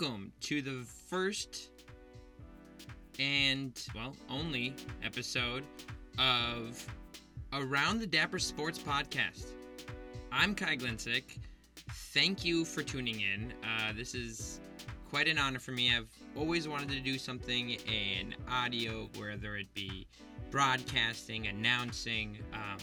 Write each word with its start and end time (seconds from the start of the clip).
Welcome 0.00 0.32
to 0.42 0.62
the 0.62 0.84
first 1.10 1.70
and, 3.18 3.78
well, 3.94 4.16
only 4.30 4.74
episode 5.04 5.62
of 6.18 6.86
Around 7.52 8.00
the 8.00 8.06
Dapper 8.06 8.38
Sports 8.38 8.78
Podcast. 8.78 9.48
I'm 10.32 10.54
Kai 10.54 10.76
Glinsick. 10.76 11.24
Thank 12.14 12.46
you 12.46 12.64
for 12.64 12.82
tuning 12.82 13.20
in. 13.20 13.52
Uh, 13.62 13.92
this 13.94 14.14
is 14.14 14.60
quite 15.10 15.28
an 15.28 15.38
honor 15.38 15.58
for 15.58 15.72
me. 15.72 15.94
I've 15.94 16.08
always 16.34 16.66
wanted 16.66 16.90
to 16.90 17.00
do 17.00 17.18
something 17.18 17.70
in 17.70 18.34
audio, 18.48 19.10
whether 19.18 19.56
it 19.56 19.72
be 19.74 20.06
broadcasting, 20.50 21.48
announcing. 21.48 22.38
Um, 22.54 22.78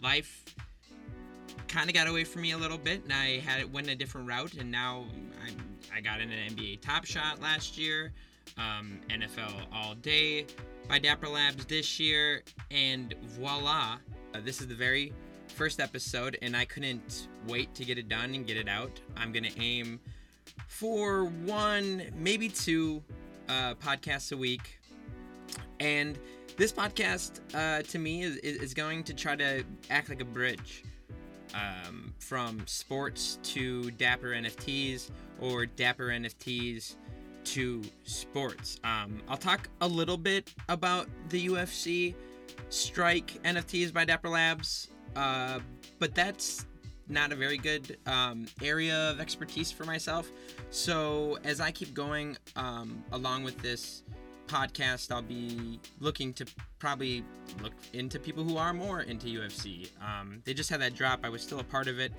life 0.00 0.44
kind 1.66 1.90
of 1.90 1.94
got 1.94 2.06
away 2.06 2.22
from 2.22 2.42
me 2.42 2.52
a 2.52 2.58
little 2.58 2.78
bit, 2.78 3.02
and 3.02 3.12
I 3.12 3.40
had 3.40 3.60
it 3.60 3.72
went 3.72 3.88
a 3.88 3.96
different 3.96 4.28
route, 4.28 4.54
and 4.54 4.70
now 4.70 5.06
I, 5.42 5.96
I 5.96 6.00
got 6.00 6.20
in 6.20 6.30
an 6.30 6.54
NBA 6.54 6.80
Top 6.80 7.04
Shot 7.04 7.40
last 7.40 7.78
year, 7.78 8.12
um, 8.58 9.00
NFL 9.08 9.52
All 9.72 9.94
Day 9.94 10.46
by 10.88 10.98
Dapper 10.98 11.28
Labs 11.28 11.64
this 11.66 11.98
year, 11.98 12.42
and 12.70 13.14
voila, 13.22 13.98
uh, 14.34 14.40
this 14.44 14.60
is 14.60 14.66
the 14.66 14.74
very 14.74 15.12
first 15.48 15.80
episode, 15.80 16.38
and 16.42 16.56
I 16.56 16.64
couldn't 16.64 17.28
wait 17.46 17.74
to 17.74 17.84
get 17.84 17.98
it 17.98 18.08
done 18.08 18.34
and 18.34 18.46
get 18.46 18.56
it 18.56 18.68
out. 18.68 19.00
I'm 19.16 19.32
gonna 19.32 19.50
aim 19.58 20.00
for 20.66 21.24
one, 21.24 22.04
maybe 22.16 22.48
two 22.48 23.02
uh, 23.48 23.74
podcasts 23.74 24.32
a 24.32 24.36
week, 24.36 24.78
and 25.78 26.18
this 26.56 26.72
podcast 26.72 27.40
uh, 27.54 27.82
to 27.82 27.98
me 27.98 28.22
is, 28.22 28.36
is 28.36 28.74
going 28.74 29.04
to 29.04 29.14
try 29.14 29.36
to 29.36 29.64
act 29.88 30.08
like 30.08 30.20
a 30.20 30.24
bridge 30.26 30.84
um, 31.54 32.12
from 32.18 32.62
sports 32.66 33.38
to 33.42 33.90
Dapper 33.92 34.28
NFTs 34.28 35.10
or 35.40 35.66
Dapper 35.66 36.08
NFTs 36.08 36.96
to 37.44 37.82
sports. 38.04 38.78
Um, 38.84 39.22
I'll 39.28 39.36
talk 39.36 39.68
a 39.80 39.88
little 39.88 40.16
bit 40.16 40.52
about 40.68 41.08
the 41.28 41.48
UFC 41.48 42.14
Strike 42.68 43.40
NFTs 43.44 43.92
by 43.92 44.04
Dapper 44.04 44.28
Labs, 44.28 44.88
uh, 45.16 45.60
but 45.98 46.14
that's 46.14 46.66
not 47.08 47.32
a 47.32 47.34
very 47.34 47.58
good 47.58 47.98
um, 48.06 48.46
area 48.62 49.10
of 49.10 49.20
expertise 49.20 49.72
for 49.72 49.84
myself. 49.84 50.30
So 50.70 51.38
as 51.44 51.60
I 51.60 51.70
keep 51.70 51.92
going 51.92 52.36
um, 52.56 53.02
along 53.12 53.42
with 53.42 53.58
this 53.58 54.04
podcast, 54.50 55.12
I'll 55.12 55.22
be 55.22 55.78
looking 56.00 56.32
to 56.34 56.46
probably 56.78 57.24
look 57.62 57.72
into 57.92 58.18
people 58.18 58.42
who 58.42 58.56
are 58.56 58.74
more 58.74 59.02
into 59.02 59.26
UFC. 59.26 59.88
Um, 60.02 60.42
they 60.44 60.54
just 60.54 60.68
had 60.70 60.80
that 60.80 60.94
drop. 60.94 61.20
I 61.22 61.28
was 61.28 61.42
still 61.42 61.60
a 61.60 61.64
part 61.64 61.86
of 61.88 61.98
it, 61.98 62.12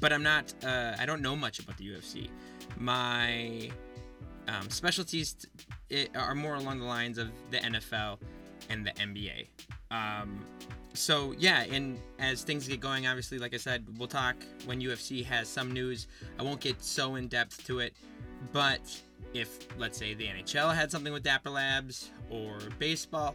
but 0.00 0.12
I'm 0.12 0.22
not. 0.22 0.52
Uh, 0.64 0.94
I 0.98 1.06
don't 1.06 1.22
know 1.22 1.36
much 1.36 1.60
about 1.60 1.76
the 1.76 1.88
UFC. 1.88 2.28
My 2.76 3.70
um, 4.48 4.68
specialties 4.70 5.36
t- 5.88 6.08
are 6.16 6.34
more 6.34 6.56
along 6.56 6.80
the 6.80 6.86
lines 6.86 7.18
of 7.18 7.30
the 7.50 7.58
NFL 7.58 8.18
and 8.68 8.86
the 8.86 8.92
NBA. 8.92 9.46
Um, 9.90 10.44
so 10.94 11.34
yeah, 11.38 11.64
and 11.64 11.98
as 12.18 12.42
things 12.42 12.68
get 12.68 12.80
going, 12.80 13.06
obviously, 13.06 13.38
like 13.38 13.54
I 13.54 13.58
said, 13.58 13.86
we'll 13.98 14.08
talk 14.08 14.36
when 14.66 14.80
UFC 14.80 15.24
has 15.24 15.48
some 15.48 15.72
news. 15.72 16.06
I 16.38 16.42
won't 16.42 16.60
get 16.60 16.82
so 16.82 17.14
in 17.14 17.28
depth 17.28 17.66
to 17.66 17.78
it, 17.78 17.94
but 18.52 18.80
if 19.34 19.66
let's 19.78 19.98
say 19.98 20.14
the 20.14 20.26
NHL 20.26 20.74
had 20.74 20.90
something 20.90 21.12
with 21.12 21.22
Dapper 21.22 21.50
Labs 21.50 22.10
or 22.30 22.58
baseball, 22.78 23.34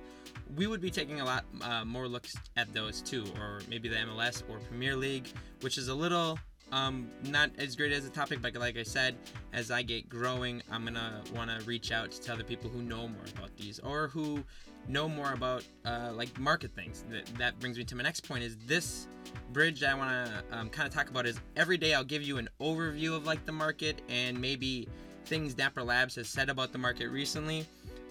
we 0.56 0.68
would 0.68 0.82
be 0.82 0.92
taking 0.92 1.22
a 1.22 1.26
lot 1.26 1.46
uh, 1.62 1.86
more 1.86 2.08
looks 2.08 2.36
at 2.56 2.74
those 2.74 3.02
too, 3.02 3.26
or 3.40 3.62
maybe 3.70 3.90
the 3.90 3.96
MLS 3.96 4.44
or 4.50 4.60
Premier 4.60 4.96
League, 4.96 5.28
which 5.62 5.78
is 5.78 5.88
a 5.88 5.96
little 5.96 6.40
um, 6.72 7.10
not 7.24 7.52
as 7.58 7.76
great 7.76 7.92
as 7.92 8.06
a 8.06 8.10
topic, 8.10 8.42
but 8.42 8.54
like 8.56 8.78
I 8.78 8.84
said, 8.84 9.16
as 9.54 9.72
I 9.72 9.84
get 9.84 10.10
growing, 10.10 10.62
I'm 10.70 10.84
gonna 10.84 11.22
want 11.34 11.50
to 11.50 11.66
reach 11.66 11.92
out 11.92 12.12
to 12.12 12.34
other 12.34 12.44
people 12.44 12.70
who 12.70 12.82
know 12.82 13.08
more 13.08 13.26
about 13.36 13.56
these 13.56 13.80
or 13.80 14.10
who 14.10 14.44
know 14.88 15.08
more 15.08 15.34
about 15.34 15.64
uh, 15.86 16.12
like 16.14 16.38
market 16.40 16.74
things. 16.76 17.06
That, 17.10 17.26
that 17.38 17.60
brings 17.60 17.78
me 17.78 17.86
to 17.86 17.96
my 17.96 18.04
next 18.04 18.28
point: 18.28 18.44
is 18.44 18.58
this 18.66 19.08
bridge 19.54 19.80
that 19.80 19.92
I 19.92 19.96
want 19.96 20.28
to 20.28 20.58
um, 20.58 20.70
kind 20.70 20.88
of 20.88 20.94
talk 20.94 21.10
about 21.10 21.26
is 21.26 21.40
every 21.56 21.78
day 21.78 21.94
I'll 21.94 22.04
give 22.04 22.22
you 22.22 22.38
an 22.38 22.50
overview 22.60 23.16
of 23.16 23.26
like 23.26 23.46
the 23.46 23.52
market 23.54 24.02
and 24.10 24.40
maybe 24.40 24.90
things 25.28 25.54
Dapper 25.54 25.84
Labs 25.84 26.16
has 26.16 26.30
said 26.30 26.50
about 26.50 26.72
the 26.72 26.78
market 26.78 27.10
recently, 27.10 27.66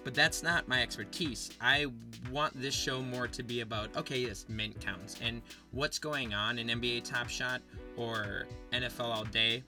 but 0.05 0.15
that's 0.15 0.43
not 0.43 0.69
my 0.69 0.83
expertise. 0.83 1.51
I 1.61 1.87
want 2.31 2.61
this 2.61 2.75
show 2.75 3.01
more 3.01 3.27
to 3.29 3.43
be 3.43 3.61
about 3.61 3.97
okay, 3.97 4.19
yes, 4.21 4.45
mint 4.49 4.81
counts 4.81 5.17
and 5.23 5.43
what's 5.73 5.99
going 5.99 6.35
on 6.35 6.59
in 6.59 6.69
NBA 6.69 7.05
Top 7.05 7.29
Shot 7.29 7.63
or 7.97 8.47
NFL 8.73 9.01
All 9.05 9.25
Day, 9.25 9.65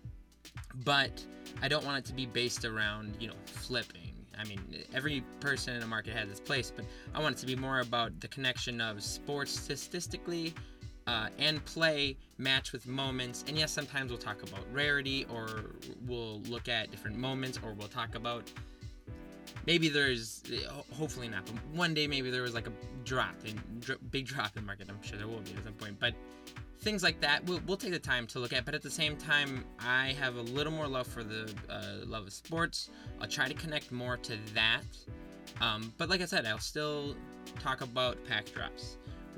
but 0.84 1.24
I 1.62 1.68
don't 1.68 1.84
want 1.84 1.98
it 1.98 2.04
to 2.06 2.14
be 2.14 2.26
based 2.26 2.64
around 2.64 3.16
you 3.18 3.28
know 3.28 3.34
flipping. 3.46 4.12
I 4.38 4.44
mean, 4.44 4.60
every 4.94 5.24
person 5.40 5.74
in 5.74 5.80
the 5.80 5.86
market 5.86 6.14
has 6.14 6.28
its 6.28 6.38
place, 6.38 6.72
but 6.74 6.84
I 7.12 7.20
want 7.20 7.36
it 7.36 7.40
to 7.40 7.46
be 7.46 7.56
more 7.56 7.80
about 7.80 8.20
the 8.20 8.28
connection 8.28 8.80
of 8.80 9.02
sports 9.02 9.58
statistically 9.58 10.54
uh, 11.08 11.28
and 11.38 11.64
play 11.64 12.16
match 12.36 12.72
with 12.72 12.86
moments. 12.86 13.42
And 13.48 13.56
yes, 13.56 13.72
sometimes 13.72 14.10
we'll 14.10 14.18
talk 14.18 14.42
about 14.42 14.60
rarity 14.70 15.24
or 15.32 15.76
we'll 16.06 16.40
look 16.42 16.68
at 16.68 16.90
different 16.90 17.16
moments 17.16 17.58
or 17.64 17.72
we'll 17.72 17.88
talk 17.88 18.14
about 18.14 18.52
maybe 19.66 19.88
there's 19.88 20.42
hopefully 20.94 21.28
not, 21.28 21.46
but 21.46 21.54
one 21.72 21.94
day 21.94 22.06
maybe 22.06 22.30
there 22.30 22.42
was 22.42 22.52
like 22.52 22.66
a 22.66 22.72
drop 23.04 23.34
in 23.46 23.58
big 24.10 24.26
drop 24.26 24.54
in 24.58 24.66
market. 24.66 24.88
I'm 24.90 25.02
sure 25.02 25.16
there 25.16 25.26
will 25.26 25.40
be 25.40 25.52
at 25.52 25.64
some 25.64 25.72
point, 25.72 25.98
but 25.98 26.12
things 26.80 27.02
like 27.02 27.20
that 27.20 27.44
we'll, 27.46 27.60
we'll 27.66 27.76
take 27.76 27.90
the 27.90 27.98
time 27.98 28.24
to 28.24 28.38
look 28.38 28.52
at 28.52 28.64
but 28.64 28.72
at 28.72 28.82
the 28.82 28.90
same 28.90 29.16
time 29.16 29.64
i 29.80 30.12
have 30.12 30.36
a 30.36 30.40
little 30.42 30.72
more 30.72 30.86
love 30.86 31.08
for 31.08 31.24
the 31.24 31.52
uh, 31.68 32.06
love 32.06 32.24
of 32.24 32.32
sports 32.32 32.90
i'll 33.20 33.26
try 33.26 33.48
to 33.48 33.54
connect 33.54 33.90
more 33.90 34.16
to 34.16 34.38
that 34.54 34.84
um, 35.60 35.92
but 35.98 36.08
like 36.08 36.20
i 36.20 36.24
said 36.24 36.46
i'll 36.46 36.56
still 36.56 37.16
talk 37.58 37.80
about 37.80 38.16
pack 38.28 38.44
drops 38.54 38.96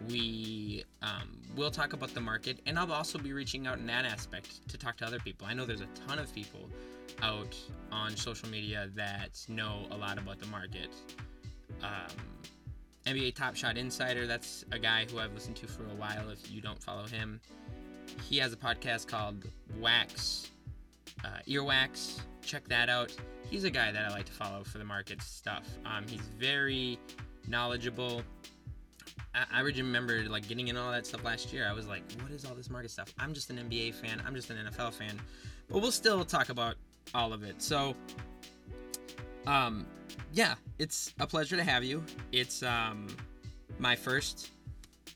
we 0.08 0.84
um, 1.02 1.40
will 1.56 1.70
talk 1.70 1.92
about 1.92 2.14
the 2.14 2.20
market 2.20 2.60
and 2.66 2.78
i'll 2.78 2.92
also 2.92 3.18
be 3.18 3.32
reaching 3.32 3.66
out 3.66 3.78
in 3.78 3.86
that 3.86 4.04
aspect 4.04 4.66
to 4.68 4.78
talk 4.78 4.96
to 4.96 5.06
other 5.06 5.18
people. 5.18 5.46
I 5.46 5.54
know 5.54 5.64
there's 5.66 5.80
a 5.80 5.88
ton 6.06 6.18
of 6.18 6.34
people 6.34 6.68
out 7.22 7.56
on 7.92 8.16
social 8.16 8.48
media 8.48 8.88
that 8.94 9.44
know 9.48 9.86
a 9.90 9.96
lot 9.96 10.18
about 10.18 10.38
the 10.38 10.46
market. 10.46 10.90
Um, 11.82 12.16
nba 13.06 13.34
top 13.34 13.56
shot 13.56 13.78
insider 13.78 14.26
that's 14.26 14.64
a 14.72 14.78
guy 14.78 15.06
who 15.10 15.18
i've 15.18 15.32
listened 15.32 15.56
to 15.56 15.66
for 15.66 15.84
a 15.84 15.94
while 15.94 16.28
if 16.30 16.50
you 16.50 16.60
don't 16.60 16.82
follow 16.82 17.06
him. 17.06 17.40
He 18.28 18.38
has 18.38 18.52
a 18.52 18.56
podcast 18.56 19.06
called 19.06 19.44
wax 19.78 20.50
uh, 21.24 21.38
earwax. 21.48 22.20
Check 22.42 22.68
that 22.68 22.88
out. 22.88 23.14
He's 23.48 23.64
a 23.64 23.70
guy 23.70 23.92
that 23.92 24.04
i 24.04 24.10
like 24.10 24.26
to 24.26 24.32
follow 24.32 24.64
for 24.64 24.78
the 24.78 24.84
market 24.84 25.22
stuff. 25.22 25.66
Um, 25.84 26.06
he's 26.08 26.20
very 26.38 26.98
knowledgeable 27.48 28.22
I, 29.34 29.60
remember 29.60 30.24
like 30.24 30.48
getting 30.48 30.68
in 30.68 30.76
all 30.76 30.90
that 30.90 31.06
stuff 31.06 31.24
last 31.24 31.52
year. 31.52 31.68
I 31.68 31.72
was 31.72 31.86
like, 31.86 32.02
what 32.22 32.32
is 32.32 32.44
all 32.44 32.54
this 32.54 32.68
market 32.68 32.90
stuff? 32.90 33.12
I'm 33.18 33.32
just 33.32 33.50
an 33.50 33.58
NBA 33.58 33.94
fan. 33.94 34.22
I'm 34.26 34.34
just 34.34 34.50
an 34.50 34.56
NFL 34.56 34.92
fan. 34.92 35.20
But 35.68 35.80
we'll 35.82 35.92
still 35.92 36.24
talk 36.24 36.48
about 36.48 36.74
all 37.14 37.32
of 37.32 37.44
it. 37.44 37.62
So, 37.62 37.94
um, 39.46 39.86
yeah, 40.32 40.54
it's 40.78 41.14
a 41.20 41.26
pleasure 41.26 41.56
to 41.56 41.62
have 41.62 41.84
you. 41.84 42.04
It's 42.32 42.62
um, 42.62 43.06
my 43.78 43.94
first 43.94 44.50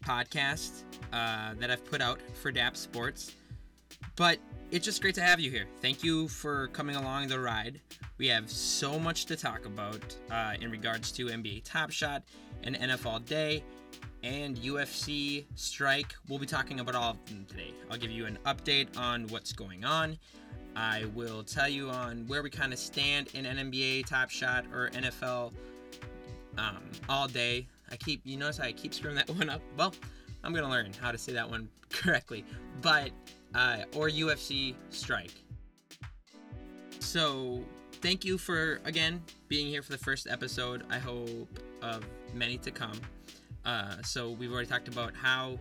podcast 0.05 0.83
uh, 1.13 1.55
that 1.59 1.71
I've 1.71 1.85
put 1.85 2.01
out 2.01 2.21
for 2.35 2.53
DAP 2.53 2.77
Sports. 2.77 3.33
But 4.17 4.39
it's 4.71 4.85
just 4.85 5.03
great 5.03 5.15
to 5.17 5.23
have 5.23 5.41
you 5.41 5.51
here. 5.51 5.67
Thank 5.81 6.05
you 6.05 6.29
for 6.29 6.69
coming 6.69 6.97
along 6.97 7.29
the 7.29 7.39
ride. 7.39 7.81
We 8.19 8.29
have 8.29 8.51
so 8.51 8.99
much 8.99 9.27
to 9.27 9.37
talk 9.37 9.67
about 9.67 10.17
uh, 10.31 10.55
in 10.61 10.71
regards 10.71 11.11
to 11.13 11.27
NBA 11.27 11.65
Top 11.65 11.91
Shot 11.91 12.23
and 12.63 12.77
NFL 12.77 13.27
Day 13.27 13.65
and 14.25 14.57
UFC 14.57 15.45
Strike. 15.55 16.15
We'll 16.29 16.39
be 16.39 16.47
talking 16.47 16.81
about 16.81 16.95
all 16.95 17.11
of 17.11 17.25
them 17.27 17.45
today. 17.47 17.75
I'll 17.91 17.99
give 17.99 18.11
you 18.11 18.25
an 18.25 18.39
update 18.47 18.97
on 18.99 19.27
what's 19.29 19.53
going 19.53 19.85
on. 19.85 20.17
I 20.75 21.05
will 21.15 21.45
tell 21.45 21.69
you 21.69 21.91
on 21.91 22.27
where 22.27 22.43
we 22.43 22.51
kind 22.51 22.73
of 22.73 22.79
stand 22.79 23.29
in 23.35 23.45
NBA 23.45 24.07
Top 24.07 24.31
Shot 24.31 24.65
or 24.73 24.89
NFL 24.91 25.53
um, 26.57 26.83
all 27.09 27.29
day. 27.29 27.69
I 27.91 27.97
keep, 27.97 28.23
you 28.25 28.39
notice 28.39 28.59
I 28.59 28.73
keep 28.73 28.95
screwing 28.95 29.17
that 29.17 29.29
one 29.37 29.51
up. 29.51 29.61
Well, 29.77 29.95
I'm 30.43 30.55
gonna 30.55 30.71
learn 30.71 30.93
how 31.01 31.13
to 31.13 31.19
say 31.19 31.33
that 31.35 31.49
one 31.49 31.69
correctly. 31.91 32.45
But 32.81 33.11
uh, 33.55 33.83
or 33.95 34.09
UFC 34.09 34.75
Strike. 34.89 35.35
So 36.99 37.63
thank 38.01 38.25
you 38.25 38.39
for 38.39 38.81
again 38.85 39.23
being 39.49 39.67
here 39.67 39.83
for 39.83 39.93
the 39.93 39.99
first 39.99 40.27
episode. 40.29 40.85
I 40.91 40.99
hope 40.99 41.59
of 41.83 42.05
many 42.33 42.57
to 42.59 42.71
come. 42.71 42.99
Uh, 43.65 43.97
so 44.03 44.31
we've 44.31 44.53
already 44.53 44.69
talked 44.69 44.89
about 44.89 45.15
how 45.15 45.59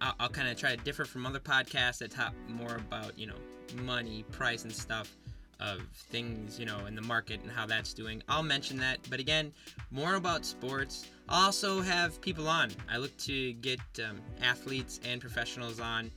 I'll, 0.00 0.14
I'll 0.20 0.28
kind 0.28 0.48
of 0.48 0.56
try 0.56 0.74
to 0.74 0.82
differ 0.82 1.04
from 1.04 1.26
other 1.26 1.40
podcasts 1.40 1.98
that 1.98 2.10
talk 2.10 2.34
more 2.48 2.76
about 2.76 3.18
you 3.18 3.26
know 3.26 3.36
money, 3.82 4.24
price, 4.30 4.64
and 4.64 4.72
stuff 4.72 5.16
of 5.60 5.82
things 5.92 6.58
you 6.58 6.64
know 6.64 6.86
in 6.86 6.94
the 6.94 7.02
market 7.02 7.42
and 7.42 7.50
how 7.50 7.66
that's 7.66 7.92
doing. 7.92 8.22
I'll 8.28 8.42
mention 8.42 8.78
that, 8.78 8.98
but 9.08 9.20
again, 9.20 9.52
more 9.90 10.14
about 10.14 10.44
sports. 10.44 11.06
I'll 11.28 11.46
also 11.46 11.80
have 11.80 12.20
people 12.20 12.48
on. 12.48 12.70
I 12.90 12.98
look 12.98 13.16
to 13.18 13.52
get 13.54 13.80
um, 14.08 14.20
athletes 14.42 15.00
and 15.04 15.20
professionals 15.20 15.78
on 15.80 16.10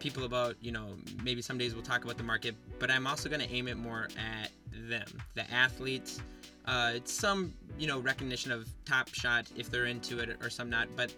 people 0.00 0.24
about, 0.24 0.56
you 0.60 0.72
know, 0.72 0.96
maybe 1.22 1.42
some 1.42 1.58
days 1.58 1.74
we'll 1.74 1.84
talk 1.84 2.04
about 2.04 2.16
the 2.16 2.24
market, 2.24 2.56
but 2.78 2.90
I'm 2.90 3.06
also 3.06 3.28
going 3.28 3.40
to 3.40 3.54
aim 3.54 3.68
it 3.68 3.76
more 3.76 4.08
at 4.18 4.50
them, 4.72 5.06
the 5.34 5.48
athletes. 5.52 6.20
Uh, 6.66 6.92
it's 6.94 7.12
some, 7.12 7.52
you 7.80 7.86
know, 7.86 7.98
recognition 7.98 8.52
of 8.52 8.68
Top 8.84 9.08
Shot 9.08 9.46
if 9.56 9.70
they're 9.70 9.86
into 9.86 10.18
it 10.18 10.36
or 10.42 10.50
some 10.50 10.68
not, 10.68 10.86
but 10.96 11.12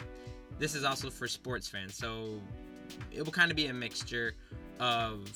this 0.60 0.76
is 0.76 0.84
also 0.84 1.10
for 1.10 1.26
sports 1.26 1.66
fans. 1.66 1.96
So 1.96 2.40
it 3.10 3.24
will 3.24 3.32
kind 3.32 3.50
of 3.50 3.56
be 3.56 3.66
a 3.66 3.74
mixture 3.74 4.34
of, 4.78 5.28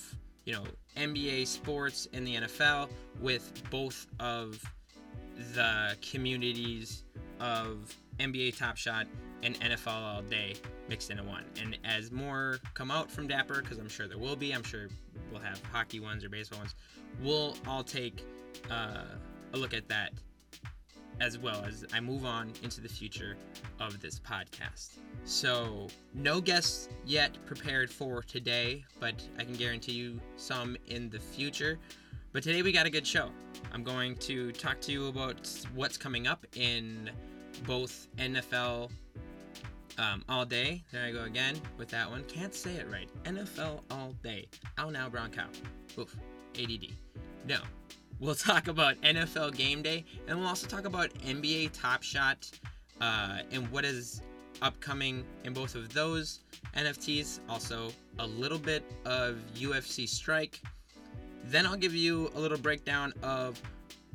you 0.44 0.52
know, 0.52 0.62
NBA 0.96 1.48
sports 1.48 2.06
and 2.12 2.24
the 2.24 2.36
NFL 2.36 2.88
with 3.20 3.52
both 3.70 4.06
of 4.20 4.62
the 5.54 5.96
communities 6.00 7.02
of 7.40 7.92
NBA 8.20 8.56
Top 8.56 8.76
Shot 8.76 9.08
and 9.42 9.58
NFL 9.58 9.88
All 9.88 10.22
Day 10.22 10.54
mixed 10.88 11.10
into 11.10 11.24
one. 11.24 11.44
And 11.60 11.76
as 11.84 12.12
more 12.12 12.60
come 12.74 12.92
out 12.92 13.10
from 13.10 13.26
Dapper, 13.26 13.62
because 13.62 13.78
I'm 13.78 13.88
sure 13.88 14.06
there 14.06 14.16
will 14.16 14.36
be, 14.36 14.52
I'm 14.52 14.62
sure 14.62 14.86
we'll 15.32 15.42
have 15.42 15.60
hockey 15.72 15.98
ones 15.98 16.24
or 16.24 16.28
baseball 16.28 16.60
ones, 16.60 16.76
we'll 17.20 17.56
all 17.66 17.82
take 17.82 18.24
uh, 18.70 19.02
a 19.52 19.56
look 19.56 19.74
at 19.74 19.88
that 19.88 20.12
as 21.20 21.38
well 21.38 21.64
as 21.66 21.84
I 21.92 22.00
move 22.00 22.24
on 22.24 22.52
into 22.62 22.80
the 22.80 22.88
future 22.88 23.36
of 23.80 24.00
this 24.00 24.18
podcast. 24.18 24.98
So, 25.24 25.88
no 26.14 26.40
guests 26.40 26.88
yet 27.04 27.36
prepared 27.46 27.90
for 27.90 28.22
today, 28.22 28.84
but 29.00 29.14
I 29.38 29.44
can 29.44 29.54
guarantee 29.54 29.92
you 29.92 30.20
some 30.36 30.76
in 30.86 31.08
the 31.10 31.18
future. 31.18 31.78
But 32.32 32.42
today 32.42 32.62
we 32.62 32.72
got 32.72 32.86
a 32.86 32.90
good 32.90 33.06
show. 33.06 33.30
I'm 33.72 33.82
going 33.82 34.16
to 34.16 34.52
talk 34.52 34.80
to 34.82 34.92
you 34.92 35.08
about 35.08 35.48
what's 35.74 35.96
coming 35.96 36.26
up 36.26 36.46
in 36.54 37.10
both 37.66 38.08
NFL 38.18 38.90
um, 39.98 40.24
all 40.28 40.44
day. 40.44 40.84
There 40.92 41.04
I 41.04 41.12
go 41.12 41.24
again 41.24 41.56
with 41.78 41.88
that 41.88 42.10
one. 42.10 42.24
Can't 42.24 42.54
say 42.54 42.74
it 42.74 42.86
right. 42.90 43.08
NFL 43.24 43.80
all 43.90 44.14
day. 44.22 44.48
Ow 44.78 44.90
now, 44.90 45.08
brown 45.08 45.30
cow. 45.30 45.46
Oof. 45.98 46.14
ADD. 46.58 46.88
No. 47.46 47.58
We'll 48.18 48.34
talk 48.34 48.68
about 48.68 49.00
NFL 49.02 49.54
game 49.56 49.82
day, 49.82 50.04
and 50.26 50.38
we'll 50.38 50.48
also 50.48 50.66
talk 50.66 50.86
about 50.86 51.10
NBA 51.26 51.70
Top 51.72 52.02
Shot 52.02 52.50
uh, 53.00 53.40
and 53.52 53.70
what 53.70 53.84
is 53.84 54.22
upcoming 54.62 55.22
in 55.44 55.52
both 55.52 55.74
of 55.74 55.92
those 55.92 56.40
NFTs. 56.74 57.40
Also, 57.48 57.90
a 58.18 58.26
little 58.26 58.58
bit 58.58 58.82
of 59.04 59.38
UFC 59.54 60.08
Strike. 60.08 60.62
Then 61.44 61.66
I'll 61.66 61.76
give 61.76 61.94
you 61.94 62.30
a 62.34 62.40
little 62.40 62.56
breakdown 62.56 63.12
of 63.22 63.60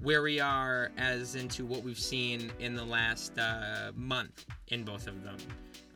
where 0.01 0.23
we 0.23 0.39
are 0.39 0.91
as 0.97 1.35
into 1.35 1.63
what 1.63 1.83
we've 1.83 1.99
seen 1.99 2.51
in 2.59 2.75
the 2.75 2.83
last 2.83 3.37
uh, 3.37 3.91
month 3.95 4.47
in 4.69 4.83
both 4.83 5.05
of 5.05 5.23
them. 5.23 5.37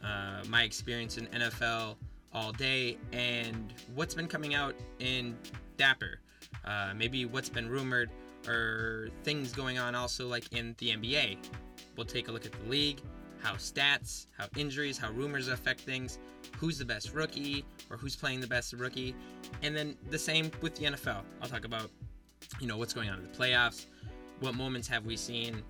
Uh, 0.03 0.43
my 0.47 0.61
experience 0.61 1.17
in 1.17 1.25
NFL 1.27 1.95
all 2.31 2.51
day 2.51 2.97
and 3.11 3.73
what's 3.95 4.13
been 4.13 4.27
coming 4.27 4.53
out 4.53 4.75
in 4.99 5.35
Dapper. 5.77 6.19
Uh, 6.65 6.93
maybe 6.95 7.25
what's 7.25 7.49
been 7.49 7.69
rumored 7.69 8.09
or 8.47 9.09
things 9.23 9.51
going 9.51 9.77
on 9.77 9.95
also 9.95 10.27
like 10.27 10.51
in 10.53 10.75
the 10.79 10.89
NBA. 10.89 11.37
We'll 11.95 12.05
take 12.05 12.27
a 12.27 12.31
look 12.31 12.45
at 12.45 12.51
the 12.51 12.69
league, 12.69 12.99
how 13.41 13.53
stats, 13.53 14.27
how 14.37 14.47
injuries, 14.57 14.97
how 14.97 15.11
rumors 15.11 15.47
affect 15.47 15.81
things, 15.81 16.19
who's 16.57 16.77
the 16.77 16.85
best 16.85 17.13
rookie 17.13 17.65
or 17.89 17.97
who's 17.97 18.15
playing 18.15 18.41
the 18.41 18.47
best 18.47 18.73
rookie, 18.73 19.15
and 19.61 19.75
then 19.75 19.95
the 20.09 20.19
same 20.19 20.51
with 20.61 20.75
the 20.75 20.85
NFL. 20.85 21.21
I'll 21.41 21.49
talk 21.49 21.65
about 21.65 21.89
you 22.59 22.67
know 22.67 22.77
what's 22.77 22.93
going 22.93 23.09
on 23.09 23.19
in 23.19 23.23
the 23.23 23.37
playoffs, 23.37 23.85
what 24.39 24.55
moments 24.55 24.87
have 24.87 25.05
we 25.05 25.17
seen, 25.17 25.63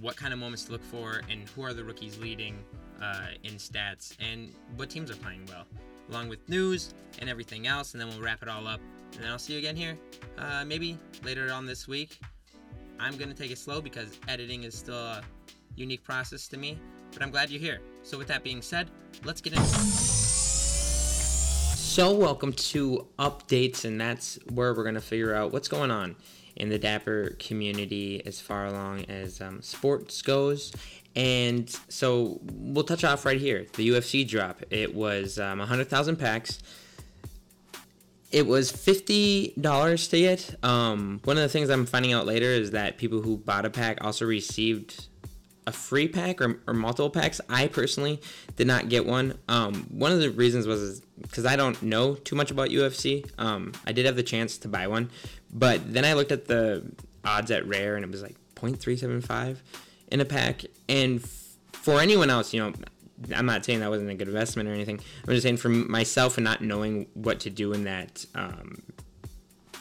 what 0.00 0.16
kind 0.16 0.32
of 0.32 0.38
moments 0.38 0.64
to 0.64 0.72
look 0.72 0.84
for, 0.84 1.22
and 1.30 1.48
who 1.50 1.62
are 1.62 1.72
the 1.72 1.84
rookies 1.84 2.18
leading 2.18 2.62
uh, 3.02 3.28
in 3.42 3.54
stats, 3.54 4.16
and 4.20 4.52
what 4.76 4.90
teams 4.90 5.10
are 5.10 5.16
playing 5.16 5.44
well, 5.48 5.64
along 6.10 6.28
with 6.28 6.46
news 6.48 6.94
and 7.20 7.28
everything 7.28 7.66
else. 7.66 7.92
And 7.92 8.00
then 8.00 8.08
we'll 8.08 8.20
wrap 8.20 8.42
it 8.42 8.48
all 8.48 8.66
up. 8.66 8.80
And 9.16 9.26
I'll 9.26 9.38
see 9.38 9.52
you 9.52 9.58
again 9.58 9.76
here, 9.76 9.96
uh, 10.38 10.64
maybe 10.64 10.98
later 11.22 11.52
on 11.52 11.66
this 11.66 11.86
week. 11.86 12.18
I'm 12.98 13.16
gonna 13.16 13.34
take 13.34 13.50
it 13.50 13.58
slow 13.58 13.80
because 13.80 14.18
editing 14.28 14.64
is 14.64 14.74
still 14.74 14.96
a 14.96 15.22
unique 15.76 16.02
process 16.02 16.48
to 16.48 16.56
me, 16.56 16.78
but 17.12 17.22
I'm 17.22 17.30
glad 17.30 17.50
you're 17.50 17.60
here. 17.60 17.80
So 18.02 18.18
with 18.18 18.28
that 18.28 18.42
being 18.42 18.62
said, 18.62 18.90
let's 19.24 19.40
get 19.40 19.52
into. 19.52 19.64
It. 19.64 19.68
So 21.76 22.12
welcome 22.12 22.52
to 22.52 23.06
updates, 23.18 23.84
and 23.84 24.00
that's 24.00 24.38
where 24.50 24.74
we're 24.74 24.84
gonna 24.84 25.00
figure 25.00 25.34
out 25.34 25.52
what's 25.52 25.68
going 25.68 25.90
on 25.90 26.16
in 26.56 26.68
the 26.68 26.78
Dapper 26.78 27.36
community 27.38 28.24
as 28.26 28.40
far 28.40 28.66
along 28.66 29.04
as 29.06 29.40
um, 29.40 29.60
sports 29.62 30.22
goes. 30.22 30.72
And 31.16 31.68
so 31.88 32.40
we'll 32.42 32.84
touch 32.84 33.04
off 33.04 33.24
right 33.24 33.40
here 33.40 33.66
the 33.74 33.88
UFC 33.90 34.26
drop. 34.26 34.62
It 34.70 34.94
was 34.94 35.38
um, 35.38 35.58
100,000 35.58 36.16
packs. 36.16 36.60
It 38.34 38.48
was 38.48 38.72
$50 38.72 40.10
to 40.10 40.18
get. 40.18 40.56
Um, 40.64 41.20
one 41.22 41.36
of 41.36 41.42
the 41.44 41.48
things 41.48 41.70
I'm 41.70 41.86
finding 41.86 42.12
out 42.12 42.26
later 42.26 42.46
is 42.46 42.72
that 42.72 42.98
people 42.98 43.22
who 43.22 43.36
bought 43.36 43.64
a 43.64 43.70
pack 43.70 43.98
also 44.02 44.24
received 44.24 45.06
a 45.68 45.72
free 45.72 46.08
pack 46.08 46.40
or, 46.40 46.60
or 46.66 46.74
multiple 46.74 47.10
packs. 47.10 47.40
I 47.48 47.68
personally 47.68 48.20
did 48.56 48.66
not 48.66 48.88
get 48.88 49.06
one. 49.06 49.38
Um, 49.48 49.86
one 49.88 50.10
of 50.10 50.18
the 50.18 50.30
reasons 50.30 50.66
was 50.66 51.00
because 51.22 51.46
I 51.46 51.54
don't 51.54 51.80
know 51.80 52.16
too 52.16 52.34
much 52.34 52.50
about 52.50 52.70
UFC. 52.70 53.30
Um, 53.38 53.72
I 53.86 53.92
did 53.92 54.04
have 54.04 54.16
the 54.16 54.24
chance 54.24 54.58
to 54.58 54.68
buy 54.68 54.88
one, 54.88 55.10
but 55.52 55.92
then 55.92 56.04
I 56.04 56.14
looked 56.14 56.32
at 56.32 56.46
the 56.46 56.84
odds 57.24 57.52
at 57.52 57.64
Rare 57.68 57.94
and 57.94 58.04
it 58.04 58.10
was 58.10 58.20
like 58.22 58.34
0.375 58.56 59.58
in 60.10 60.20
a 60.20 60.24
pack. 60.24 60.64
And 60.88 61.22
f- 61.22 61.54
for 61.72 62.00
anyone 62.00 62.30
else, 62.30 62.52
you 62.52 62.60
know, 62.60 62.72
I'm 63.34 63.46
not 63.46 63.64
saying 63.64 63.80
that 63.80 63.90
wasn't 63.90 64.10
a 64.10 64.14
good 64.14 64.28
investment 64.28 64.68
or 64.68 64.72
anything. 64.72 65.00
I'm 65.26 65.34
just 65.34 65.42
saying 65.42 65.58
for 65.58 65.68
myself 65.68 66.36
and 66.36 66.44
not 66.44 66.60
knowing 66.60 67.06
what 67.14 67.40
to 67.40 67.50
do 67.50 67.72
in 67.72 67.84
that 67.84 68.24
um, 68.34 68.82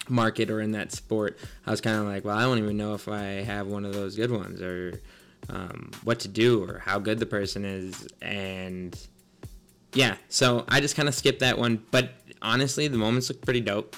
market 0.07 0.49
or 0.49 0.61
in 0.61 0.71
that 0.71 0.91
sport, 0.91 1.37
I 1.65 1.71
was 1.71 1.81
kind 1.81 1.97
of 1.97 2.05
like, 2.05 2.25
well, 2.25 2.37
I 2.37 2.43
don't 2.43 2.59
even 2.59 2.77
know 2.77 2.93
if 2.93 3.07
I 3.07 3.41
have 3.43 3.67
one 3.67 3.85
of 3.85 3.93
those 3.93 4.15
good 4.15 4.31
ones 4.31 4.61
or 4.61 5.01
um, 5.49 5.91
what 6.03 6.19
to 6.21 6.27
do 6.27 6.63
or 6.63 6.79
how 6.79 6.99
good 6.99 7.19
the 7.19 7.25
person 7.25 7.65
is. 7.65 8.07
And 8.21 8.97
yeah, 9.93 10.15
so 10.29 10.65
I 10.67 10.79
just 10.79 10.95
kind 10.95 11.07
of 11.07 11.15
skipped 11.15 11.39
that 11.39 11.57
one. 11.57 11.83
But 11.91 12.11
honestly, 12.41 12.87
the 12.87 12.97
moments 12.97 13.29
look 13.29 13.41
pretty 13.41 13.61
dope. 13.61 13.95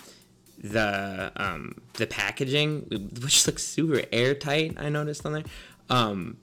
The 0.63 1.31
um, 1.35 1.75
the 1.93 2.07
packaging, 2.07 2.87
which 3.21 3.45
looks 3.45 3.63
super 3.63 4.01
airtight, 4.11 4.75
I 4.77 4.89
noticed 4.89 5.25
on 5.25 5.33
there. 5.33 5.43
Um, 5.89 6.37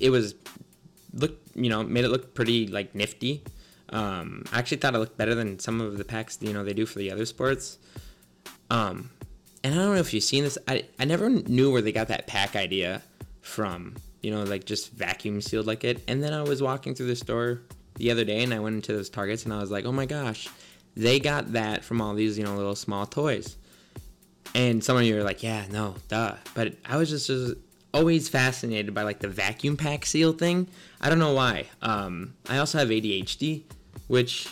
it 0.00 0.10
was 0.10 0.34
look 1.16 1.38
you 1.54 1.68
know 1.70 1.82
made 1.82 2.04
it 2.04 2.08
look 2.08 2.34
pretty 2.34 2.66
like 2.66 2.94
nifty. 2.94 3.42
Um, 3.90 4.44
I 4.52 4.58
actually 4.58 4.78
thought 4.78 4.94
it 4.94 4.98
looked 4.98 5.16
better 5.16 5.34
than 5.34 5.58
some 5.58 5.80
of 5.80 5.96
the 5.96 6.04
packs 6.04 6.38
you 6.40 6.52
know 6.52 6.64
they 6.64 6.74
do 6.74 6.86
for 6.86 6.98
the 6.98 7.10
other 7.10 7.26
sports. 7.26 7.78
Um, 8.70 9.10
and 9.62 9.74
I 9.74 9.78
don't 9.78 9.94
know 9.94 10.00
if 10.00 10.12
you've 10.12 10.24
seen 10.24 10.44
this. 10.44 10.58
I 10.68 10.84
I 10.98 11.04
never 11.04 11.28
knew 11.28 11.70
where 11.72 11.82
they 11.82 11.92
got 11.92 12.08
that 12.08 12.26
pack 12.26 12.56
idea 12.56 13.02
from. 13.40 13.96
You 14.22 14.32
know, 14.32 14.42
like 14.42 14.64
just 14.64 14.92
vacuum 14.92 15.40
sealed 15.40 15.66
like 15.66 15.84
it. 15.84 16.02
And 16.08 16.22
then 16.22 16.32
I 16.32 16.42
was 16.42 16.60
walking 16.62 16.94
through 16.94 17.06
the 17.06 17.16
store 17.16 17.62
the 17.96 18.10
other 18.10 18.24
day 18.24 18.42
and 18.42 18.52
I 18.52 18.58
went 18.58 18.76
into 18.76 18.92
those 18.92 19.08
Targets 19.08 19.44
and 19.44 19.52
I 19.52 19.60
was 19.60 19.70
like, 19.70 19.84
oh 19.84 19.92
my 19.92 20.06
gosh, 20.06 20.48
they 20.96 21.20
got 21.20 21.52
that 21.52 21.84
from 21.84 22.00
all 22.00 22.14
these, 22.14 22.38
you 22.38 22.44
know, 22.44 22.56
little 22.56 22.74
small 22.74 23.06
toys. 23.06 23.56
And 24.54 24.82
some 24.82 24.96
of 24.96 25.02
you 25.02 25.18
are 25.18 25.22
like, 25.22 25.42
yeah, 25.42 25.66
no, 25.70 25.94
duh. 26.08 26.34
But 26.54 26.74
I 26.84 26.96
was 26.96 27.10
just, 27.10 27.26
just 27.26 27.54
always 27.96 28.28
fascinated 28.28 28.92
by 28.92 29.02
like 29.02 29.20
the 29.20 29.28
vacuum 29.28 29.76
pack 29.76 30.04
seal 30.04 30.32
thing. 30.32 30.68
I 31.00 31.08
don't 31.08 31.18
know 31.18 31.32
why. 31.32 31.64
Um, 31.80 32.34
I 32.46 32.58
also 32.58 32.78
have 32.78 32.88
ADHD, 32.88 33.62
which 34.06 34.48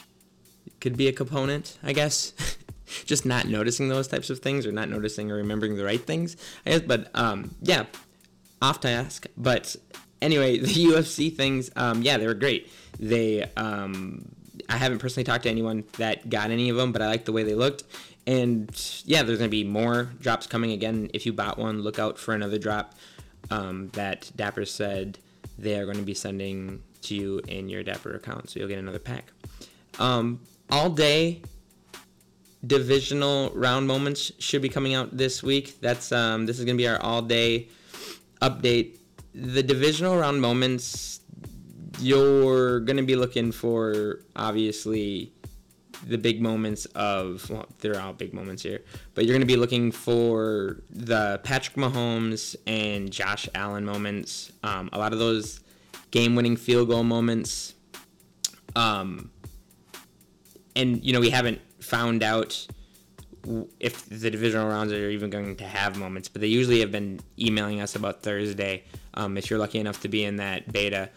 could 0.80 0.96
be 0.96 1.08
a 1.08 1.12
component, 1.12 1.78
I 1.82 1.92
guess. 1.92 2.32
just 3.04 3.26
not 3.26 3.46
noticing 3.46 3.88
those 3.88 4.08
types 4.08 4.30
of 4.30 4.38
things 4.38 4.66
or 4.66 4.72
not 4.72 4.88
noticing 4.88 5.30
or 5.30 5.36
remembering 5.36 5.76
the 5.76 5.84
right 5.84 6.04
things. 6.04 6.38
I 6.64 6.70
guess, 6.70 6.80
but 6.80 7.10
um, 7.14 7.54
yeah, 7.60 7.84
off 8.62 8.80
task. 8.80 9.26
But 9.36 9.76
anyway, 10.22 10.58
the 10.60 10.66
UFC 10.66 11.34
things, 11.34 11.70
um, 11.76 12.02
yeah, 12.02 12.16
they 12.16 12.26
were 12.26 12.34
great. 12.34 12.72
They, 12.98 13.42
um, 13.58 14.24
I 14.70 14.78
haven't 14.78 15.00
personally 15.00 15.24
talked 15.24 15.42
to 15.42 15.50
anyone 15.50 15.84
that 15.98 16.30
got 16.30 16.50
any 16.50 16.70
of 16.70 16.76
them, 16.76 16.92
but 16.92 17.02
I 17.02 17.08
like 17.08 17.26
the 17.26 17.32
way 17.32 17.42
they 17.42 17.54
looked. 17.54 17.84
And 18.26 18.70
yeah, 19.04 19.22
there's 19.22 19.38
gonna 19.38 19.50
be 19.50 19.64
more 19.64 20.04
drops 20.18 20.46
coming 20.46 20.70
again. 20.72 21.10
If 21.12 21.26
you 21.26 21.34
bought 21.34 21.58
one, 21.58 21.82
look 21.82 21.98
out 21.98 22.18
for 22.18 22.34
another 22.34 22.56
drop 22.56 22.94
um, 23.50 23.88
that 23.90 24.30
Dapper 24.36 24.64
said 24.64 25.18
they 25.58 25.78
are 25.78 25.84
going 25.84 25.98
to 25.98 26.02
be 26.02 26.14
sending 26.14 26.82
to 27.02 27.14
you 27.14 27.40
in 27.48 27.68
your 27.68 27.82
Dapper 27.82 28.14
account, 28.14 28.50
so 28.50 28.58
you'll 28.58 28.68
get 28.68 28.78
another 28.78 28.98
pack. 28.98 29.32
Um, 29.98 30.40
all 30.70 30.90
day 30.90 31.42
divisional 32.66 33.50
round 33.54 33.86
moments 33.86 34.32
should 34.38 34.62
be 34.62 34.68
coming 34.68 34.94
out 34.94 35.16
this 35.16 35.42
week. 35.42 35.80
That's 35.80 36.12
um, 36.12 36.46
this 36.46 36.58
is 36.58 36.64
going 36.64 36.76
to 36.76 36.82
be 36.82 36.88
our 36.88 37.00
all 37.00 37.22
day 37.22 37.68
update. 38.40 38.98
The 39.34 39.62
divisional 39.62 40.16
round 40.16 40.40
moments, 40.40 41.20
you're 41.98 42.80
going 42.80 42.96
to 42.96 43.02
be 43.02 43.16
looking 43.16 43.52
for 43.52 44.20
obviously 44.36 45.33
the 46.06 46.18
big 46.18 46.40
moments 46.40 46.86
of 46.94 47.48
well, 47.50 47.66
they're 47.78 48.00
all 48.00 48.12
big 48.12 48.34
moments 48.34 48.62
here, 48.62 48.82
but 49.14 49.24
you're 49.24 49.34
going 49.34 49.40
to 49.40 49.46
be 49.46 49.56
looking 49.56 49.90
for 49.90 50.82
the 50.90 51.40
Patrick 51.44 51.76
Mahomes 51.76 52.56
and 52.66 53.10
Josh 53.10 53.48
Allen 53.54 53.84
moments. 53.84 54.52
Um, 54.62 54.90
a 54.92 54.98
lot 54.98 55.12
of 55.12 55.18
those 55.18 55.60
game-winning 56.10 56.56
field 56.56 56.88
goal 56.88 57.04
moments. 57.04 57.74
Um, 58.76 59.30
and 60.76 61.04
you 61.04 61.12
know 61.12 61.20
we 61.20 61.30
haven't 61.30 61.60
found 61.80 62.22
out 62.22 62.66
if 63.78 64.06
the 64.06 64.30
divisional 64.30 64.68
rounds 64.68 64.92
are 64.92 65.10
even 65.10 65.28
going 65.28 65.56
to 65.56 65.64
have 65.64 65.98
moments, 65.98 66.28
but 66.28 66.40
they 66.40 66.46
usually 66.46 66.80
have 66.80 66.90
been 66.90 67.20
emailing 67.38 67.80
us 67.80 67.94
about 67.94 68.22
Thursday. 68.22 68.84
Um, 69.14 69.36
if 69.36 69.50
you're 69.50 69.58
lucky 69.58 69.78
enough 69.78 70.00
to 70.00 70.08
be 70.08 70.24
in 70.24 70.36
that 70.36 70.72
beta, 70.72 71.10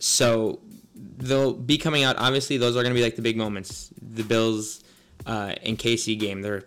so 0.00 0.60
they'll 0.94 1.54
be 1.54 1.78
coming 1.78 2.04
out. 2.04 2.16
Obviously, 2.18 2.56
those 2.56 2.76
are 2.76 2.82
going 2.82 2.94
to 2.94 2.98
be 2.98 3.02
like 3.02 3.16
the 3.16 3.22
big 3.22 3.36
moments. 3.36 3.90
The 4.00 4.22
Bills 4.22 4.82
uh, 5.26 5.54
and 5.62 5.78
KC 5.78 6.18
game. 6.18 6.42
They're 6.42 6.64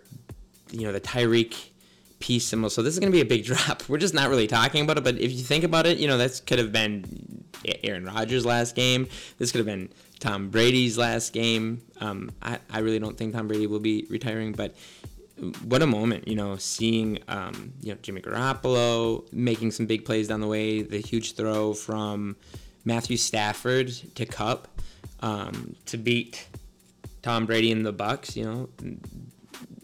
you 0.70 0.86
know 0.86 0.92
the 0.92 1.00
Tyreek 1.00 1.70
peace 2.18 2.46
symbol. 2.46 2.70
So 2.70 2.82
this 2.82 2.94
is 2.94 3.00
going 3.00 3.12
to 3.12 3.16
be 3.16 3.20
a 3.20 3.26
big 3.26 3.44
drop. 3.50 3.88
We're 3.88 3.98
just 3.98 4.14
not 4.14 4.28
really 4.28 4.46
talking 4.46 4.82
about 4.82 4.98
it, 4.98 5.04
but 5.04 5.18
if 5.18 5.32
you 5.32 5.42
think 5.42 5.64
about 5.64 5.86
it, 5.86 5.98
you 5.98 6.08
know 6.08 6.18
that 6.18 6.40
could 6.46 6.58
have 6.58 6.72
been 6.72 7.44
Aaron 7.82 8.04
Rodgers' 8.04 8.44
last 8.44 8.74
game. 8.74 9.08
This 9.38 9.52
could 9.52 9.58
have 9.58 9.66
been 9.66 9.90
Tom 10.20 10.50
Brady's 10.50 10.98
last 10.98 11.32
game. 11.32 11.82
Um, 12.00 12.30
I, 12.42 12.58
I 12.70 12.80
really 12.80 12.98
don't 12.98 13.16
think 13.16 13.34
Tom 13.34 13.48
Brady 13.48 13.66
will 13.66 13.80
be 13.80 14.06
retiring, 14.08 14.52
but 14.52 14.74
what 15.64 15.82
a 15.82 15.86
moment, 15.86 16.28
you 16.28 16.36
know, 16.36 16.56
seeing 16.56 17.18
um, 17.28 17.72
you 17.80 17.92
know 17.92 17.98
Jimmy 18.02 18.20
Garoppolo 18.20 19.30
making 19.32 19.70
some 19.72 19.86
big 19.86 20.04
plays 20.04 20.28
down 20.28 20.40
the 20.40 20.46
way, 20.46 20.82
the 20.82 20.98
huge 20.98 21.34
throw 21.34 21.74
from 21.74 22.36
Matthew 22.84 23.16
Stafford 23.16 23.88
to 24.14 24.26
Kupp 24.26 24.68
um, 25.20 25.74
to 25.86 25.96
beat 25.96 26.46
Tom 27.22 27.46
Brady 27.46 27.72
and 27.72 27.84
the 27.84 27.92
Bucs. 27.92 28.36
You 28.36 28.44
know, 28.44 28.68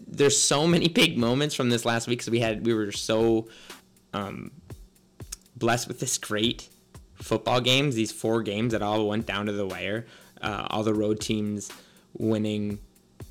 there's 0.06 0.38
so 0.38 0.66
many 0.66 0.88
big 1.02 1.18
moments 1.18 1.54
from 1.54 1.70
this 1.70 1.84
last 1.84 2.06
week 2.06 2.18
because 2.18 2.30
we 2.30 2.40
had 2.40 2.66
we 2.66 2.74
were 2.74 2.92
so 2.92 3.48
um, 4.12 4.50
blessed 5.56 5.88
with 5.88 6.00
this 6.00 6.18
great 6.18 6.68
football 7.14 7.60
games. 7.60 7.94
These 7.94 8.12
four 8.12 8.42
games 8.42 8.72
that 8.72 8.82
all 8.82 9.08
went 9.08 9.26
down 9.26 9.46
to 9.46 9.52
the 9.52 9.66
wire. 9.66 10.06
Uh, 10.40 10.66
all 10.70 10.82
the 10.82 10.94
road 10.94 11.20
teams 11.20 11.70
winning, 12.14 12.78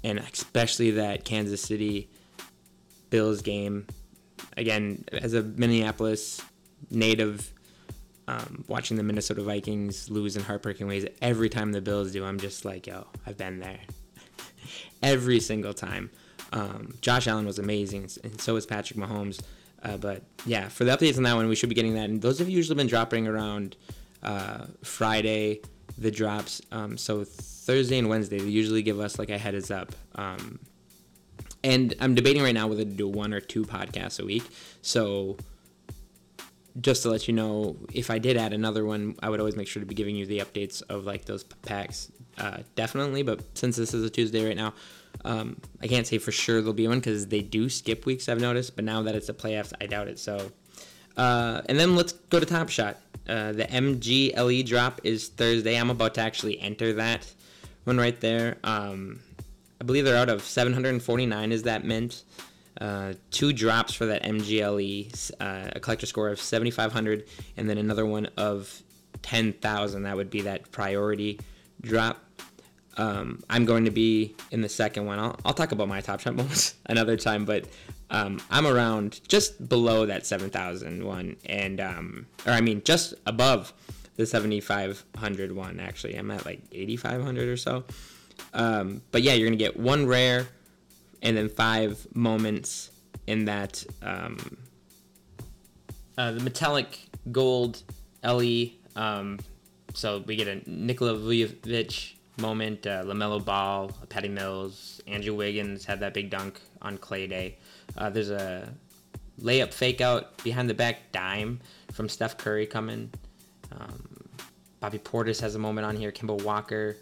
and 0.03 0.19
especially 0.19 0.91
that 0.91 1.25
Kansas 1.25 1.61
City 1.61 2.09
Bills 3.09 3.41
game. 3.41 3.88
Again, 4.55 5.03
as 5.11 5.33
a 5.33 5.41
Minneapolis 5.41 6.41
native, 6.91 7.51
um, 8.29 8.63
watching 8.67 8.95
the 8.95 9.01
Minnesota 9.01 9.41
Vikings 9.41 10.12
lose 10.12 10.36
in 10.36 10.43
heartbreaking 10.43 10.86
ways 10.86 11.03
every 11.19 11.50
time 11.50 11.71
the 11.71 11.81
Bills 11.81 12.12
do, 12.12 12.24
I'm 12.24 12.39
just 12.39 12.63
like, 12.63 12.86
yo, 12.86 13.07
I've 13.25 13.38
been 13.38 13.59
there. 13.59 13.79
every 15.03 15.39
single 15.39 15.74
time. 15.74 16.12
Um, 16.53 16.93
Josh 17.01 17.27
Allen 17.27 17.48
was 17.48 17.57
amazing, 17.57 18.07
and 18.24 18.39
so 18.39 18.53
was 18.53 18.67
Patrick 18.67 19.00
Mahomes. 19.00 19.41
Uh, 19.81 19.98
but 19.98 20.21
yeah, 20.45 20.67
for 20.67 20.83
the 20.83 20.95
updates 20.95 21.17
on 21.17 21.24
that 21.24 21.36
one, 21.36 21.48
we 21.48 21.55
should 21.55 21.69
be 21.69 21.75
getting 21.75 21.95
that. 21.95 22.09
And 22.09 22.21
those 22.21 22.38
have 22.38 22.50
usually 22.50 22.75
been 22.75 22.88
dropping 22.88 23.27
around 23.27 23.75
uh, 24.21 24.65
Friday, 24.83 25.62
the 25.98 26.12
drops. 26.12 26.62
Um, 26.71 26.98
so 26.98 27.24
Thursday 27.24 27.98
and 27.98 28.09
Wednesday, 28.09 28.38
they 28.38 28.50
usually 28.50 28.83
give 28.83 29.00
us 29.00 29.17
like 29.17 29.29
a 29.29 29.39
heads 29.39 29.71
up. 29.71 29.93
Um, 30.15 30.59
and 31.63 31.95
I'm 32.00 32.13
debating 32.13 32.43
right 32.43 32.53
now 32.53 32.67
whether 32.67 32.83
to 32.83 32.91
do 32.91 33.07
one 33.07 33.33
or 33.33 33.39
two 33.39 33.65
podcasts 33.65 34.19
a 34.19 34.25
week. 34.25 34.43
So 34.83 35.38
just 36.79 37.03
to 37.03 37.09
let 37.09 37.27
you 37.27 37.33
know, 37.33 37.77
if 37.93 38.09
I 38.09 38.19
did 38.19 38.38
add 38.38 38.53
another 38.53 38.85
one, 38.85 39.15
I 39.21 39.29
would 39.29 39.39
always 39.39 39.55
make 39.55 39.67
sure 39.67 39.79
to 39.79 39.85
be 39.85 39.95
giving 39.95 40.15
you 40.15 40.25
the 40.25 40.39
updates 40.39 40.81
of 40.89 41.05
like 41.05 41.25
those 41.25 41.43
packs, 41.43 42.11
uh, 42.38 42.59
definitely. 42.75 43.23
But 43.23 43.57
since 43.57 43.75
this 43.75 43.93
is 43.93 44.03
a 44.03 44.09
Tuesday 44.09 44.45
right 44.45 44.57
now, 44.57 44.73
um, 45.25 45.57
I 45.81 45.88
can't 45.88 46.07
say 46.07 46.17
for 46.17 46.31
sure 46.31 46.61
there'll 46.61 46.73
be 46.73 46.88
one 46.88 46.99
because 46.99 47.27
they 47.27 47.41
do 47.41 47.69
skip 47.69 48.05
weeks. 48.05 48.29
I've 48.29 48.39
noticed, 48.39 48.75
but 48.75 48.85
now 48.85 49.01
that 49.03 49.15
it's 49.15 49.27
the 49.27 49.33
playoffs, 49.33 49.73
I 49.81 49.88
doubt 49.88 50.07
it. 50.07 50.19
So, 50.19 50.51
uh, 51.17 51.61
and 51.67 51.79
then 51.79 51.95
let's 51.95 52.13
go 52.13 52.39
to 52.39 52.45
Top 52.45 52.69
Shot. 52.69 52.97
Uh, 53.27 53.51
the 53.51 53.65
MGLE 53.65 54.65
drop 54.65 55.01
is 55.03 55.29
Thursday. 55.29 55.77
I'm 55.77 55.89
about 55.89 56.15
to 56.15 56.21
actually 56.21 56.59
enter 56.59 56.93
that 56.93 57.31
one 57.83 57.97
right 57.97 58.19
there. 58.19 58.57
Um, 58.63 59.19
I 59.81 59.85
believe 59.85 60.05
they're 60.05 60.17
out 60.17 60.29
of 60.29 60.41
749. 60.43 61.51
Is 61.51 61.63
that 61.63 61.83
mint? 61.83 62.23
Uh, 62.79 63.13
two 63.31 63.51
drops 63.51 63.93
for 63.93 64.05
that 64.05 64.24
MGLE, 64.24 65.31
uh, 65.39 65.71
a 65.75 65.79
collector 65.79 66.05
score 66.05 66.29
of 66.29 66.39
7,500, 66.39 67.27
and 67.57 67.69
then 67.69 67.77
another 67.77 68.05
one 68.05 68.27
of 68.38 68.81
10,000. 69.21 70.03
That 70.03 70.15
would 70.15 70.29
be 70.29 70.41
that 70.41 70.71
priority 70.71 71.39
drop. 71.81 72.24
Um, 72.98 73.41
I'm 73.50 73.65
going 73.65 73.86
to 73.86 73.91
be 73.91 74.36
in 74.51 74.62
the 74.62 74.69
second 74.69 75.05
one. 75.05 75.19
I'll, 75.19 75.38
I'll 75.45 75.53
talk 75.53 75.71
about 75.71 75.88
my 75.88 76.01
top 76.01 76.19
shot 76.19 76.36
moments 76.36 76.75
another 76.86 77.17
time, 77.17 77.45
but 77.45 77.65
um, 78.09 78.41
I'm 78.50 78.65
around 78.65 79.21
just 79.27 79.69
below 79.69 80.05
that 80.05 80.25
7,000 80.25 81.03
one, 81.03 81.38
and 81.45 81.79
um, 81.79 82.25
or 82.45 82.53
I 82.53 82.62
mean 82.62 82.81
just 82.83 83.13
above 83.25 83.74
the 84.15 84.25
7,500 84.25 85.51
one. 85.51 85.79
Actually, 85.79 86.15
I'm 86.15 86.31
at 86.31 86.45
like 86.45 86.62
8,500 86.71 87.48
or 87.48 87.57
so. 87.57 87.83
Um, 88.53 89.01
but 89.12 89.21
yeah, 89.21 89.33
you're 89.33 89.48
gonna 89.48 89.57
get 89.57 89.77
one 89.77 90.07
rare, 90.07 90.48
and 91.21 91.35
then 91.38 91.49
five 91.49 92.07
moments 92.15 92.91
in 93.27 93.45
that 93.45 93.83
um, 94.01 94.38
uh, 96.17 96.31
the 96.31 96.39
metallic 96.39 97.07
gold 97.31 97.83
LE. 98.23 98.71
Um, 98.95 99.39
so 99.93 100.23
we 100.25 100.35
get 100.35 100.47
a 100.47 100.69
Nikola 100.69 101.13
Vucevic 101.13 102.13
moment. 102.39 102.85
Uh, 102.85 103.03
LaMelo 103.03 103.43
Ball, 103.43 103.91
Patty 104.09 104.29
Mills, 104.29 105.01
Andrew 105.07 105.33
Wiggins 105.33 105.85
had 105.85 105.99
that 106.01 106.13
big 106.13 106.29
dunk 106.29 106.59
on 106.81 106.97
Klay 106.97 107.29
Day. 107.29 107.57
Uh, 107.97 108.09
there's 108.09 108.29
a 108.29 108.69
layup 109.41 109.73
fake 109.73 110.01
out 110.01 110.41
behind 110.43 110.69
the 110.69 110.73
back 110.73 111.11
dime 111.11 111.59
from 111.91 112.09
Steph 112.09 112.38
Curry 112.38 112.65
coming. 112.65 113.11
Um, 113.71 114.03
Bobby 114.79 114.99
Portis 114.99 115.41
has 115.41 115.55
a 115.55 115.59
moment 115.59 115.85
on 115.85 115.95
here. 115.95 116.11
Kemba 116.11 116.41
Walker. 116.43 116.97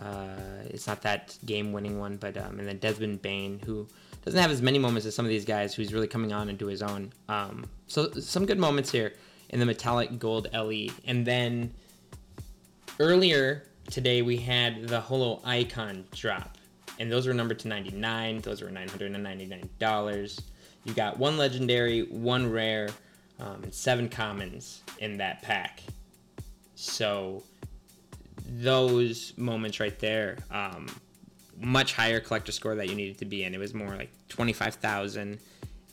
Uh, 0.00 0.62
it's 0.66 0.86
not 0.86 1.02
that 1.02 1.36
game-winning 1.44 1.98
one, 1.98 2.16
but 2.16 2.36
um, 2.36 2.58
and 2.58 2.68
then 2.68 2.78
Desmond 2.78 3.22
Bain, 3.22 3.60
who 3.64 3.86
doesn't 4.24 4.40
have 4.40 4.50
as 4.50 4.62
many 4.62 4.78
moments 4.78 5.06
as 5.06 5.14
some 5.14 5.24
of 5.24 5.30
these 5.30 5.44
guys, 5.44 5.74
who's 5.74 5.92
really 5.92 6.06
coming 6.06 6.32
on 6.32 6.48
into 6.48 6.66
his 6.66 6.82
own. 6.82 7.12
Um, 7.28 7.64
so 7.86 8.10
some 8.12 8.46
good 8.46 8.58
moments 8.58 8.92
here 8.92 9.14
in 9.50 9.60
the 9.60 9.66
metallic 9.66 10.18
gold 10.18 10.48
LE, 10.52 10.88
and 11.06 11.26
then 11.26 11.72
earlier 13.00 13.64
today 13.90 14.22
we 14.22 14.36
had 14.36 14.86
the 14.86 15.00
Holo 15.00 15.40
Icon 15.44 16.04
drop, 16.14 16.58
and 16.98 17.10
those 17.10 17.26
were 17.26 17.34
numbered 17.34 17.58
to 17.60 17.68
99. 17.68 18.40
Those 18.40 18.62
were 18.62 18.68
$999. 18.68 20.40
You 20.84 20.94
got 20.94 21.18
one 21.18 21.36
legendary, 21.36 22.02
one 22.02 22.50
rare, 22.50 22.88
um, 23.40 23.62
and 23.62 23.74
seven 23.74 24.08
commons 24.08 24.82
in 24.98 25.18
that 25.18 25.42
pack. 25.42 25.82
So 26.74 27.42
those 28.48 29.32
moments 29.36 29.80
right 29.80 29.98
there, 29.98 30.38
um, 30.50 30.86
much 31.60 31.92
higher 31.92 32.20
collector 32.20 32.52
score 32.52 32.76
that 32.76 32.88
you 32.88 32.94
needed 32.94 33.18
to 33.18 33.24
be 33.24 33.42
in. 33.44 33.54
It 33.54 33.58
was 33.58 33.74
more 33.74 33.90
like 33.90 34.10
25,000, 34.28 35.38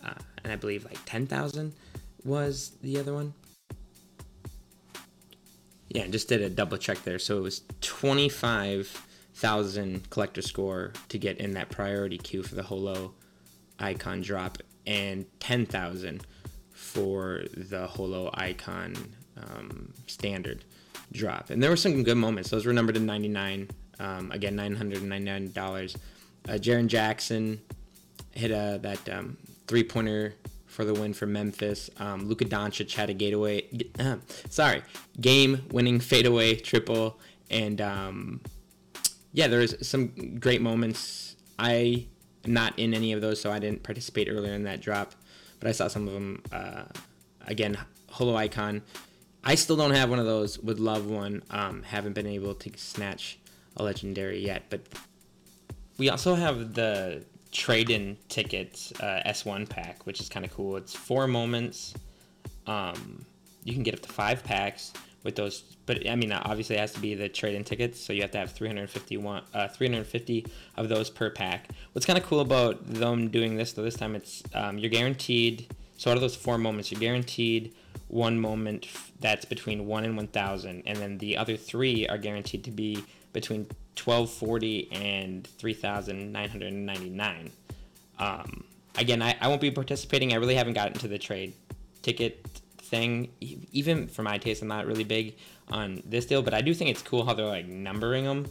uh, 0.04 0.14
and 0.44 0.54
I 0.54 0.56
believe 0.56 0.86
like 0.86 1.00
10,000 1.06 1.74
was 2.24 2.72
the 2.82 3.00
other 3.00 3.14
one. 3.14 3.34
Yeah, 5.90 6.08
just 6.08 6.28
did 6.28 6.42
a 6.42 6.50
double 6.50 6.78
check 6.78 7.04
there. 7.04 7.20
So 7.20 7.38
it 7.38 7.42
was 7.42 7.62
25,000 7.82 10.10
collector 10.10 10.42
score 10.42 10.94
to 11.10 11.18
get 11.18 11.38
in 11.38 11.54
that 11.54 11.70
priority 11.70 12.18
queue 12.18 12.44
for 12.44 12.56
the 12.56 12.64
Holo 12.64 13.14
icon 13.80 14.20
drop, 14.22 14.58
and 14.88 15.26
10,000 15.40 16.26
for 16.72 17.44
the 17.56 17.88
Holo 17.88 18.30
icon 18.34 18.96
um, 19.38 19.94
standard 20.08 20.64
drop. 21.16 21.50
And 21.50 21.62
there 21.62 21.70
were 21.70 21.78
some 21.78 22.04
good 22.04 22.18
moments. 22.18 22.50
Those 22.50 22.66
were 22.66 22.74
numbered 22.74 22.96
to 22.96 23.02
99. 23.02 23.70
Um, 24.00 24.32
again, 24.32 24.56
$999. 24.56 25.96
Uh, 26.48 26.52
Jaren 26.54 26.88
Jackson 26.88 27.62
hit 28.32 28.52
a, 28.52 28.80
that 28.82 29.10
um, 29.10 29.38
three 29.68 29.84
pointer 29.84 30.36
for 30.68 30.86
the 30.86 30.94
win 30.94 31.14
for 31.14 31.26
Memphis. 31.26 31.90
Um, 31.98 32.28
Luka 32.28 32.46
Doncic 32.46 32.94
had 32.94 33.10
a 33.10 33.14
gateway, 33.14 33.68
uh, 33.98 34.18
sorry, 34.50 34.84
game 35.20 35.64
winning 35.72 36.00
fadeaway 36.00 36.56
triple. 36.56 37.20
And 37.50 37.80
um, 37.80 38.42
yeah, 39.32 39.48
there 39.48 39.60
was 39.60 39.76
some 39.82 40.38
great 40.40 40.62
moments. 40.62 41.36
I 41.58 42.08
not 42.46 42.78
in 42.78 42.94
any 42.94 43.14
of 43.14 43.22
those, 43.22 43.40
so 43.40 43.52
I 43.52 43.60
didn't 43.60 43.84
participate 43.84 44.28
earlier 44.30 44.54
in 44.54 44.64
that 44.64 44.82
drop, 44.82 45.14
but 45.60 45.68
I 45.68 45.72
saw 45.72 45.88
some 45.88 46.08
of 46.08 46.14
them. 46.14 46.44
Uh, 46.52 46.84
again, 47.48 47.78
Holo 48.10 48.36
Icon 48.36 48.82
I 49.46 49.56
still 49.56 49.76
don't 49.76 49.92
have 49.92 50.10
one 50.10 50.18
of 50.18 50.26
those. 50.26 50.58
Would 50.60 50.80
love 50.80 51.06
one. 51.06 51.44
Um, 51.52 51.84
haven't 51.84 52.14
been 52.14 52.26
able 52.26 52.56
to 52.56 52.72
snatch 52.78 53.38
a 53.78 53.84
legendary 53.84 54.44
yet, 54.44 54.64
but 54.70 54.82
we 55.98 56.10
also 56.10 56.34
have 56.34 56.74
the 56.74 57.24
trade-in 57.52 58.18
tickets 58.28 58.92
uh, 59.00 59.22
S1 59.26 59.70
pack, 59.70 60.06
which 60.06 60.20
is 60.20 60.30
kind 60.30 60.46
of 60.46 60.52
cool. 60.52 60.78
It's 60.78 60.96
four 60.96 61.28
moments. 61.28 61.94
Um, 62.66 63.24
you 63.64 63.74
can 63.74 63.84
get 63.84 63.94
up 63.94 64.02
to 64.02 64.10
five 64.10 64.44
packs 64.44 64.94
with 65.24 65.36
those, 65.36 65.62
but 65.86 66.08
I 66.10 66.16
mean, 66.16 66.32
obviously, 66.32 66.76
it 66.76 66.80
has 66.80 66.94
to 66.94 67.00
be 67.00 67.14
the 67.14 67.30
trade-in 67.30 67.64
tickets, 67.64 68.00
so 68.00 68.14
you 68.14 68.22
have 68.22 68.32
to 68.32 68.40
have 68.40 68.52
351, 68.52 69.44
uh, 69.54 69.68
350 69.68 70.46
of 70.78 70.90
those 70.90 71.10
per 71.10 71.30
pack. 71.30 71.70
What's 71.94 72.06
kind 72.06 72.18
of 72.18 72.26
cool 72.26 72.40
about 72.40 72.86
them 72.86 73.30
doing 73.30 73.56
this, 73.56 73.74
though, 73.74 73.84
this 73.84 73.96
time 73.96 74.16
it's 74.16 74.44
um, 74.54 74.80
you're 74.80 74.90
guaranteed. 74.90 75.74
So 75.98 76.12
out 76.12 76.18
of 76.18 76.22
those 76.22 76.36
four 76.36 76.58
moments, 76.58 76.92
you're 76.92 77.00
guaranteed 77.00 77.74
one 78.08 78.40
moment 78.40 78.88
that's 79.20 79.46
between 79.46 79.88
1 79.88 80.06
and 80.06 80.18
1000 80.18 80.84
and 80.86 80.98
then 80.98 81.18
the 81.18 81.38
other 81.38 81.58
three 81.58 82.08
are 82.08 82.18
guaranteed 82.18 82.64
to 82.64 82.72
be 82.72 83.04
between 83.34 83.62
1240 83.98 84.92
and 84.92 85.48
3999 85.48 87.52
um, 88.20 88.64
again 88.98 89.24
I, 89.24 89.36
I 89.42 89.48
won't 89.48 89.62
be 89.62 89.72
participating. 89.72 90.34
I 90.34 90.36
really 90.36 90.54
haven't 90.54 90.74
gotten 90.74 90.94
to 91.00 91.08
the 91.08 91.18
trade 91.18 91.54
ticket 92.04 92.46
thing 92.78 93.32
even 93.72 94.08
for 94.08 94.22
my 94.22 94.38
taste 94.38 94.62
i'm 94.62 94.68
not 94.68 94.86
really 94.86 95.04
big 95.04 95.36
on 95.70 96.04
this 96.06 96.28
deal 96.28 96.44
but 96.44 96.54
i 96.54 96.62
do 96.62 96.72
think 96.72 96.92
it's 96.92 97.02
cool 97.02 97.26
how 97.26 97.34
they're 97.34 97.48
like 97.48 97.66
numbering 97.66 98.26
them 98.26 98.46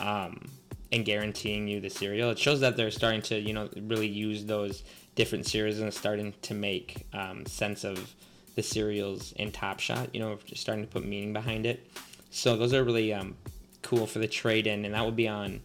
um, 0.00 0.48
and 0.92 1.04
guaranteeing 1.04 1.68
you 1.68 1.80
the 1.80 1.90
serial. 1.90 2.30
It 2.30 2.38
shows 2.38 2.60
that 2.60 2.76
they're 2.76 2.90
starting 2.90 3.22
to 3.22 3.38
you 3.38 3.52
know 3.52 3.68
really 3.82 4.08
use 4.08 4.44
those 4.44 4.84
different 5.16 5.46
serials 5.46 5.80
and 5.80 5.92
starting 5.92 6.32
to 6.42 6.54
make 6.54 7.06
um, 7.12 7.44
sense 7.46 7.82
of 7.82 8.14
the 8.54 8.62
serials 8.62 9.32
in 9.32 9.50
top 9.50 9.80
shot 9.80 10.14
you 10.14 10.20
know 10.20 10.38
starting 10.54 10.84
to 10.84 10.90
put 10.90 11.04
meaning 11.04 11.32
behind 11.32 11.66
it 11.66 11.90
so 12.30 12.56
those 12.56 12.72
are 12.72 12.84
really 12.84 13.12
um, 13.12 13.34
cool 13.82 14.06
for 14.06 14.20
the 14.20 14.28
trade 14.28 14.66
in 14.66 14.84
and 14.84 14.94
that 14.94 15.04
will 15.04 15.12
be 15.12 15.26
on 15.26 15.60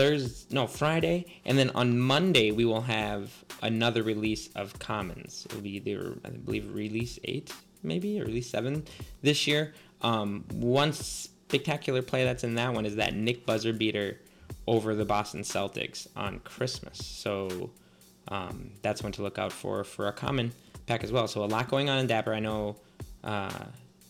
Thursday, 0.00 0.54
no 0.54 0.66
Friday, 0.66 1.26
and 1.44 1.58
then 1.58 1.70
on 1.70 1.98
Monday 1.98 2.52
we 2.52 2.64
will 2.64 2.80
have 2.80 3.30
another 3.62 4.02
release 4.02 4.48
of 4.54 4.78
Commons. 4.78 5.46
It'll 5.50 5.60
be 5.60 5.76
either 5.76 6.16
I 6.24 6.30
believe 6.30 6.72
release 6.72 7.18
eight, 7.24 7.52
maybe 7.82 8.20
or 8.20 8.24
release 8.24 8.48
seven 8.48 8.84
this 9.20 9.46
year. 9.46 9.74
Um, 10.00 10.44
one 10.52 10.92
spectacular 10.92 12.02
play 12.02 12.24
that's 12.24 12.44
in 12.44 12.54
that 12.54 12.72
one 12.72 12.86
is 12.86 12.96
that 12.96 13.14
Nick 13.14 13.44
buzzer 13.44 13.72
beater 13.72 14.18
over 14.66 14.94
the 14.94 15.04
Boston 15.04 15.42
Celtics 15.42 16.06
on 16.16 16.38
Christmas. 16.40 17.04
So 17.04 17.70
um, 18.28 18.70
that's 18.82 19.02
one 19.02 19.12
to 19.12 19.22
look 19.22 19.38
out 19.38 19.52
for 19.52 19.84
for 19.84 20.08
a 20.08 20.12
common 20.12 20.52
pack 20.86 21.04
as 21.04 21.12
well. 21.12 21.28
So 21.28 21.44
a 21.44 21.46
lot 21.46 21.68
going 21.68 21.88
on 21.88 21.98
in 21.98 22.06
Dapper. 22.06 22.32
I 22.32 22.40
know 22.40 22.76
uh, 23.24 23.64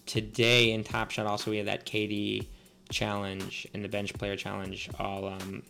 today 0.06 0.72
in 0.72 0.84
Top 0.84 1.10
Shot 1.10 1.26
also 1.26 1.50
we 1.50 1.58
have 1.58 1.66
that 1.66 1.86
KD 1.86 2.46
challenge 2.90 3.66
and 3.72 3.84
the 3.84 3.88
bench 3.88 4.12
player 4.14 4.36
challenge 4.36 4.90
all 4.98 5.26
um, 5.28 5.62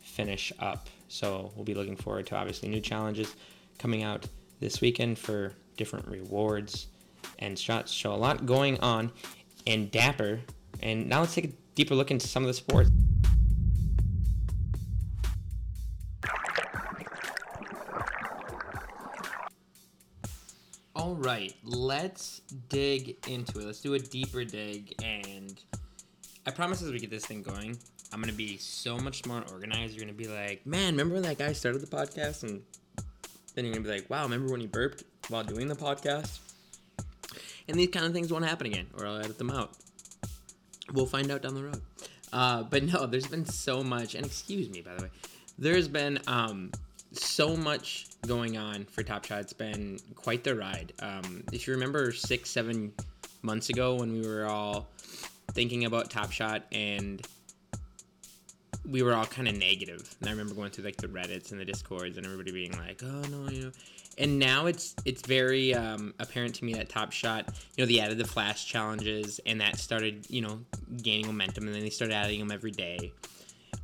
finish 0.00 0.52
up. 0.58 0.88
So 1.08 1.52
we'll 1.54 1.64
be 1.64 1.74
looking 1.74 1.96
forward 1.96 2.26
to 2.26 2.36
obviously 2.36 2.68
new 2.68 2.80
challenges 2.80 3.34
coming 3.78 4.02
out 4.02 4.26
this 4.60 4.80
weekend 4.80 5.18
for 5.18 5.52
different 5.76 6.06
rewards 6.08 6.88
and 7.38 7.58
shots. 7.58 7.92
So 7.92 8.12
a 8.12 8.16
lot 8.16 8.46
going 8.46 8.78
on 8.80 9.12
in 9.66 9.88
Dapper. 9.90 10.40
And 10.82 11.08
now 11.08 11.20
let's 11.20 11.34
take 11.34 11.44
a 11.46 11.52
deeper 11.74 11.94
look 11.94 12.10
into 12.10 12.26
some 12.26 12.42
of 12.42 12.48
the 12.48 12.54
sports. 12.54 12.90
All 21.14 21.20
right, 21.20 21.54
let's 21.62 22.40
dig 22.68 23.16
into 23.28 23.60
it. 23.60 23.66
Let's 23.66 23.80
do 23.80 23.94
a 23.94 24.00
deeper 24.00 24.42
dig 24.44 24.96
and 25.00 25.54
I 26.44 26.50
promise 26.50 26.82
as 26.82 26.90
we 26.90 26.98
get 26.98 27.08
this 27.08 27.24
thing 27.24 27.40
going, 27.40 27.78
I'm 28.12 28.20
gonna 28.20 28.32
be 28.32 28.56
so 28.56 28.98
much 28.98 29.24
more 29.24 29.44
organized. 29.52 29.94
You're 29.94 30.04
gonna 30.04 30.18
be 30.18 30.26
like, 30.26 30.66
man, 30.66 30.94
remember 30.94 31.14
when 31.14 31.22
that 31.22 31.38
guy 31.38 31.52
started 31.52 31.82
the 31.82 31.86
podcast? 31.86 32.42
And 32.42 32.62
then 33.54 33.64
you're 33.64 33.74
gonna 33.74 33.84
be 33.84 33.92
like, 33.92 34.10
wow, 34.10 34.24
remember 34.24 34.50
when 34.50 34.60
he 34.60 34.66
burped 34.66 35.04
while 35.28 35.44
doing 35.44 35.68
the 35.68 35.76
podcast? 35.76 36.40
And 37.68 37.78
these 37.78 37.90
kind 37.90 38.06
of 38.06 38.12
things 38.12 38.32
won't 38.32 38.44
happen 38.44 38.66
again, 38.66 38.88
or 38.98 39.06
I'll 39.06 39.18
edit 39.18 39.38
them 39.38 39.50
out. 39.50 39.70
We'll 40.94 41.06
find 41.06 41.30
out 41.30 41.42
down 41.42 41.54
the 41.54 41.62
road. 41.62 41.80
Uh, 42.32 42.64
but 42.64 42.82
no, 42.82 43.06
there's 43.06 43.28
been 43.28 43.46
so 43.46 43.84
much, 43.84 44.16
and 44.16 44.26
excuse 44.26 44.68
me, 44.68 44.80
by 44.80 44.96
the 44.96 45.04
way, 45.04 45.10
there's 45.60 45.86
been 45.86 46.18
um, 46.26 46.72
so 47.14 47.56
much 47.56 48.06
going 48.26 48.56
on 48.56 48.84
for 48.84 49.02
Top 49.02 49.24
Shot. 49.24 49.40
It's 49.40 49.52
been 49.52 49.98
quite 50.14 50.44
the 50.44 50.54
ride. 50.54 50.92
Um, 51.00 51.44
if 51.52 51.66
you 51.66 51.74
remember 51.74 52.12
six, 52.12 52.50
seven 52.50 52.92
months 53.42 53.68
ago 53.68 53.96
when 53.96 54.12
we 54.12 54.26
were 54.26 54.46
all 54.46 54.88
thinking 55.52 55.84
about 55.84 56.10
Top 56.10 56.32
Shot 56.32 56.64
and 56.72 57.26
we 58.88 59.02
were 59.02 59.14
all 59.14 59.26
kind 59.26 59.48
of 59.48 59.56
negative. 59.56 60.14
And 60.20 60.28
I 60.28 60.32
remember 60.32 60.54
going 60.54 60.70
through 60.70 60.84
like 60.84 60.96
the 60.96 61.08
Reddits 61.08 61.52
and 61.52 61.60
the 61.60 61.64
Discords 61.64 62.16
and 62.16 62.26
everybody 62.26 62.52
being 62.52 62.72
like, 62.72 63.02
"Oh 63.02 63.22
no, 63.30 63.48
you 63.50 63.64
know." 63.64 63.72
And 64.18 64.38
now 64.38 64.66
it's 64.66 64.94
it's 65.04 65.22
very 65.22 65.74
um, 65.74 66.14
apparent 66.18 66.54
to 66.56 66.64
me 66.64 66.74
that 66.74 66.88
Top 66.88 67.12
Shot, 67.12 67.48
you 67.76 67.84
know, 67.84 67.90
they 67.90 68.00
added 68.00 68.18
the 68.18 68.26
flash 68.26 68.66
challenges 68.66 69.40
and 69.46 69.60
that 69.60 69.78
started, 69.78 70.26
you 70.28 70.42
know, 70.42 70.60
gaining 71.02 71.26
momentum, 71.26 71.66
and 71.66 71.74
then 71.74 71.82
they 71.82 71.90
started 71.90 72.14
adding 72.14 72.38
them 72.38 72.52
every 72.52 72.70
day. 72.70 73.12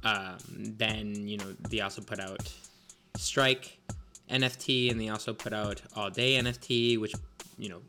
Um, 0.04 0.38
then 0.78 1.28
you 1.28 1.36
know 1.36 1.54
they 1.68 1.80
also 1.80 2.00
put 2.02 2.20
out 2.20 2.52
Strike 3.16 3.78
NFT, 4.30 4.90
and 4.90 5.00
they 5.00 5.08
also 5.08 5.32
put 5.34 5.52
out 5.52 5.82
All 5.96 6.10
Day 6.10 6.34
NFT, 6.34 6.98
which 6.98 7.12
you 7.58 7.68
know 7.68 7.80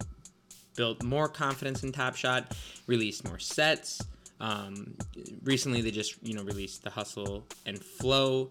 built 0.75 1.03
more 1.03 1.27
confidence 1.27 1.83
in 1.83 1.91
Top 1.91 2.15
Shot, 2.15 2.55
released 2.87 3.25
more 3.25 3.39
sets. 3.39 4.01
Um, 4.39 4.95
recently, 5.43 5.81
they 5.81 5.91
just 5.91 6.15
you 6.23 6.33
know 6.33 6.43
released 6.43 6.83
the 6.83 6.89
Hustle 6.89 7.45
and 7.65 7.81
Flow 7.81 8.49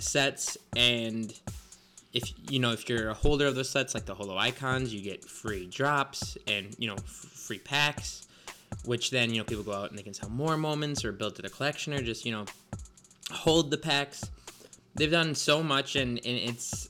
sets, 0.00 0.56
and 0.76 1.32
if 2.12 2.32
you 2.50 2.58
know 2.58 2.72
if 2.72 2.88
you're 2.88 3.10
a 3.10 3.14
holder 3.14 3.46
of 3.46 3.54
those 3.54 3.70
sets, 3.70 3.94
like 3.94 4.06
the 4.06 4.14
Holo 4.14 4.36
icons, 4.36 4.92
you 4.92 5.00
get 5.00 5.24
free 5.24 5.66
drops 5.66 6.36
and 6.46 6.74
you 6.78 6.88
know 6.88 6.94
f- 6.94 7.04
free 7.04 7.58
packs, 7.58 8.26
which 8.84 9.10
then 9.10 9.30
you 9.30 9.38
know 9.38 9.44
people 9.44 9.64
go 9.64 9.72
out 9.72 9.90
and 9.90 9.98
they 9.98 10.02
can 10.02 10.14
sell 10.14 10.30
more 10.30 10.56
moments 10.56 11.04
or 11.04 11.12
build 11.12 11.36
to 11.36 11.42
the 11.42 11.50
collection 11.50 11.92
or 11.92 12.02
just 12.02 12.24
you 12.24 12.32
know 12.32 12.44
hold 13.30 13.70
the 13.70 13.78
packs. 13.78 14.24
They've 14.98 15.10
done 15.10 15.34
so 15.34 15.62
much, 15.62 15.94
and, 15.96 16.18
and 16.18 16.38
it's 16.38 16.88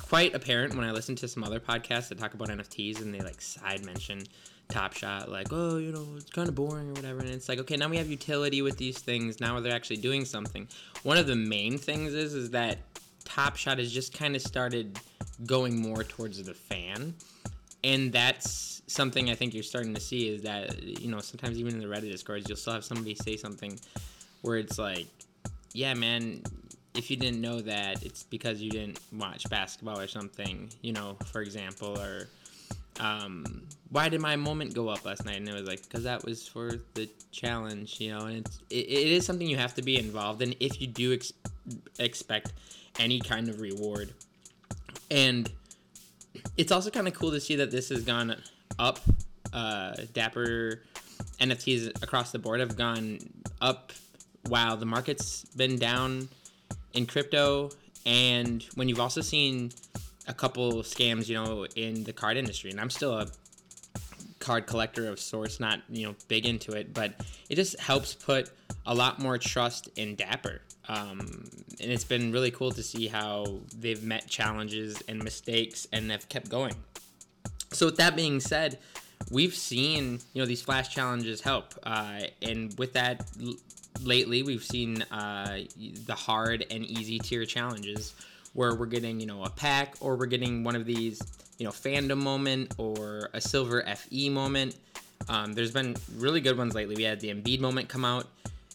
quite 0.00 0.34
apparent 0.34 0.74
when 0.74 0.84
I 0.84 0.90
listen 0.90 1.14
to 1.16 1.28
some 1.28 1.44
other 1.44 1.60
podcasts 1.60 2.08
that 2.08 2.18
talk 2.18 2.34
about 2.34 2.48
NFTs 2.48 3.00
and 3.00 3.14
they 3.14 3.20
like 3.20 3.40
side 3.40 3.84
mention 3.84 4.22
Top 4.68 4.94
Shot, 4.94 5.30
like, 5.30 5.48
oh, 5.52 5.78
you 5.78 5.92
know, 5.92 6.04
it's 6.16 6.30
kind 6.30 6.48
of 6.48 6.54
boring 6.54 6.88
or 6.88 6.92
whatever. 6.92 7.20
And 7.20 7.28
it's 7.28 7.48
like, 7.48 7.60
okay, 7.60 7.76
now 7.76 7.88
we 7.88 7.96
have 7.98 8.08
utility 8.08 8.62
with 8.62 8.76
these 8.76 8.98
things. 8.98 9.40
Now 9.40 9.60
they're 9.60 9.74
actually 9.74 9.98
doing 9.98 10.24
something. 10.24 10.66
One 11.04 11.16
of 11.16 11.26
the 11.26 11.36
main 11.36 11.78
things 11.78 12.14
is 12.14 12.34
is 12.34 12.50
that 12.50 12.78
Top 13.24 13.56
Shot 13.56 13.78
has 13.78 13.92
just 13.92 14.12
kind 14.12 14.34
of 14.34 14.42
started 14.42 14.98
going 15.44 15.80
more 15.80 16.02
towards 16.02 16.42
the 16.42 16.54
fan, 16.54 17.14
and 17.84 18.12
that's 18.12 18.82
something 18.88 19.30
I 19.30 19.34
think 19.34 19.54
you're 19.54 19.62
starting 19.62 19.94
to 19.94 20.00
see 20.00 20.28
is 20.28 20.42
that 20.42 20.82
you 20.82 21.08
know 21.10 21.20
sometimes 21.20 21.58
even 21.58 21.74
in 21.74 21.80
the 21.80 21.86
Reddit 21.86 22.10
discords 22.10 22.48
you'll 22.48 22.56
still 22.56 22.72
have 22.72 22.84
somebody 22.84 23.14
say 23.16 23.36
something 23.36 23.78
where 24.42 24.56
it's 24.56 24.78
like, 24.78 25.06
yeah, 25.72 25.94
man, 25.94 26.42
if 26.96 27.10
you 27.10 27.16
didn't 27.16 27.40
know 27.40 27.60
that, 27.60 28.02
it's 28.04 28.22
because 28.22 28.60
you 28.60 28.70
didn't 28.70 28.98
watch 29.12 29.48
basketball 29.48 29.98
or 29.98 30.08
something, 30.08 30.70
you 30.80 30.92
know, 30.92 31.16
for 31.26 31.42
example, 31.42 31.98
or 31.98 32.28
um, 33.00 33.62
why 33.90 34.08
did 34.08 34.20
my 34.20 34.36
moment 34.36 34.74
go 34.74 34.88
up 34.88 35.04
last 35.04 35.24
night? 35.24 35.36
And 35.36 35.48
it 35.48 35.54
was 35.54 35.68
like, 35.68 35.82
because 35.82 36.04
that 36.04 36.24
was 36.24 36.48
for 36.48 36.72
the 36.94 37.08
challenge, 37.30 38.00
you 38.00 38.10
know, 38.10 38.26
and 38.26 38.38
it's, 38.38 38.58
it, 38.70 38.88
it 38.88 39.08
is 39.08 39.26
something 39.26 39.46
you 39.46 39.56
have 39.56 39.74
to 39.74 39.82
be 39.82 39.98
involved 39.98 40.42
in 40.42 40.54
if 40.60 40.80
you 40.80 40.86
do 40.86 41.12
ex- 41.12 41.32
expect 41.98 42.52
any 42.98 43.20
kind 43.20 43.48
of 43.48 43.60
reward. 43.60 44.12
And 45.10 45.50
it's 46.56 46.72
also 46.72 46.90
kind 46.90 47.06
of 47.06 47.14
cool 47.14 47.30
to 47.30 47.40
see 47.40 47.56
that 47.56 47.70
this 47.70 47.90
has 47.90 48.02
gone 48.04 48.36
up. 48.78 49.00
Uh, 49.52 49.94
Dapper 50.12 50.82
NFTs 51.40 52.02
across 52.02 52.32
the 52.32 52.38
board 52.38 52.60
have 52.60 52.76
gone 52.76 53.18
up 53.60 53.92
while 54.48 54.76
the 54.76 54.86
market's 54.86 55.44
been 55.56 55.78
down 55.78 56.28
in 56.96 57.06
crypto. 57.06 57.70
And 58.04 58.62
when 58.74 58.88
you've 58.88 59.00
also 59.00 59.20
seen 59.20 59.72
a 60.26 60.34
couple 60.34 60.72
scams, 60.82 61.28
you 61.28 61.34
know, 61.34 61.66
in 61.76 62.04
the 62.04 62.12
card 62.12 62.36
industry, 62.36 62.70
and 62.70 62.80
I'm 62.80 62.90
still 62.90 63.18
a 63.18 63.28
card 64.38 64.66
collector 64.66 65.08
of 65.08 65.18
sorts, 65.18 65.58
not 65.60 65.80
you 65.88 66.06
know 66.06 66.14
big 66.28 66.46
into 66.46 66.72
it, 66.72 66.94
but 66.94 67.14
it 67.48 67.56
just 67.56 67.78
helps 67.80 68.14
put 68.14 68.50
a 68.86 68.94
lot 68.94 69.18
more 69.18 69.38
trust 69.38 69.88
in 69.96 70.14
Dapper. 70.14 70.60
Um, 70.88 71.18
and 71.80 71.90
it's 71.90 72.04
been 72.04 72.30
really 72.30 72.52
cool 72.52 72.70
to 72.70 72.82
see 72.82 73.08
how 73.08 73.60
they've 73.76 74.02
met 74.02 74.28
challenges 74.28 75.02
and 75.08 75.22
mistakes 75.22 75.88
and 75.92 76.12
have 76.12 76.28
kept 76.28 76.48
going. 76.48 76.74
So 77.72 77.86
with 77.86 77.96
that 77.96 78.14
being 78.14 78.38
said, 78.38 78.78
we've 79.32 79.54
seen 79.54 80.20
you 80.32 80.42
know 80.42 80.46
these 80.46 80.62
flash 80.62 80.94
challenges 80.94 81.40
help, 81.40 81.74
uh, 81.82 82.20
and 82.40 82.76
with 82.78 82.92
that 82.92 83.26
lately 84.02 84.42
we've 84.42 84.64
seen 84.64 85.02
uh, 85.02 85.60
the 86.06 86.14
hard 86.14 86.66
and 86.70 86.84
easy 86.84 87.18
tier 87.18 87.44
challenges 87.44 88.14
where 88.52 88.74
we're 88.74 88.86
getting 88.86 89.20
you 89.20 89.26
know 89.26 89.44
a 89.44 89.50
pack 89.50 89.94
or 90.00 90.16
we're 90.16 90.26
getting 90.26 90.64
one 90.64 90.76
of 90.76 90.84
these 90.86 91.20
you 91.58 91.64
know 91.64 91.70
fandom 91.70 92.18
moment 92.18 92.74
or 92.78 93.30
a 93.34 93.40
silver 93.40 93.82
fe 93.82 94.28
moment. 94.28 94.76
Um, 95.28 95.54
there's 95.54 95.72
been 95.72 95.96
really 96.16 96.40
good 96.40 96.56
ones 96.56 96.74
lately. 96.74 96.94
We 96.94 97.02
had 97.02 97.20
the 97.20 97.34
Embiid 97.34 97.60
moment 97.60 97.88
come 97.88 98.04
out 98.04 98.26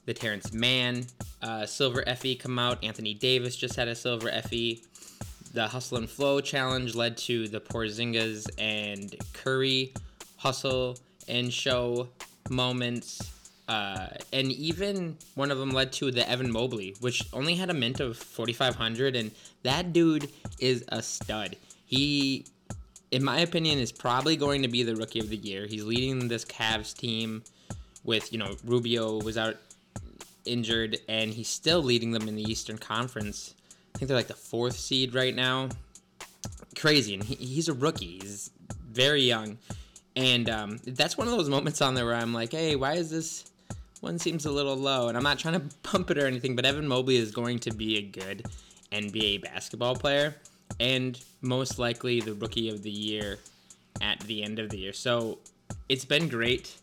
the 0.05 0.13
Terance 0.13 0.51
Mann 0.51 1.05
uh, 1.41 1.65
silver 1.65 2.03
fe 2.15 2.35
come 2.35 2.59
out. 2.59 2.83
Anthony 2.83 3.13
davis 3.13 3.55
just 3.55 3.75
had 3.75 3.87
a 3.87 3.95
silver 3.95 4.29
fe 4.29 4.81
the 5.53 5.67
hustle 5.67 5.97
and 5.97 6.09
flow 6.09 6.39
challenge 6.39 6.95
led 6.95 7.17
to 7.17 7.47
the 7.47 7.59
porzingis 7.59 8.49
and 8.57 9.15
curry 9.33 9.93
hustle 10.37 10.97
and 11.27 11.51
show 11.51 12.07
moments 12.49 13.31
uh, 13.71 14.09
and 14.33 14.51
even 14.51 15.17
one 15.35 15.49
of 15.49 15.57
them 15.57 15.71
led 15.71 15.93
to 15.93 16.11
the 16.11 16.29
Evan 16.29 16.51
Mobley, 16.51 16.93
which 16.99 17.23
only 17.31 17.55
had 17.55 17.69
a 17.69 17.73
mint 17.73 18.01
of 18.01 18.17
4,500, 18.17 19.15
and 19.15 19.31
that 19.63 19.93
dude 19.93 20.29
is 20.59 20.83
a 20.89 21.01
stud. 21.01 21.55
He, 21.85 22.43
in 23.11 23.23
my 23.23 23.39
opinion, 23.39 23.79
is 23.79 23.93
probably 23.93 24.35
going 24.35 24.63
to 24.63 24.67
be 24.67 24.83
the 24.83 24.97
rookie 24.97 25.21
of 25.21 25.29
the 25.29 25.37
year. 25.37 25.67
He's 25.67 25.85
leading 25.85 26.27
this 26.27 26.43
Cavs 26.43 26.93
team 26.93 27.43
with, 28.03 28.33
you 28.33 28.39
know, 28.39 28.57
Rubio 28.65 29.21
was 29.21 29.37
out 29.37 29.55
injured, 30.43 30.99
and 31.07 31.33
he's 31.33 31.47
still 31.47 31.81
leading 31.81 32.11
them 32.11 32.27
in 32.27 32.35
the 32.35 32.43
Eastern 32.43 32.77
Conference. 32.77 33.55
I 33.95 33.99
think 33.99 34.09
they're 34.09 34.17
like 34.17 34.27
the 34.27 34.33
fourth 34.33 34.75
seed 34.75 35.15
right 35.15 35.33
now. 35.33 35.69
Crazy, 36.75 37.13
and 37.13 37.23
he, 37.23 37.35
he's 37.35 37.69
a 37.69 37.73
rookie. 37.73 38.19
He's 38.19 38.51
very 38.91 39.21
young, 39.21 39.59
and 40.17 40.49
um, 40.49 40.79
that's 40.85 41.17
one 41.17 41.29
of 41.29 41.37
those 41.37 41.47
moments 41.47 41.81
on 41.81 41.93
there 41.95 42.05
where 42.05 42.15
I'm 42.15 42.33
like, 42.33 42.51
hey, 42.51 42.75
why 42.75 42.95
is 42.95 43.09
this 43.09 43.45
one 44.01 44.19
seems 44.19 44.45
a 44.45 44.51
little 44.51 44.75
low? 44.75 45.07
And 45.07 45.17
I'm 45.17 45.23
not 45.23 45.39
trying 45.39 45.53
to 45.55 45.75
pump 45.83 46.11
it 46.11 46.17
or 46.17 46.27
anything, 46.27 46.55
but 46.55 46.65
Evan 46.65 46.87
Mobley 46.87 47.15
is 47.15 47.31
going 47.31 47.59
to 47.59 47.71
be 47.71 47.97
a 47.97 48.01
good 48.01 48.45
NBA 48.91 49.41
basketball 49.43 49.95
player, 49.95 50.35
and 50.79 51.19
most 51.41 51.79
likely 51.79 52.19
the 52.19 52.33
rookie 52.33 52.69
of 52.69 52.83
the 52.83 52.91
year 52.91 53.39
at 54.01 54.19
the 54.21 54.43
end 54.43 54.59
of 54.59 54.69
the 54.69 54.77
year. 54.77 54.93
So 54.93 55.39
it's 55.87 56.05
been 56.05 56.27
great 56.27 56.75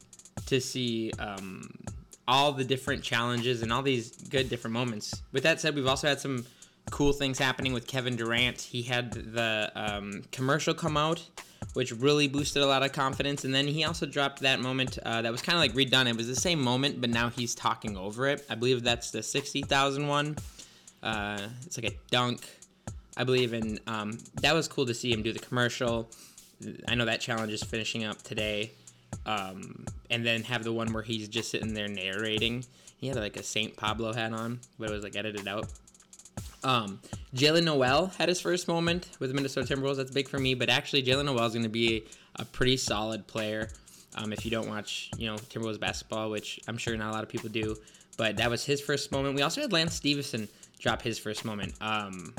to 0.47 0.61
see 0.61 1.13
um, 1.19 1.69
all 2.27 2.53
the 2.53 2.65
different 2.65 3.03
challenges 3.03 3.63
and 3.63 3.73
all 3.73 3.83
these 3.83 4.11
good 4.11 4.49
different 4.49 4.75
moments. 4.75 5.23
With 5.33 5.43
that 5.43 5.61
said, 5.61 5.75
we've 5.75 5.87
also 5.87 6.09
had 6.09 6.21
some 6.21 6.47
cool 6.91 7.13
things 7.13 7.39
happening 7.39 7.73
with 7.73 7.87
Kevin 7.87 8.17
Durant. 8.17 8.61
He 8.61 8.83
had 8.83 9.13
the 9.13 9.71
um, 9.75 10.23
commercial 10.33 10.75
come 10.75 10.97
out, 10.97 11.23
which 11.79 11.93
really 11.93 12.27
boosted 12.27 12.61
a 12.61 12.67
lot 12.67 12.83
of 12.83 12.91
confidence. 12.91 13.45
And 13.45 13.55
then 13.55 13.69
he 13.69 13.85
also 13.85 14.05
dropped 14.05 14.41
that 14.41 14.59
moment 14.59 14.99
uh, 15.07 15.23
that 15.23 15.31
was 15.31 15.41
kind 15.41 15.55
of 15.55 15.61
like 15.61 15.75
redone. 15.75 16.09
It 16.09 16.17
was 16.17 16.27
the 16.27 16.35
same 16.35 16.61
moment, 16.61 17.01
but 17.01 17.09
now 17.09 17.29
he's 17.29 17.55
talking 17.55 17.97
over 17.97 18.27
it. 18.27 18.45
I 18.51 18.57
believe 18.57 18.83
that's 18.83 19.13
the 19.13 19.23
60,000 19.23 20.09
one. 20.09 20.37
Uh, 21.05 21.39
it's 21.65 21.81
like 21.81 21.93
a 21.93 21.97
dunk, 22.11 22.49
I 23.17 23.23
believe. 23.23 23.53
And 23.53 23.79
um, 23.87 24.19
that 24.43 24.57
was 24.57 24.67
cool 24.67 24.87
to 24.87 24.93
see 24.93 25.13
him 25.13 25.23
do 25.23 25.33
the 25.33 25.39
commercial. 25.39 26.11
I 26.89 26.97
know 26.97 27.05
that 27.05 27.21
challenge 27.21 27.53
is 27.53 27.63
finishing 27.63 28.03
up 28.03 28.23
today. 28.23 28.73
Um, 29.25 29.85
and 30.11 30.27
then 30.27 30.43
have 30.43 30.65
the 30.65 30.73
one 30.73 30.93
where 30.93 31.05
he's 31.05 31.29
just 31.29 31.49
sitting 31.49 31.75
there 31.75 31.87
narrating. 31.87 32.65
He 32.97 33.07
had 33.07 33.19
like 33.19 33.37
a 33.37 33.45
Saint 33.45 33.77
Pablo 33.77 34.13
hat 34.13 34.33
on, 34.33 34.59
but 34.81 34.91
it 34.91 34.93
was 34.93 35.05
like 35.05 35.15
edited 35.15 35.47
out. 35.47 35.69
Um, 36.65 37.01
Jaylen 37.35 37.65
Nowell 37.65 38.07
had 38.19 38.29
his 38.29 38.41
first 38.41 38.69
moment 38.69 39.09
with 39.21 39.31
the 39.31 39.35
Minnesota 39.35 39.75
Timberwolves. 39.75 39.97
That's 39.97 40.11
big 40.11 40.29
for 40.29 40.39
me, 40.39 40.55
but 40.55 40.69
actually 40.69 41.03
Jaylen 41.03 41.27
Nowell 41.27 41.45
is 41.45 41.53
going 41.53 41.63
to 41.63 41.69
be 41.69 42.05
a, 42.37 42.45
pretty 42.45 42.77
solid 42.77 43.27
player. 43.27 43.71
Um, 44.17 44.33
if 44.33 44.45
you 44.45 44.51
don't 44.51 44.69
watch, 44.69 45.11
you 45.17 45.27
know, 45.27 45.37
Timberwolves 45.37 45.79
basketball, 45.79 46.31
which 46.31 46.61
I'm 46.67 46.79
sure 46.79 46.97
not 46.97 47.11
a 47.11 47.13
lot 47.13 47.23
of 47.23 47.29
people 47.29 47.49
do, 47.49 47.77
but 48.17 48.37
that 48.37 48.51
was 48.51 48.65
his 48.65 48.81
first 48.81 49.13
moment. 49.13 49.37
We 49.37 49.43
also 49.43 49.61
had 49.61 49.73
Lance 49.73 49.95
Stephenson 49.95 50.49
drop 50.79 51.03
his 51.03 51.19
first 51.19 51.45
moment, 51.45 51.75
um, 51.81 52.35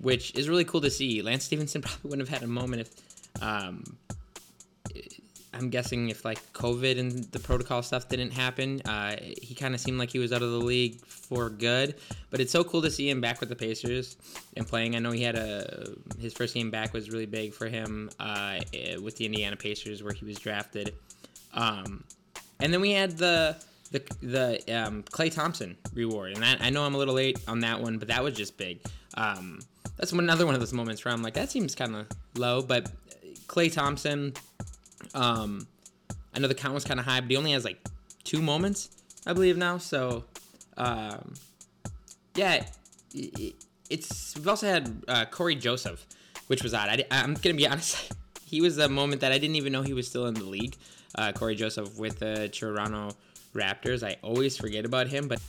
which 0.00 0.34
is 0.34 0.48
really 0.48 0.64
cool 0.64 0.80
to 0.82 0.90
see. 0.90 1.22
Lance 1.22 1.44
Stephenson 1.44 1.82
probably 1.82 2.10
wouldn't 2.10 2.28
have 2.28 2.40
had 2.40 2.46
a 2.46 2.50
moment 2.50 2.82
if 2.82 3.42
um, 3.42 3.84
I'm 5.56 5.70
guessing 5.70 6.10
if 6.10 6.24
like 6.24 6.40
COVID 6.52 6.98
and 6.98 7.24
the 7.24 7.38
protocol 7.38 7.82
stuff 7.82 8.08
didn't 8.08 8.32
happen, 8.32 8.80
uh, 8.82 9.16
he 9.40 9.54
kind 9.54 9.74
of 9.74 9.80
seemed 9.80 9.98
like 9.98 10.10
he 10.10 10.18
was 10.18 10.32
out 10.32 10.42
of 10.42 10.50
the 10.50 10.58
league 10.58 11.04
for 11.06 11.48
good. 11.48 11.96
But 12.30 12.40
it's 12.40 12.52
so 12.52 12.62
cool 12.64 12.82
to 12.82 12.90
see 12.90 13.08
him 13.08 13.20
back 13.20 13.40
with 13.40 13.48
the 13.48 13.56
Pacers 13.56 14.16
and 14.56 14.66
playing. 14.66 14.96
I 14.96 14.98
know 14.98 15.12
he 15.12 15.22
had 15.22 15.36
a 15.36 15.92
his 16.18 16.32
first 16.32 16.54
game 16.54 16.70
back 16.70 16.92
was 16.92 17.10
really 17.10 17.26
big 17.26 17.54
for 17.54 17.68
him 17.68 18.10
uh, 18.20 18.60
eh, 18.74 18.96
with 18.96 19.16
the 19.16 19.26
Indiana 19.26 19.56
Pacers 19.56 20.02
where 20.02 20.12
he 20.12 20.24
was 20.24 20.38
drafted. 20.38 20.94
Um, 21.54 22.04
and 22.60 22.72
then 22.72 22.80
we 22.80 22.92
had 22.92 23.16
the 23.18 23.56
the 23.90 24.02
the 24.22 24.76
um, 24.76 25.02
Klay 25.04 25.32
Thompson 25.32 25.76
reward, 25.94 26.32
and 26.32 26.44
I, 26.44 26.56
I 26.60 26.70
know 26.70 26.84
I'm 26.84 26.94
a 26.94 26.98
little 26.98 27.14
late 27.14 27.38
on 27.48 27.60
that 27.60 27.80
one, 27.80 27.98
but 27.98 28.08
that 28.08 28.22
was 28.22 28.34
just 28.34 28.56
big. 28.56 28.80
Um, 29.14 29.60
that's 29.96 30.12
another 30.12 30.44
one 30.44 30.54
of 30.54 30.60
those 30.60 30.72
moments 30.72 31.04
where 31.04 31.14
I'm 31.14 31.22
like, 31.22 31.34
that 31.34 31.50
seems 31.50 31.74
kind 31.74 31.96
of 31.96 32.06
low, 32.36 32.60
but 32.62 32.90
Klay 33.46 33.72
Thompson 33.72 34.34
um, 35.14 35.66
I 36.34 36.38
know 36.38 36.48
the 36.48 36.54
count 36.54 36.74
was 36.74 36.84
kind 36.84 37.00
of 37.00 37.06
high, 37.06 37.20
but 37.20 37.30
he 37.30 37.36
only 37.36 37.52
has 37.52 37.64
like 37.64 37.78
two 38.24 38.42
moments, 38.42 38.90
I 39.26 39.32
believe 39.32 39.56
now. 39.56 39.78
So, 39.78 40.24
um, 40.76 41.34
yeah, 42.34 42.66
it, 43.14 43.54
it's 43.88 44.36
we've 44.36 44.48
also 44.48 44.66
had 44.66 45.02
uh, 45.08 45.24
Cory 45.26 45.54
Joseph, 45.54 46.06
which 46.46 46.62
was 46.62 46.74
odd. 46.74 47.04
I, 47.10 47.24
am 47.24 47.34
gonna 47.34 47.54
be 47.54 47.66
honest, 47.66 48.12
he 48.44 48.60
was 48.60 48.78
a 48.78 48.88
moment 48.88 49.20
that 49.22 49.32
I 49.32 49.38
didn't 49.38 49.56
even 49.56 49.72
know 49.72 49.82
he 49.82 49.94
was 49.94 50.06
still 50.06 50.26
in 50.26 50.34
the 50.34 50.44
league. 50.44 50.76
Uh, 51.14 51.32
Cory 51.32 51.54
Joseph 51.54 51.98
with 51.98 52.18
the 52.18 52.48
Toronto 52.48 53.16
Raptors. 53.54 54.06
I 54.06 54.16
always 54.22 54.56
forget 54.56 54.84
about 54.84 55.08
him, 55.08 55.28
but 55.28 55.40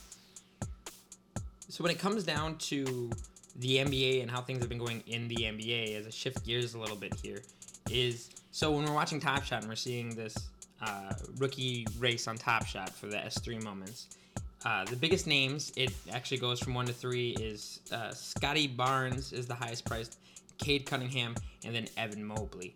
so 1.69 1.83
when 1.83 1.91
it 1.91 1.99
comes 1.99 2.23
down 2.23 2.57
to 2.57 3.09
the 3.57 3.77
NBA 3.77 4.21
and 4.21 4.31
how 4.31 4.41
things 4.41 4.59
have 4.59 4.69
been 4.69 4.77
going 4.77 5.03
in 5.07 5.27
the 5.27 5.35
NBA, 5.35 5.99
as 5.99 6.07
I 6.07 6.09
shift 6.09 6.45
gears 6.45 6.73
a 6.73 6.79
little 6.79 6.95
bit 6.95 7.13
here, 7.21 7.41
is 7.89 8.29
so 8.57 8.71
when 8.71 8.85
we're 8.85 8.93
watching 8.95 9.19
Top 9.19 9.43
Shot 9.43 9.59
and 9.59 9.69
we're 9.69 9.75
seeing 9.75 10.15
this 10.15 10.35
uh, 10.81 11.13
rookie 11.37 11.85
race 11.99 12.27
on 12.27 12.37
Top 12.37 12.65
Shot 12.65 12.89
for 12.89 13.05
the 13.05 13.17
S3 13.17 13.61
moments, 13.63 14.17
uh, 14.65 14.83
the 14.85 14.95
biggest 14.95 15.27
names, 15.27 15.71
it 15.75 15.93
actually 16.11 16.39
goes 16.39 16.59
from 16.59 16.73
one 16.73 16.87
to 16.87 16.91
three, 16.91 17.37
is 17.39 17.81
uh, 17.91 18.09
Scottie 18.09 18.65
Barnes 18.65 19.31
is 19.31 19.45
the 19.45 19.53
highest 19.53 19.85
priced, 19.85 20.17
Cade 20.57 20.87
Cunningham, 20.87 21.35
and 21.65 21.75
then 21.75 21.85
Evan 21.97 22.25
Mobley. 22.25 22.73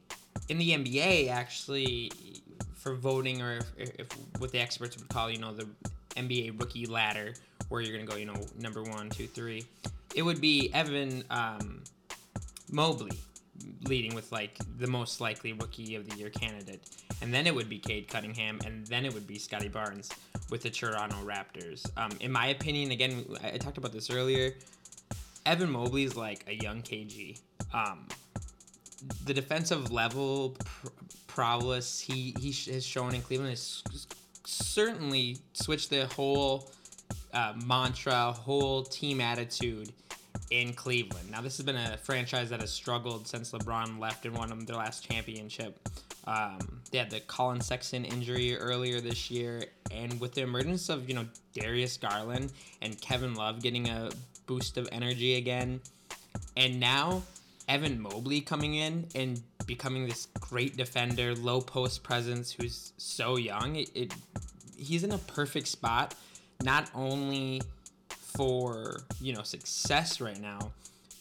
In 0.50 0.60
the 0.60 0.70
NBA, 0.70 1.32
actually, 1.32 2.12
for 2.76 2.94
voting 2.94 3.41
or 3.41 3.58
if, 3.76 3.96
if 3.98 4.08
what 4.38 4.52
the 4.52 4.60
experts 4.60 5.00
would 5.00 5.10
call, 5.10 5.32
you 5.32 5.39
know, 5.39 5.52
the 5.52 5.67
NBA 6.15 6.60
rookie 6.60 6.86
ladder, 6.86 7.34
where 7.70 7.82
you're 7.82 7.98
gonna 7.98 8.08
go, 8.08 8.17
you 8.17 8.28
know, 8.28 8.39
number 8.60 8.84
one, 8.84 9.10
two, 9.10 9.26
three, 9.26 9.65
it 10.13 10.22
would 10.22 10.41
be 10.41 10.72
Evan 10.76 11.24
um, 11.32 11.82
Mobley 12.72 13.17
leading 13.84 14.15
with 14.15 14.32
like 14.32 14.58
the 14.78 14.88
most 14.88 15.21
likely 15.21 15.54
rookie 15.54 15.95
of 15.95 16.10
the 16.10 16.15
year 16.17 16.30
candidate. 16.30 16.82
And 17.21 17.34
then 17.34 17.47
it 17.47 17.54
would 17.54 17.69
be 17.69 17.80
Cade 17.80 18.08
Cunningham, 18.08 18.60
and 18.65 18.86
then 18.88 19.06
it 19.06 19.13
would 19.13 19.28
be 19.28 19.38
Scottie 19.38 19.67
Barnes 19.67 20.10
with 20.50 20.63
the 20.63 20.69
Toronto 20.69 21.17
Raptors. 21.24 21.86
Um, 21.97 22.12
in 22.19 22.32
my 22.32 22.47
opinion, 22.47 22.91
again, 22.91 23.26
I 23.43 23.58
talked 23.58 23.78
about 23.78 23.91
this 23.91 24.10
earlier. 24.10 24.54
Evan 25.45 25.71
Mobley 25.71 26.04
is 26.04 26.15
like 26.15 26.45
a 26.47 26.56
young 26.56 26.82
KG. 26.82 27.39
Um, 27.74 28.08
the 29.26 29.34
defensive 29.34 29.91
level 29.91 30.52
pr- 30.63 30.88
prowess 31.28 32.00
he, 32.00 32.36
he 32.39 32.52
has 32.71 32.86
shown 32.86 33.15
in 33.15 33.21
Cleveland 33.21 33.52
has 33.52 33.84
certainly 34.45 35.38
switched 35.54 35.89
the 35.89 36.06
whole 36.08 36.71
uh, 37.34 37.54
mantra, 37.65 38.32
whole 38.32 38.84
team 38.84 39.21
attitude 39.21 39.93
in 40.52 40.74
Cleveland. 40.74 41.32
Now, 41.32 41.42
this 41.42 41.58
has 41.58 41.66
been 41.66 41.78
a 41.78 41.98
franchise 41.98 42.50
that 42.50 42.60
has 42.60 42.72
struggled 42.72 43.28
since 43.28 43.52
LeBron 43.52 44.00
left 44.00 44.26
and 44.26 44.38
won 44.38 44.50
them 44.50 44.62
their 44.62 44.76
last 44.76 45.10
championship. 45.10 45.80
Um, 46.28 46.82
they 46.92 46.98
had 47.00 47.10
the 47.10 47.22
Collin 47.22 47.62
Sexton 47.62 48.06
injury 48.06 48.56
earlier 48.58 49.00
this 49.02 49.32
year, 49.32 49.64
and 49.90 50.20
with 50.20 50.34
the 50.36 50.42
emergence 50.42 50.90
of 50.90 51.10
you 51.10 51.16
know 51.16 51.26
Darius 51.54 51.98
Garland 51.98 52.52
and 52.82 53.00
Kevin 53.02 53.34
Love 53.34 53.64
getting 53.64 53.90
a 53.90 54.12
boost 54.46 54.78
of 54.78 54.88
energy 54.92 55.36
again, 55.36 55.80
and 56.58 56.80
now 56.80 57.24
Evan 57.68 58.00
Mobley 58.00 58.42
coming 58.42 58.76
in 58.76 59.08
and 59.16 59.42
becoming 59.66 60.06
this 60.06 60.28
great 60.40 60.76
defender, 60.78 61.34
low 61.34 61.62
post 61.62 62.04
presence, 62.04 62.52
who's 62.52 62.92
so 62.98 63.38
young. 63.38 63.78
It, 63.78 63.90
it 63.96 64.14
he's 64.78 65.04
in 65.04 65.14
a 65.14 65.18
perfect 65.18 65.68
spot, 65.68 66.14
not 66.62 66.90
only 66.94 67.62
for 68.36 69.02
you 69.20 69.34
know 69.34 69.44
success 69.44 70.22
right 70.22 70.39
now, 70.39 70.72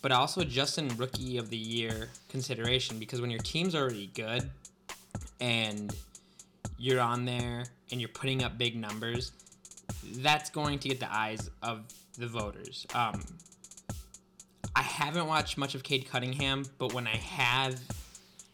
but 0.03 0.13
also 0.13 0.45
just 0.45 0.79
in 0.79 0.89
rookie 0.97 1.37
of 1.39 1.51
the 1.51 1.57
year 1.57 2.09
consideration 2.29 2.99
because 2.99 3.21
when 3.21 3.31
your 3.31 3.41
team's 3.41 3.75
already 3.75 4.11
good 4.15 4.51
and 5.41 5.95
you're 6.79 7.01
on 7.01 7.25
there 7.25 7.65
and 7.91 8.01
you're 8.01 8.09
putting 8.09 8.43
up 8.43 8.57
big 8.57 8.77
numbers, 8.77 9.33
that's 10.17 10.51
going 10.51 10.79
to 10.79 10.89
get 10.89 11.01
the 11.01 11.13
eyes 11.13 11.51
of 11.63 11.85
the 12.19 12.27
voters. 12.27 12.87
Um, 12.95 13.23
I 14.75 14.83
haven't 14.83 15.27
watched 15.27 15.59
much 15.59 15.75
of 15.75 15.83
Cade 15.83 16.09
Cunningham, 16.09 16.65
but 16.79 16.93
when 16.93 17.07
I 17.07 17.17
have, 17.17 17.81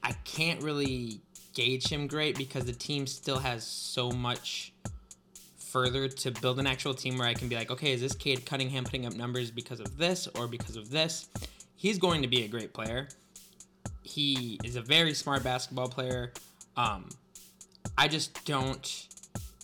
I 0.02 0.12
can't 0.24 0.62
really 0.62 1.20
gauge 1.54 1.88
him 1.88 2.06
great 2.06 2.36
because 2.36 2.64
the 2.64 2.72
team 2.72 3.06
still 3.06 3.38
has 3.38 3.64
so 3.64 4.10
much 4.10 4.72
further 5.76 6.08
to 6.08 6.30
build 6.30 6.58
an 6.58 6.66
actual 6.66 6.94
team 6.94 7.18
where 7.18 7.28
I 7.28 7.34
can 7.34 7.48
be 7.48 7.54
like, 7.54 7.70
okay, 7.70 7.92
is 7.92 8.00
this 8.00 8.14
Cade 8.14 8.46
Cunningham 8.46 8.84
putting 8.84 9.04
up 9.04 9.14
numbers 9.14 9.50
because 9.50 9.78
of 9.78 9.98
this 9.98 10.26
or 10.28 10.46
because 10.46 10.74
of 10.74 10.88
this? 10.88 11.28
He's 11.76 11.98
going 11.98 12.22
to 12.22 12.28
be 12.28 12.44
a 12.44 12.48
great 12.48 12.72
player. 12.72 13.08
He 14.00 14.58
is 14.64 14.76
a 14.76 14.80
very 14.80 15.12
smart 15.12 15.44
basketball 15.44 15.88
player. 15.88 16.32
Um, 16.78 17.10
I 17.98 18.08
just 18.08 18.42
don't 18.46 19.06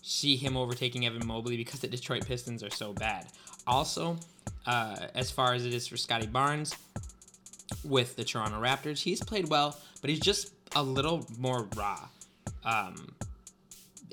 see 0.02 0.36
him 0.36 0.54
overtaking 0.54 1.06
Evan 1.06 1.26
Mobley 1.26 1.56
because 1.56 1.80
the 1.80 1.88
Detroit 1.88 2.26
Pistons 2.26 2.62
are 2.62 2.68
so 2.68 2.92
bad. 2.92 3.28
Also, 3.66 4.18
uh, 4.66 5.06
as 5.14 5.30
far 5.30 5.54
as 5.54 5.64
it 5.64 5.72
is 5.72 5.86
for 5.86 5.96
Scottie 5.96 6.26
Barnes 6.26 6.76
with 7.84 8.16
the 8.16 8.24
Toronto 8.24 8.60
Raptors, 8.60 9.00
he's 9.00 9.22
played 9.24 9.48
well, 9.48 9.80
but 10.02 10.10
he's 10.10 10.20
just 10.20 10.52
a 10.76 10.82
little 10.82 11.26
more 11.38 11.66
raw. 11.74 12.06
Um, 12.66 13.14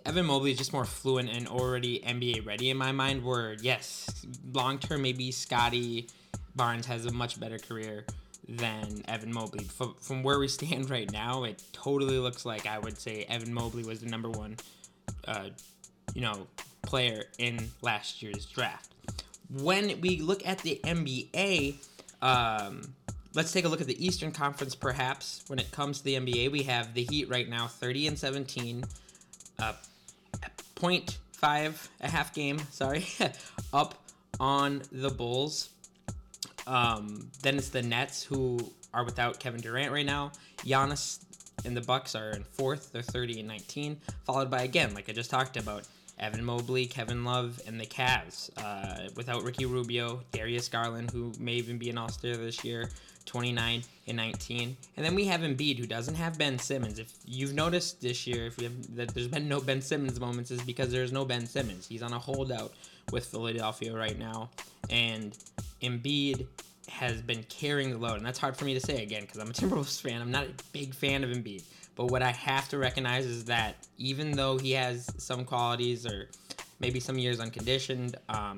Evan 0.06 0.26
Mobley 0.26 0.52
is 0.52 0.58
just 0.58 0.74
more 0.74 0.86
fluent 0.86 1.30
and 1.30 1.48
already 1.48 2.00
NBA 2.00 2.46
ready 2.46 2.70
in 2.70 2.78
my 2.78 2.92
mind. 2.92 3.24
Where 3.24 3.54
yes, 3.62 4.26
long 4.54 4.80
term 4.80 5.02
maybe 5.02 5.32
Scottie 5.32 6.08
Barnes 6.56 6.86
has 6.86 7.06
a 7.06 7.12
much 7.12 7.40
better 7.40 7.58
career 7.58 8.06
than 8.48 9.04
Evan 9.08 9.32
Mobley. 9.32 9.64
From, 9.64 9.96
from 10.00 10.24
where 10.24 10.40
we 10.40 10.48
stand 10.48 10.90
right 10.92 11.12
now, 11.12 11.44
it 11.44 11.64
totally 11.72 12.18
looks 12.18 12.46
like 12.46 12.66
I 12.66 12.80
would 12.80 13.00
say 13.00 13.26
Evan 13.30 13.54
Mobley 13.54 13.84
was 13.84 14.02
the 14.02 14.08
number 14.08 14.30
one, 14.30 14.58
uh, 15.28 15.50
you 16.14 16.22
know, 16.22 16.48
player 16.82 17.26
in 17.38 17.70
last 17.82 18.22
year's 18.22 18.46
draft. 18.46 18.94
When 19.62 20.00
we 20.02 20.20
look 20.20 20.46
at 20.46 20.60
the 20.60 20.80
NBA, 20.84 21.76
um, 22.22 22.94
let's 23.34 23.52
take 23.52 23.66
a 23.66 23.70
look 23.70 23.82
at 23.82 23.88
the 23.88 24.04
Eastern 24.04 24.32
Conference. 24.32 24.76
Perhaps 24.76 25.44
when 25.48 25.60
it 25.60 25.72
comes 25.72 26.00
to 26.00 26.04
the 26.04 26.16
NBA, 26.16 26.52
we 26.52 26.64
have 26.64 26.94
the 26.94 27.04
Heat 27.04 27.30
right 27.30 27.48
now, 27.48 27.68
30 27.68 28.08
and 28.08 28.20
17, 28.20 28.84
uh, 29.60 29.74
0.5 30.80 31.88
a 32.02 32.10
half 32.10 32.34
game. 32.34 32.60
Sorry, 32.72 33.06
up 33.74 33.96
on 34.39 34.82
the 34.92 35.10
Bulls. 35.10 35.70
Um, 36.68 37.30
then 37.42 37.58
it's 37.58 37.70
the 37.70 37.82
Nets 37.82 38.24
who 38.24 38.60
are 38.94 39.04
without 39.04 39.39
Kevin 39.39 39.62
Durant 39.62 39.92
right 39.92 40.06
now. 40.06 40.32
Giannis 40.58 41.20
and 41.65 41.76
the 41.76 41.82
Bucks 41.82 42.15
are 42.15 42.32
in 42.32 42.44
fourth. 42.44 42.92
They're 42.92 43.02
30 43.02 43.39
and 43.39 43.48
19, 43.48 43.98
followed 44.26 44.50
by 44.50 44.63
again, 44.63 44.94
like 44.94 45.10
I 45.10 45.13
just 45.13 45.30
talked 45.30 45.58
about, 45.58 45.88
Evan 46.20 46.44
Mobley, 46.44 46.86
Kevin 46.86 47.24
Love, 47.24 47.62
and 47.65 47.80
the 47.80 47.86
Cavs. 47.86 48.50
Uh, 48.58 49.10
without 49.15 49.44
Ricky 49.44 49.65
Rubio, 49.65 50.22
Darius 50.32 50.68
Garland, 50.68 51.12
who 51.12 51.32
may 51.39 51.54
even 51.54 51.78
be 51.78 51.89
an 51.89 51.98
All 51.98 52.10
Star 52.10 52.36
this 52.36 52.63
year, 52.63 52.89
29 53.30 53.84
and 54.08 54.18
19. 54.18 54.76
And 54.98 55.06
then 55.06 55.13
we 55.13 55.26
have 55.26 55.42
Embiid, 55.42 55.78
who 55.78 55.86
doesn't 55.86 56.15
have 56.15 56.38
Ben 56.38 56.58
Simmons. 56.58 56.98
If 56.98 57.13
you've 57.26 57.54
noticed 57.54 58.02
this 58.02 58.26
year, 58.26 58.48
if 58.48 58.60
have, 58.60 58.96
that 58.96 59.13
there's 59.13 59.28
been 59.28 59.48
no 59.48 59.62
Ben 59.62 59.82
Simmons 59.82 60.20
moments, 60.20 60.50
is 60.50 60.62
because 60.62 60.92
there's 60.92 61.12
no 61.12 61.24
Ben 61.26 61.46
Simmons. 61.46 61.88
He's 61.88 62.02
on 62.02 62.12
a 62.12 62.18
holdout 62.20 62.74
with 63.12 63.28
Philadelphia 63.28 63.96
right 63.96 64.18
now, 64.18 64.50
and 64.89 65.38
Embiid 65.82 66.48
has 66.89 67.22
been 67.22 67.44
carrying 67.44 67.92
the 67.92 67.98
load, 67.98 68.18
and 68.18 68.26
that's 68.26 68.39
hard 68.39 68.58
for 68.58 68.65
me 68.65 68.74
to 68.74 68.80
say 68.80 69.04
again 69.04 69.22
because 69.22 69.38
I'm 69.38 69.50
a 69.50 69.54
Timberwolves 69.54 70.02
fan. 70.02 70.22
I'm 70.22 70.32
not 70.32 70.46
a 70.46 70.52
big 70.74 70.96
fan 70.96 71.24
of 71.24 71.30
Embiid, 71.30 71.63
but 71.96 72.08
what 72.08 72.24
I 72.24 72.32
have 72.32 72.68
to 72.70 72.80
recognize 72.80 73.28
is 73.28 73.46
that 73.46 73.76
even 74.00 74.32
though 74.32 74.58
he 74.58 74.72
has 74.72 75.08
some 75.18 75.46
qualities, 75.46 76.08
or 76.08 76.30
maybe 76.80 77.00
some 77.00 77.20
years 77.20 77.39
unconditioned, 77.39 78.15
um, 78.28 78.58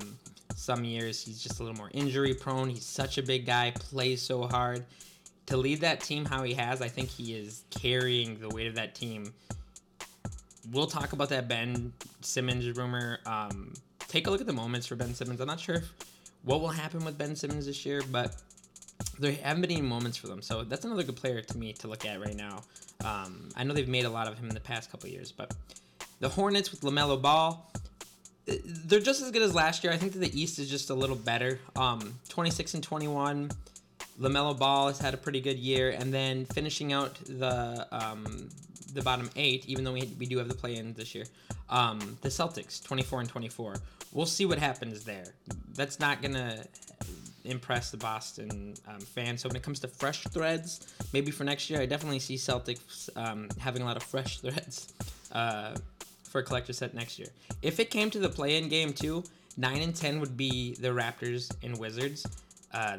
some 0.55 0.83
years 0.83 1.23
he's 1.23 1.41
just 1.41 1.59
a 1.59 1.63
little 1.63 1.77
more 1.77 1.89
injury 1.93 2.33
prone. 2.33 2.69
He's 2.69 2.85
such 2.85 3.17
a 3.17 3.23
big 3.23 3.45
guy, 3.45 3.71
plays 3.75 4.21
so 4.21 4.43
hard. 4.43 4.85
To 5.47 5.57
lead 5.57 5.81
that 5.81 5.99
team 5.99 6.23
how 6.25 6.43
he 6.43 6.53
has, 6.53 6.81
I 6.81 6.87
think 6.87 7.09
he 7.09 7.33
is 7.33 7.63
carrying 7.69 8.39
the 8.39 8.49
weight 8.49 8.67
of 8.67 8.75
that 8.75 8.95
team. 8.95 9.33
We'll 10.71 10.87
talk 10.87 11.13
about 11.13 11.29
that 11.29 11.47
Ben 11.47 11.91
Simmons 12.21 12.69
rumor. 12.77 13.19
Um, 13.25 13.73
take 14.07 14.27
a 14.27 14.31
look 14.31 14.39
at 14.39 14.47
the 14.47 14.53
moments 14.53 14.87
for 14.87 14.95
Ben 14.95 15.13
Simmons. 15.13 15.41
I'm 15.41 15.47
not 15.47 15.59
sure 15.59 15.75
if 15.75 15.93
what 16.43 16.61
will 16.61 16.69
happen 16.69 17.03
with 17.03 17.17
Ben 17.17 17.35
Simmons 17.35 17.65
this 17.65 17.85
year, 17.85 18.01
but 18.11 18.35
there 19.19 19.33
haven't 19.33 19.61
been 19.61 19.71
any 19.71 19.81
moments 19.81 20.17
for 20.17 20.27
them. 20.27 20.41
So 20.41 20.63
that's 20.63 20.85
another 20.85 21.03
good 21.03 21.15
player 21.15 21.41
to 21.41 21.57
me 21.57 21.73
to 21.73 21.87
look 21.87 22.05
at 22.05 22.19
right 22.19 22.35
now. 22.35 22.63
Um, 23.03 23.49
I 23.55 23.63
know 23.63 23.73
they've 23.73 23.87
made 23.87 24.05
a 24.05 24.09
lot 24.09 24.27
of 24.27 24.37
him 24.37 24.47
in 24.47 24.53
the 24.53 24.61
past 24.61 24.91
couple 24.91 25.09
years, 25.09 25.31
but 25.31 25.53
the 26.19 26.29
Hornets 26.29 26.71
with 26.71 26.81
LaMelo 26.81 27.21
Ball, 27.21 27.71
they're 28.45 28.99
just 28.99 29.21
as 29.21 29.31
good 29.31 29.41
as 29.41 29.53
last 29.53 29.83
year. 29.83 29.93
I 29.93 29.97
think 29.97 30.13
that 30.13 30.19
the 30.19 30.41
East 30.41 30.59
is 30.59 30.69
just 30.69 30.89
a 30.89 30.93
little 30.93 31.15
better. 31.15 31.59
Um, 31.75 32.19
26 32.29 32.75
and 32.75 32.83
21. 32.83 33.51
LaMelo 34.19 34.57
Ball 34.57 34.87
has 34.87 34.99
had 34.99 35.13
a 35.13 35.17
pretty 35.17 35.41
good 35.41 35.57
year, 35.57 35.91
and 35.91 36.13
then 36.13 36.45
finishing 36.45 36.93
out 36.93 37.15
the 37.25 37.87
um, 37.91 38.49
the 38.93 39.01
bottom 39.01 39.29
eight, 39.35 39.65
even 39.67 39.83
though 39.83 39.93
we, 39.93 40.13
we 40.19 40.25
do 40.25 40.37
have 40.37 40.47
the 40.47 40.53
play 40.53 40.75
in 40.75 40.93
this 40.93 41.15
year. 41.15 41.25
Um, 41.69 42.17
the 42.21 42.29
Celtics, 42.29 42.83
24 42.83 43.21
and 43.21 43.29
24. 43.29 43.75
We'll 44.11 44.25
see 44.25 44.45
what 44.45 44.59
happens 44.59 45.03
there. 45.05 45.33
That's 45.73 45.99
not 45.99 46.21
to 46.21 46.67
impress 47.45 47.91
the 47.91 47.97
Boston 47.97 48.75
um, 48.87 48.99
fans. 48.99 49.41
So 49.41 49.49
when 49.49 49.55
it 49.55 49.63
comes 49.63 49.79
to 49.79 49.87
fresh 49.87 50.23
threads, 50.25 50.93
maybe 51.13 51.31
for 51.31 51.43
next 51.43 51.69
year, 51.69 51.81
I 51.81 51.85
definitely 51.85 52.19
see 52.19 52.35
Celtics 52.35 53.09
um, 53.15 53.47
having 53.59 53.81
a 53.81 53.85
lot 53.85 53.97
of 53.97 54.03
fresh 54.03 54.39
threads 54.41 54.93
uh, 55.31 55.75
for 56.31 56.41
collector 56.41 56.73
set 56.73 56.93
next 56.93 57.19
year. 57.19 57.27
If 57.61 57.79
it 57.79 57.91
came 57.91 58.09
to 58.11 58.19
the 58.19 58.29
play-in 58.29 58.69
game 58.69 58.93
too, 58.93 59.23
nine 59.57 59.81
and 59.81 59.93
ten 59.93 60.19
would 60.21 60.37
be 60.37 60.75
the 60.75 60.87
Raptors 60.87 61.51
and 61.61 61.77
Wizards. 61.77 62.25
Uh, 62.73 62.97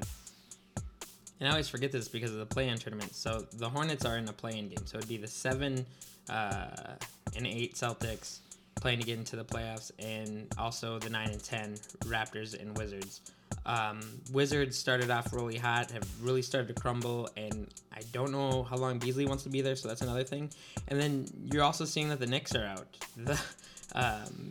and 1.40 1.48
I 1.48 1.50
always 1.50 1.68
forget 1.68 1.90
this 1.90 2.08
because 2.08 2.30
of 2.30 2.38
the 2.38 2.46
play-in 2.46 2.76
tournament. 2.76 3.14
So 3.14 3.46
the 3.54 3.68
Hornets 3.68 4.04
are 4.04 4.18
in 4.18 4.26
the 4.26 4.32
play-in 4.32 4.68
game, 4.68 4.84
so 4.84 4.98
it'd 4.98 5.08
be 5.08 5.16
the 5.16 5.26
seven 5.26 5.86
uh, 6.28 6.92
and 7.34 7.46
eight 7.46 7.74
Celtics 7.74 8.40
playing 8.76 8.98
to 9.00 9.06
get 9.06 9.18
into 9.18 9.36
the 9.36 9.44
playoffs, 9.44 9.90
and 9.98 10.46
also 10.58 10.98
the 10.98 11.10
nine 11.10 11.30
and 11.30 11.42
ten 11.42 11.74
Raptors 12.04 12.60
and 12.60 12.76
Wizards. 12.76 13.22
Um, 13.66 14.00
Wizards 14.32 14.76
started 14.76 15.10
off 15.10 15.32
really 15.32 15.56
hot, 15.56 15.90
have 15.90 16.08
really 16.20 16.42
started 16.42 16.74
to 16.74 16.80
crumble, 16.80 17.28
and 17.36 17.68
I 17.92 18.00
don't 18.12 18.32
know 18.32 18.64
how 18.64 18.76
long 18.76 18.98
Beasley 18.98 19.26
wants 19.26 19.42
to 19.44 19.48
be 19.48 19.60
there, 19.60 19.76
so 19.76 19.88
that's 19.88 20.02
another 20.02 20.24
thing. 20.24 20.50
And 20.88 21.00
then 21.00 21.26
you're 21.52 21.62
also 21.62 21.84
seeing 21.84 22.08
that 22.08 22.20
the 22.20 22.26
Knicks 22.26 22.54
are 22.54 22.64
out. 22.64 22.96
The 23.16 23.40
um, 23.94 24.50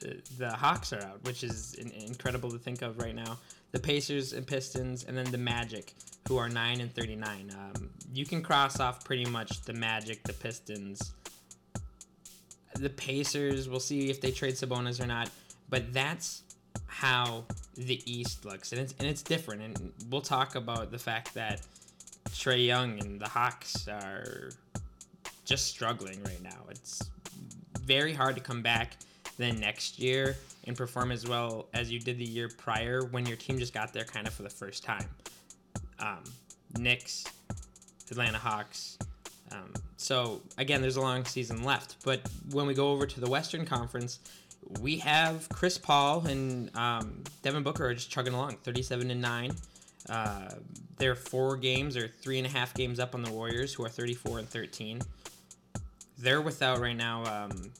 the, 0.00 0.20
the 0.38 0.50
Hawks 0.50 0.92
are 0.92 1.02
out, 1.02 1.24
which 1.24 1.42
is 1.44 1.74
in, 1.74 1.90
incredible 1.90 2.50
to 2.50 2.58
think 2.58 2.82
of 2.82 2.98
right 2.98 3.14
now 3.14 3.38
the 3.72 3.82
Pacers 3.82 4.32
and 4.32 4.46
Pistons, 4.46 5.04
and 5.04 5.16
then 5.16 5.30
the 5.30 5.38
Magic, 5.38 5.92
who 6.28 6.38
are 6.38 6.48
9 6.48 6.80
and 6.80 6.94
39. 6.94 7.50
Um, 7.52 7.90
you 8.12 8.24
can 8.24 8.42
cross 8.42 8.80
off 8.80 9.04
pretty 9.04 9.26
much 9.26 9.62
the 9.62 9.74
Magic, 9.74 10.22
the 10.22 10.32
Pistons, 10.32 11.12
the 12.74 12.88
Pacers. 12.88 13.68
We'll 13.68 13.80
see 13.80 14.08
if 14.08 14.20
they 14.20 14.30
trade 14.30 14.54
Sabonis 14.54 15.02
or 15.02 15.06
not, 15.06 15.30
but 15.68 15.92
that's 15.92 16.42
how 16.86 17.44
the 17.76 18.00
East 18.10 18.44
looks, 18.44 18.72
and 18.72 18.80
it's 18.80 18.94
and 18.98 19.08
it's 19.08 19.22
different. 19.22 19.62
And 19.62 19.92
we'll 20.10 20.20
talk 20.20 20.54
about 20.54 20.90
the 20.90 20.98
fact 20.98 21.34
that 21.34 21.60
Trae 22.30 22.66
Young 22.66 22.98
and 23.00 23.20
the 23.20 23.28
Hawks 23.28 23.86
are 23.88 24.50
just 25.44 25.66
struggling 25.66 26.22
right 26.24 26.42
now. 26.42 26.64
It's 26.70 27.10
very 27.80 28.12
hard 28.12 28.34
to 28.36 28.42
come 28.42 28.62
back 28.62 28.96
then 29.38 29.60
next 29.60 29.98
year 29.98 30.36
and 30.64 30.76
perform 30.76 31.12
as 31.12 31.26
well 31.26 31.66
as 31.72 31.90
you 31.90 32.00
did 32.00 32.18
the 32.18 32.24
year 32.24 32.50
prior 32.56 33.04
when 33.04 33.24
your 33.26 33.36
team 33.36 33.58
just 33.58 33.72
got 33.72 33.92
there 33.92 34.04
kind 34.04 34.26
of 34.26 34.34
for 34.34 34.42
the 34.42 34.50
first 34.50 34.82
time. 34.82 35.08
Um, 36.00 36.24
Knicks, 36.78 37.24
Atlanta 38.10 38.38
Hawks. 38.38 38.98
Um, 39.52 39.72
so 39.96 40.40
again, 40.58 40.82
there's 40.82 40.96
a 40.96 41.00
long 41.00 41.24
season 41.24 41.62
left. 41.62 41.96
But 42.04 42.20
when 42.50 42.66
we 42.66 42.74
go 42.74 42.90
over 42.90 43.06
to 43.06 43.20
the 43.20 43.30
Western 43.30 43.64
Conference, 43.64 44.18
we 44.80 44.98
have 44.98 45.48
Chris 45.48 45.78
Paul 45.78 46.26
and 46.26 46.74
um, 46.76 47.22
Devin 47.42 47.62
Booker 47.62 47.86
are 47.86 47.94
just 47.94 48.10
chugging 48.10 48.34
along, 48.34 48.56
37 48.64 49.10
and 49.10 49.20
nine. 49.20 49.52
Uh, 50.08 50.50
they're 50.98 51.14
four 51.14 51.56
games 51.56 51.96
or 51.96 52.08
three 52.08 52.38
and 52.38 52.46
a 52.46 52.50
half 52.50 52.74
games 52.74 53.00
up 53.00 53.14
on 53.14 53.22
the 53.22 53.30
Warriors, 53.30 53.74
who 53.74 53.84
are 53.84 53.88
34 53.88 54.40
and 54.40 54.48
13. 54.48 55.00
They're 56.18 56.40
without 56.40 56.80
right 56.80 56.96
now 56.96 57.24
um, 57.24 57.70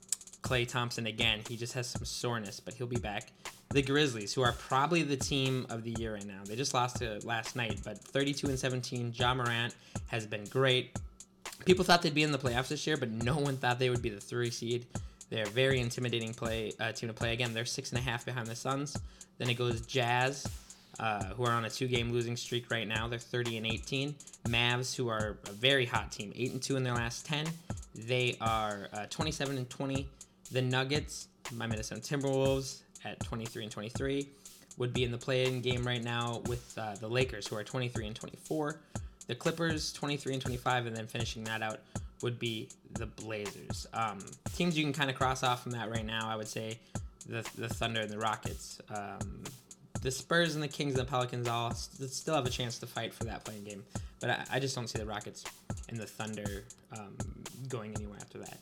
Klay 0.42 0.68
Thompson 0.68 1.06
again. 1.06 1.40
He 1.48 1.56
just 1.56 1.72
has 1.74 1.86
some 1.86 2.04
soreness, 2.04 2.60
but 2.60 2.74
he'll 2.74 2.86
be 2.86 2.96
back. 2.96 3.32
The 3.70 3.82
Grizzlies, 3.82 4.32
who 4.32 4.42
are 4.42 4.52
probably 4.52 5.02
the 5.02 5.16
team 5.16 5.66
of 5.70 5.82
the 5.82 5.94
year 5.98 6.14
right 6.14 6.26
now. 6.26 6.40
They 6.44 6.56
just 6.56 6.72
lost 6.72 6.96
to 6.96 7.18
last 7.24 7.56
night, 7.56 7.80
but 7.84 7.98
32 7.98 8.48
and 8.48 8.58
17. 8.58 9.12
Ja 9.14 9.34
Morant 9.34 9.74
has 10.06 10.26
been 10.26 10.44
great. 10.44 10.96
People 11.64 11.84
thought 11.84 12.02
they'd 12.02 12.14
be 12.14 12.22
in 12.22 12.32
the 12.32 12.38
playoffs 12.38 12.68
this 12.68 12.86
year, 12.86 12.96
but 12.96 13.10
no 13.10 13.36
one 13.36 13.56
thought 13.56 13.78
they 13.78 13.90
would 13.90 14.02
be 14.02 14.10
the 14.10 14.20
three 14.20 14.50
seed. 14.50 14.86
They're 15.28 15.46
very 15.46 15.80
intimidating 15.80 16.32
play 16.32 16.72
uh, 16.78 16.92
team 16.92 17.08
to 17.08 17.14
play. 17.14 17.32
Again, 17.32 17.52
they're 17.52 17.64
six 17.64 17.90
and 17.90 17.98
a 17.98 18.02
half 18.02 18.24
behind 18.24 18.46
the 18.46 18.54
Suns. 18.54 18.96
Then 19.38 19.50
it 19.50 19.54
goes 19.54 19.80
Jazz, 19.82 20.46
uh, 21.00 21.24
who 21.34 21.44
are 21.44 21.52
on 21.52 21.64
a 21.64 21.70
two-game 21.70 22.12
losing 22.12 22.36
streak 22.36 22.70
right 22.70 22.86
now. 22.86 23.08
They're 23.08 23.18
30 23.18 23.58
and 23.58 23.66
18. 23.66 24.14
Mavs, 24.48 24.94
who 24.94 25.08
are 25.08 25.36
a 25.48 25.52
very 25.52 25.84
hot 25.84 26.12
team, 26.12 26.32
eight 26.36 26.52
and 26.52 26.62
two 26.62 26.76
in 26.76 26.84
their 26.84 26.94
last 26.94 27.26
10. 27.26 27.46
They 27.94 28.36
are 28.40 28.88
uh, 28.92 29.06
27 29.10 29.58
and 29.58 29.68
20. 29.68 30.08
The 30.52 30.62
Nuggets, 30.62 31.28
my 31.52 31.66
Minnesota 31.66 32.00
Timberwolves, 32.00 32.82
at 33.04 33.20
23 33.20 33.64
and 33.64 33.72
23, 33.72 34.28
would 34.78 34.92
be 34.92 35.04
in 35.04 35.10
the 35.10 35.18
play-in 35.18 35.60
game 35.60 35.84
right 35.84 36.02
now 36.02 36.42
with 36.46 36.76
uh, 36.78 36.94
the 36.96 37.08
Lakers, 37.08 37.46
who 37.46 37.56
are 37.56 37.64
23 37.64 38.06
and 38.06 38.16
24. 38.16 38.80
The 39.26 39.34
Clippers, 39.34 39.92
23 39.92 40.34
and 40.34 40.42
25, 40.42 40.86
and 40.86 40.96
then 40.96 41.06
finishing 41.06 41.42
that 41.44 41.62
out 41.62 41.80
would 42.22 42.38
be 42.38 42.68
the 42.92 43.06
Blazers. 43.06 43.86
Um, 43.92 44.18
teams 44.54 44.76
you 44.76 44.84
can 44.84 44.92
kind 44.92 45.10
of 45.10 45.16
cross 45.16 45.42
off 45.42 45.62
from 45.62 45.72
that 45.72 45.90
right 45.90 46.04
now, 46.04 46.28
I 46.28 46.36
would 46.36 46.48
say 46.48 46.78
the, 47.28 47.46
the 47.56 47.68
Thunder 47.68 48.00
and 48.00 48.10
the 48.10 48.18
Rockets. 48.18 48.80
Um, 48.90 49.44
the 50.02 50.10
Spurs 50.10 50.54
and 50.54 50.62
the 50.62 50.68
Kings 50.68 50.94
and 50.94 51.06
the 51.06 51.10
Pelicans 51.10 51.48
all 51.48 51.72
st- 51.72 52.10
still 52.10 52.34
have 52.34 52.46
a 52.46 52.50
chance 52.50 52.78
to 52.78 52.86
fight 52.86 53.12
for 53.12 53.24
that 53.24 53.44
playing 53.44 53.64
game, 53.64 53.82
but 54.20 54.30
I, 54.30 54.44
I 54.52 54.60
just 54.60 54.74
don't 54.74 54.88
see 54.88 54.98
the 54.98 55.06
Rockets 55.06 55.44
and 55.88 55.98
the 55.98 56.06
Thunder 56.06 56.64
um, 56.96 57.16
going 57.68 57.94
anywhere 57.94 58.18
after 58.20 58.38
that. 58.38 58.58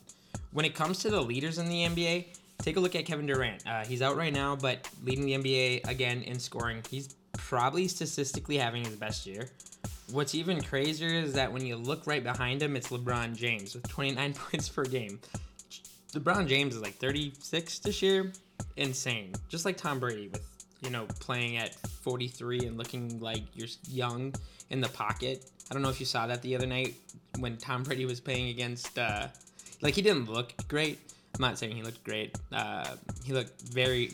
When 0.51 0.65
it 0.65 0.73
comes 0.73 0.99
to 0.99 1.09
the 1.09 1.21
leaders 1.21 1.57
in 1.57 1.67
the 1.67 1.85
NBA, 1.85 2.25
take 2.59 2.77
a 2.77 2.79
look 2.79 2.95
at 2.95 3.05
Kevin 3.05 3.25
Durant. 3.25 3.65
Uh, 3.67 3.85
he's 3.85 4.01
out 4.01 4.15
right 4.15 4.33
now, 4.33 4.55
but 4.55 4.89
leading 5.03 5.25
the 5.25 5.33
NBA 5.33 5.87
again 5.87 6.21
in 6.23 6.39
scoring. 6.39 6.81
He's 6.89 7.13
probably 7.33 7.87
statistically 7.87 8.57
having 8.57 8.83
his 8.85 8.95
best 8.95 9.27
year. 9.27 9.49
What's 10.11 10.35
even 10.35 10.61
crazier 10.61 11.09
is 11.09 11.33
that 11.33 11.51
when 11.51 11.65
you 11.65 11.75
look 11.75 12.05
right 12.05 12.23
behind 12.23 12.61
him, 12.61 12.75
it's 12.75 12.89
LeBron 12.89 13.35
James 13.35 13.73
with 13.73 13.87
29 13.87 14.33
points 14.51 14.69
per 14.69 14.83
game. 14.85 15.19
LeBron 16.13 16.47
James 16.47 16.75
is 16.75 16.81
like 16.81 16.95
36 16.95 17.79
this 17.79 18.01
year. 18.01 18.31
Insane. 18.77 19.33
Just 19.49 19.65
like 19.65 19.77
Tom 19.77 19.99
Brady 19.99 20.27
with, 20.27 20.47
you 20.81 20.89
know, 20.89 21.05
playing 21.19 21.57
at 21.57 21.75
43 21.75 22.59
and 22.59 22.77
looking 22.77 23.19
like 23.19 23.43
you're 23.53 23.67
young 23.89 24.33
in 24.69 24.79
the 24.79 24.89
pocket. 24.89 25.49
I 25.69 25.73
don't 25.73 25.81
know 25.81 25.89
if 25.89 25.99
you 25.99 26.05
saw 26.05 26.27
that 26.27 26.41
the 26.41 26.55
other 26.55 26.67
night 26.67 26.95
when 27.39 27.57
Tom 27.57 27.83
Brady 27.83 28.05
was 28.05 28.19
playing 28.19 28.49
against 28.49 28.97
uh, 28.97 29.27
like 29.81 29.93
he 29.93 30.01
didn't 30.01 30.29
look 30.29 30.53
great, 30.67 30.99
I'm 31.35 31.41
not 31.41 31.59
saying 31.59 31.75
he 31.75 31.83
looked 31.83 32.03
great. 32.03 32.37
Uh, 32.51 32.95
he 33.23 33.33
looked 33.33 33.61
very 33.61 34.13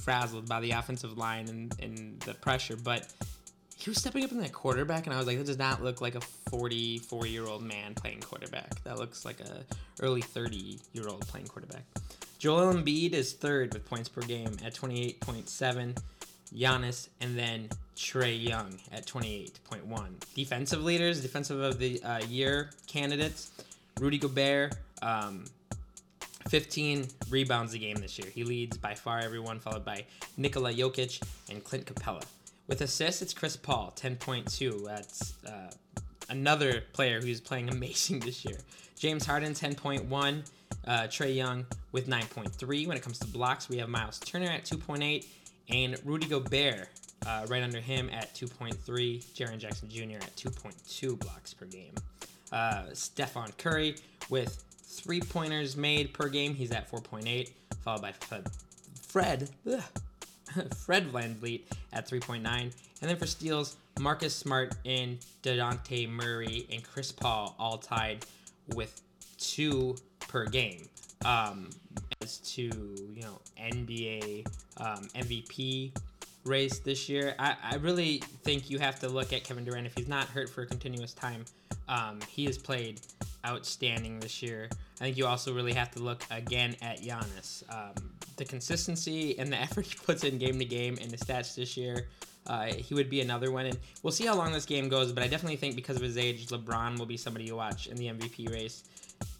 frazzled 0.00 0.48
by 0.48 0.60
the 0.60 0.70
offensive 0.70 1.18
line 1.18 1.48
and, 1.48 1.74
and 1.80 2.20
the 2.20 2.34
pressure, 2.34 2.76
but 2.76 3.12
he 3.82 3.90
was 3.90 3.98
stepping 3.98 4.22
up 4.22 4.30
in 4.30 4.38
that 4.38 4.52
quarterback, 4.52 5.06
and 5.06 5.14
I 5.14 5.18
was 5.18 5.26
like, 5.26 5.38
that 5.38 5.46
does 5.46 5.58
not 5.58 5.82
look 5.82 6.00
like 6.00 6.14
a 6.14 6.20
44 6.20 7.26
year 7.26 7.46
old 7.46 7.62
man 7.62 7.94
playing 7.94 8.20
quarterback. 8.20 8.82
That 8.84 8.98
looks 8.98 9.24
like 9.24 9.40
a 9.40 9.64
early 10.00 10.20
30 10.20 10.78
year 10.92 11.08
old 11.08 11.26
playing 11.26 11.48
quarterback. 11.48 11.82
Joel 12.38 12.74
Embiid 12.74 13.12
is 13.12 13.32
third 13.32 13.74
with 13.74 13.84
points 13.84 14.08
per 14.08 14.22
game 14.22 14.56
at 14.64 14.74
28.7. 14.74 15.96
Giannis, 16.54 17.08
and 17.20 17.36
then 17.36 17.68
Trae 17.96 18.40
Young 18.40 18.78
at 18.92 19.06
28.1. 19.06 20.34
Defensive 20.34 20.84
leaders, 20.84 21.22
defensive 21.22 21.60
of 21.60 21.78
the 21.78 22.02
uh, 22.02 22.18
year 22.28 22.70
candidates, 22.86 23.50
Rudy 23.98 24.18
Gobert, 24.18 24.74
um, 25.00 25.44
15 26.48 27.06
rebounds 27.30 27.72
a 27.72 27.78
game 27.78 27.96
this 27.96 28.18
year. 28.18 28.28
He 28.30 28.44
leads 28.44 28.76
by 28.76 28.94
far 28.94 29.20
everyone, 29.20 29.60
followed 29.60 29.84
by 29.84 30.04
Nikola 30.36 30.72
Jokic 30.74 31.22
and 31.50 31.64
Clint 31.64 31.86
Capela. 31.86 32.22
With 32.66 32.80
assists, 32.80 33.22
it's 33.22 33.34
Chris 33.34 33.56
Paul, 33.56 33.92
10.2. 33.96 34.84
That's 34.86 35.34
uh, 35.44 35.70
another 36.28 36.84
player 36.92 37.20
who's 37.20 37.40
playing 37.40 37.68
amazing 37.72 38.20
this 38.20 38.44
year. 38.44 38.58
James 38.98 39.26
Harden, 39.26 39.52
10.1. 39.52 40.50
Uh, 40.86 41.02
Trae 41.02 41.34
Young 41.34 41.66
with 41.92 42.08
9.3. 42.08 42.86
When 42.86 42.96
it 42.96 43.02
comes 43.02 43.18
to 43.20 43.26
blocks, 43.26 43.68
we 43.68 43.78
have 43.78 43.88
Miles 43.88 44.18
Turner 44.20 44.50
at 44.50 44.64
2.8 44.64 45.26
and 45.68 45.96
Rudy 46.04 46.26
Gobert 46.26 46.88
uh, 47.26 47.46
right 47.48 47.62
under 47.62 47.80
him 47.80 48.08
at 48.12 48.34
2.3. 48.34 48.76
Jaren 49.34 49.58
Jackson 49.58 49.88
Jr. 49.88 50.16
at 50.16 50.34
2.2 50.36 51.18
blocks 51.18 51.54
per 51.54 51.66
game. 51.66 51.94
Uh, 52.50 52.84
Stephen 52.92 53.50
Curry 53.58 53.96
with 54.28 54.64
three 54.82 55.20
pointers 55.20 55.76
made 55.76 56.12
per 56.12 56.28
game. 56.28 56.54
He's 56.54 56.70
at 56.70 56.90
4.8, 56.90 57.50
followed 57.82 58.02
by 58.02 58.12
Fred. 58.12 58.46
Fred, 59.08 59.50
Fred 60.76 61.10
VanVleet 61.10 61.62
at 61.92 62.08
3.9. 62.08 62.44
And 62.46 62.72
then 63.00 63.16
for 63.16 63.26
steals, 63.26 63.76
Marcus 64.00 64.34
Smart 64.34 64.74
and 64.84 65.18
DeJounte 65.42 66.08
Murray 66.08 66.66
and 66.72 66.82
Chris 66.82 67.12
Paul 67.12 67.54
all 67.58 67.78
tied 67.78 68.24
with 68.74 69.00
two 69.38 69.96
per 70.28 70.46
game. 70.46 70.88
Um, 71.24 71.70
as 72.20 72.38
to 72.38 72.62
you 72.62 73.22
know 73.22 73.40
NBA 73.60 74.46
um, 74.78 75.08
MVP 75.14 75.92
race 76.44 76.78
this 76.78 77.08
year, 77.08 77.34
I, 77.38 77.56
I 77.62 77.74
really 77.76 78.18
think 78.44 78.70
you 78.70 78.78
have 78.78 78.98
to 79.00 79.08
look 79.08 79.32
at 79.32 79.44
Kevin 79.44 79.64
Durant 79.64 79.86
if 79.86 79.94
he's 79.96 80.08
not 80.08 80.26
hurt 80.28 80.48
for 80.48 80.62
a 80.62 80.66
continuous 80.66 81.12
time. 81.12 81.44
Um, 81.88 82.20
he 82.28 82.44
has 82.46 82.58
played 82.58 83.00
outstanding 83.46 84.20
this 84.20 84.42
year. 84.42 84.68
I 85.00 85.04
think 85.04 85.16
you 85.16 85.26
also 85.26 85.52
really 85.52 85.72
have 85.72 85.90
to 85.92 86.00
look 86.00 86.24
again 86.30 86.76
at 86.80 87.02
Giannis. 87.02 87.62
Um, 87.68 88.11
the 88.42 88.48
consistency 88.48 89.38
and 89.38 89.52
the 89.52 89.56
effort 89.66 89.86
he 89.86 89.94
puts 89.94 90.24
in 90.24 90.38
game 90.38 90.58
to 90.58 90.64
game 90.64 90.98
and 91.00 91.10
the 91.10 91.16
stats 91.16 91.54
this 91.54 91.76
year. 91.76 92.08
Uh, 92.46 92.64
he 92.64 92.92
would 92.92 93.08
be 93.08 93.20
another 93.20 93.52
one, 93.52 93.66
and 93.66 93.78
we'll 94.02 94.12
see 94.12 94.26
how 94.26 94.34
long 94.34 94.52
this 94.52 94.66
game 94.66 94.88
goes. 94.88 95.12
But 95.12 95.22
I 95.22 95.28
definitely 95.28 95.56
think 95.56 95.76
because 95.76 95.96
of 95.96 96.02
his 96.02 96.18
age, 96.18 96.48
LeBron 96.48 96.98
will 96.98 97.06
be 97.06 97.16
somebody 97.16 97.44
you 97.44 97.54
watch 97.54 97.86
in 97.86 97.96
the 97.96 98.06
MVP 98.06 98.52
race. 98.52 98.82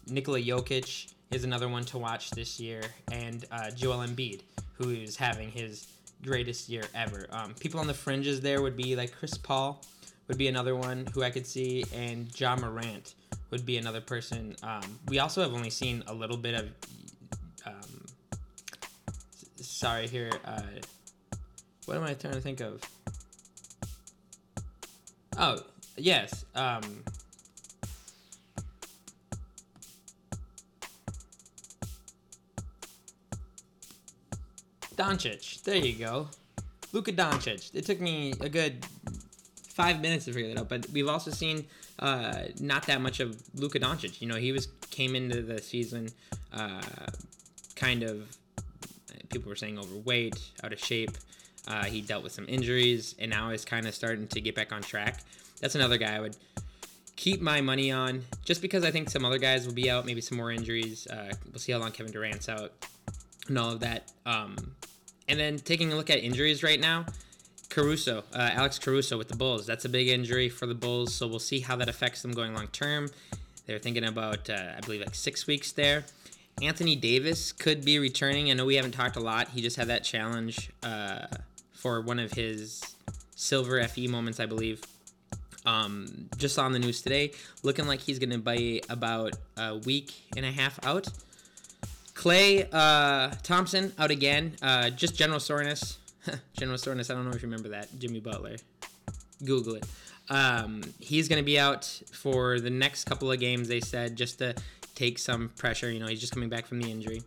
Nikola 0.07 0.39
Jokic 0.39 1.13
is 1.31 1.43
another 1.43 1.67
one 1.67 1.83
to 1.85 1.97
watch 1.97 2.31
this 2.31 2.61
year, 2.61 2.81
and 3.11 3.43
uh, 3.51 3.71
Joel 3.71 4.05
Embiid, 4.07 4.41
who 4.75 4.89
is 4.89 5.17
having 5.17 5.51
his 5.51 5.87
greatest 6.23 6.69
year 6.69 6.83
ever. 6.95 7.27
Um, 7.31 7.53
people 7.59 7.81
on 7.81 7.87
the 7.87 7.93
fringes 7.93 8.39
there 8.39 8.61
would 8.61 8.77
be 8.77 8.95
like 8.95 9.11
Chris 9.11 9.37
Paul, 9.37 9.83
would 10.29 10.37
be 10.37 10.47
another 10.47 10.75
one 10.75 11.05
who 11.13 11.23
I 11.23 11.29
could 11.29 11.45
see, 11.45 11.83
and 11.93 12.27
Ja 12.39 12.55
Morant 12.55 13.15
would 13.49 13.65
be 13.65 13.77
another 13.77 13.99
person. 13.99 14.55
Um, 14.63 14.99
we 15.09 15.19
also 15.19 15.41
have 15.41 15.53
only 15.53 15.69
seen 15.69 16.03
a 16.07 16.13
little 16.13 16.37
bit 16.37 16.55
of. 16.55 16.69
Sorry, 19.83 20.07
here. 20.07 20.31
Uh, 20.45 20.61
what 21.87 21.97
am 21.97 22.03
I 22.03 22.13
trying 22.13 22.35
to 22.35 22.39
think 22.39 22.61
of? 22.61 22.81
Oh, 25.37 25.57
yes. 25.97 26.45
Um, 26.55 27.03
Doncic. 34.95 35.63
There 35.63 35.75
you 35.75 35.95
go. 35.95 36.29
Luka 36.93 37.11
Doncic. 37.11 37.75
It 37.75 37.85
took 37.85 37.99
me 37.99 38.33
a 38.39 38.47
good 38.47 38.85
five 39.67 39.99
minutes 39.99 40.23
to 40.23 40.31
figure 40.31 40.53
that 40.53 40.61
out, 40.61 40.69
but 40.69 40.89
we've 40.91 41.09
also 41.09 41.29
seen 41.29 41.65
uh, 41.99 42.43
not 42.61 42.87
that 42.87 43.01
much 43.01 43.19
of 43.19 43.35
Luka 43.55 43.81
Doncic. 43.81 44.21
You 44.21 44.29
know, 44.29 44.37
he 44.37 44.53
was 44.53 44.69
came 44.91 45.13
into 45.13 45.41
the 45.41 45.61
season 45.61 46.07
uh, 46.53 46.81
kind 47.75 48.03
of 48.03 48.37
people 49.33 49.49
were 49.49 49.55
saying 49.55 49.77
overweight, 49.77 50.39
out 50.63 50.71
of 50.71 50.79
shape. 50.79 51.11
Uh, 51.67 51.85
he 51.85 52.01
dealt 52.01 52.23
with 52.23 52.31
some 52.33 52.45
injuries, 52.47 53.15
and 53.19 53.31
now 53.31 53.49
is 53.49 53.65
kind 53.65 53.87
of 53.87 53.95
starting 53.95 54.27
to 54.27 54.41
get 54.41 54.55
back 54.55 54.71
on 54.71 54.81
track. 54.81 55.21
That's 55.61 55.75
another 55.75 55.97
guy 55.97 56.15
I 56.15 56.19
would 56.19 56.35
keep 57.15 57.41
my 57.41 57.61
money 57.61 57.91
on, 57.91 58.23
just 58.43 58.61
because 58.61 58.83
I 58.83 58.91
think 58.91 59.09
some 59.09 59.23
other 59.23 59.37
guys 59.37 59.65
will 59.65 59.73
be 59.73 59.89
out, 59.89 60.05
maybe 60.05 60.21
some 60.21 60.37
more 60.37 60.51
injuries. 60.51 61.07
Uh, 61.07 61.33
we'll 61.51 61.59
see 61.59 61.71
how 61.71 61.79
long 61.79 61.91
Kevin 61.91 62.11
Durant's 62.11 62.49
out 62.49 62.73
and 63.47 63.57
all 63.57 63.71
of 63.71 63.79
that. 63.81 64.11
Um, 64.25 64.55
and 65.27 65.39
then 65.39 65.57
taking 65.57 65.93
a 65.93 65.95
look 65.95 66.09
at 66.09 66.19
injuries 66.19 66.63
right 66.63 66.79
now, 66.79 67.05
Caruso, 67.69 68.23
uh, 68.33 68.49
Alex 68.53 68.77
Caruso 68.77 69.17
with 69.17 69.29
the 69.29 69.37
Bulls. 69.37 69.65
That's 69.65 69.85
a 69.85 69.89
big 69.89 70.07
injury 70.09 70.49
for 70.49 70.65
the 70.65 70.75
Bulls, 70.75 71.13
so 71.13 71.27
we'll 71.27 71.39
see 71.39 71.59
how 71.59 71.75
that 71.77 71.89
affects 71.89 72.21
them 72.21 72.31
going 72.31 72.53
long 72.53 72.67
term. 72.67 73.09
They're 73.65 73.79
thinking 73.79 74.03
about, 74.03 74.49
uh, 74.49 74.73
I 74.77 74.81
believe, 74.81 74.99
like 74.99 75.15
six 75.15 75.47
weeks 75.47 75.71
there. 75.71 76.03
Anthony 76.61 76.95
Davis 76.95 77.51
could 77.51 77.83
be 77.83 77.99
returning. 77.99 78.49
I 78.49 78.53
know 78.53 78.65
we 78.65 78.75
haven't 78.75 78.91
talked 78.91 79.15
a 79.15 79.19
lot. 79.19 79.49
He 79.49 79.61
just 79.61 79.75
had 79.75 79.87
that 79.87 80.03
challenge 80.03 80.69
uh, 80.83 81.27
for 81.71 82.01
one 82.01 82.19
of 82.19 82.31
his 82.31 82.81
silver 83.35 83.83
FE 83.87 84.07
moments, 84.07 84.39
I 84.39 84.45
believe. 84.45 84.81
Um, 85.65 86.29
just 86.37 86.59
on 86.59 86.73
the 86.73 86.79
news 86.79 87.01
today, 87.01 87.31
looking 87.63 87.87
like 87.87 88.01
he's 88.01 88.19
going 88.19 88.31
to 88.31 88.37
be 88.37 88.81
about 88.89 89.33
a 89.57 89.77
week 89.77 90.13
and 90.35 90.45
a 90.45 90.51
half 90.51 90.79
out. 90.85 91.07
Klay 92.13 92.67
uh, 92.71 93.33
Thompson 93.43 93.93
out 93.97 94.11
again. 94.11 94.55
Uh, 94.61 94.89
just 94.89 95.15
general 95.15 95.39
soreness. 95.39 95.97
general 96.57 96.77
soreness. 96.77 97.09
I 97.09 97.15
don't 97.15 97.25
know 97.25 97.31
if 97.31 97.41
you 97.41 97.47
remember 97.47 97.69
that. 97.69 97.87
Jimmy 97.99 98.19
Butler. 98.19 98.57
Google 99.43 99.75
it. 99.75 99.85
Um, 100.29 100.83
he's 100.99 101.27
going 101.27 101.41
to 101.41 101.45
be 101.45 101.59
out 101.59 101.85
for 102.13 102.59
the 102.59 102.69
next 102.69 103.05
couple 103.05 103.31
of 103.31 103.39
games. 103.39 103.67
They 103.67 103.81
said 103.81 104.15
just 104.15 104.39
to 104.39 104.55
take 104.95 105.19
some 105.19 105.49
pressure. 105.57 105.91
You 105.91 105.99
know, 105.99 106.07
he's 106.07 106.19
just 106.19 106.33
coming 106.33 106.49
back 106.49 106.65
from 106.65 106.81
the 106.81 106.89
injury. 106.89 107.21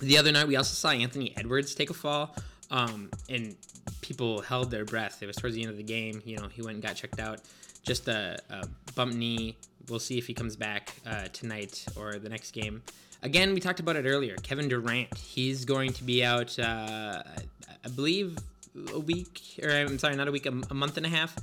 The 0.00 0.18
other 0.18 0.32
night, 0.32 0.46
we 0.46 0.56
also 0.56 0.74
saw 0.74 0.90
Anthony 0.90 1.34
Edwards 1.36 1.74
take 1.74 1.90
a 1.90 1.94
fall, 1.94 2.36
um, 2.70 3.10
and 3.28 3.56
people 4.00 4.42
held 4.42 4.70
their 4.70 4.84
breath. 4.84 5.22
It 5.22 5.26
was 5.26 5.36
towards 5.36 5.54
the 5.54 5.62
end 5.62 5.70
of 5.70 5.76
the 5.76 5.82
game. 5.82 6.22
You 6.24 6.36
know, 6.36 6.48
he 6.48 6.62
went 6.62 6.74
and 6.74 6.82
got 6.82 6.96
checked 6.96 7.18
out. 7.18 7.40
Just 7.84 8.06
a, 8.08 8.38
a 8.50 8.64
bump 8.94 9.14
knee. 9.14 9.56
We'll 9.88 9.98
see 9.98 10.18
if 10.18 10.26
he 10.26 10.34
comes 10.34 10.56
back 10.56 10.94
uh, 11.06 11.28
tonight 11.32 11.86
or 11.96 12.18
the 12.18 12.28
next 12.28 12.50
game. 12.50 12.82
Again, 13.22 13.54
we 13.54 13.60
talked 13.60 13.80
about 13.80 13.96
it 13.96 14.04
earlier. 14.04 14.36
Kevin 14.36 14.68
Durant, 14.68 15.16
he's 15.16 15.64
going 15.64 15.92
to 15.94 16.04
be 16.04 16.24
out, 16.24 16.56
uh, 16.58 17.22
I 17.84 17.88
believe, 17.96 18.38
a 18.92 18.98
week, 18.98 19.58
or 19.62 19.70
I'm 19.70 19.98
sorry, 19.98 20.14
not 20.14 20.28
a 20.28 20.30
week, 20.30 20.46
a, 20.46 20.52
a 20.70 20.74
month 20.74 20.98
and 20.98 21.06
a 21.06 21.08
half. 21.08 21.34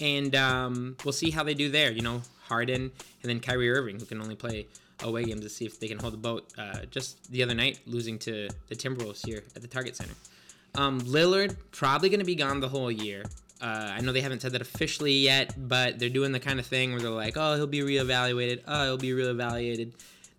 And 0.00 0.34
um, 0.34 0.96
we'll 1.04 1.12
see 1.12 1.30
how 1.30 1.44
they 1.44 1.54
do 1.54 1.68
there. 1.68 1.92
You 1.92 2.00
know, 2.02 2.22
Harden 2.44 2.90
and 3.22 3.30
then 3.30 3.38
Kyrie 3.40 3.70
Irving, 3.70 4.00
who 4.00 4.06
can 4.06 4.20
only 4.20 4.34
play 4.34 4.66
away 5.02 5.24
games 5.24 5.42
to 5.42 5.48
see 5.48 5.64
if 5.64 5.78
they 5.78 5.88
can 5.88 5.98
hold 5.98 6.12
the 6.12 6.18
boat. 6.18 6.52
Uh, 6.56 6.80
just 6.90 7.30
the 7.30 7.42
other 7.42 7.54
night, 7.54 7.80
losing 7.86 8.18
to 8.20 8.48
the 8.68 8.76
Timberwolves 8.76 9.24
here 9.24 9.42
at 9.54 9.62
the 9.62 9.68
Target 9.68 9.96
Center. 9.96 10.14
Um, 10.74 11.00
Lillard 11.00 11.56
probably 11.72 12.08
going 12.08 12.20
to 12.20 12.26
be 12.26 12.34
gone 12.34 12.60
the 12.60 12.68
whole 12.68 12.90
year. 12.90 13.24
Uh, 13.60 13.90
I 13.92 14.00
know 14.00 14.12
they 14.12 14.20
haven't 14.20 14.40
said 14.40 14.52
that 14.52 14.62
officially 14.62 15.12
yet, 15.12 15.54
but 15.68 15.98
they're 15.98 16.08
doing 16.08 16.32
the 16.32 16.40
kind 16.40 16.58
of 16.58 16.66
thing 16.66 16.92
where 16.92 17.00
they're 17.00 17.10
like, 17.10 17.36
"Oh, 17.36 17.56
he'll 17.56 17.66
be 17.66 17.80
reevaluated. 17.80 18.62
Oh, 18.66 18.84
he'll 18.84 18.96
be 18.96 19.10
reevaluated." 19.10 19.92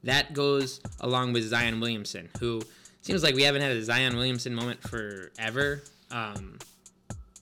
That 0.03 0.33
goes 0.33 0.81
along 0.99 1.33
with 1.33 1.43
Zion 1.43 1.79
Williamson, 1.79 2.29
who 2.39 2.61
seems 3.01 3.21
like 3.21 3.35
we 3.35 3.43
haven't 3.43 3.61
had 3.61 3.71
a 3.71 3.83
Zion 3.83 4.15
Williamson 4.15 4.55
moment 4.55 4.81
forever. 4.81 5.83
Um, 6.09 6.57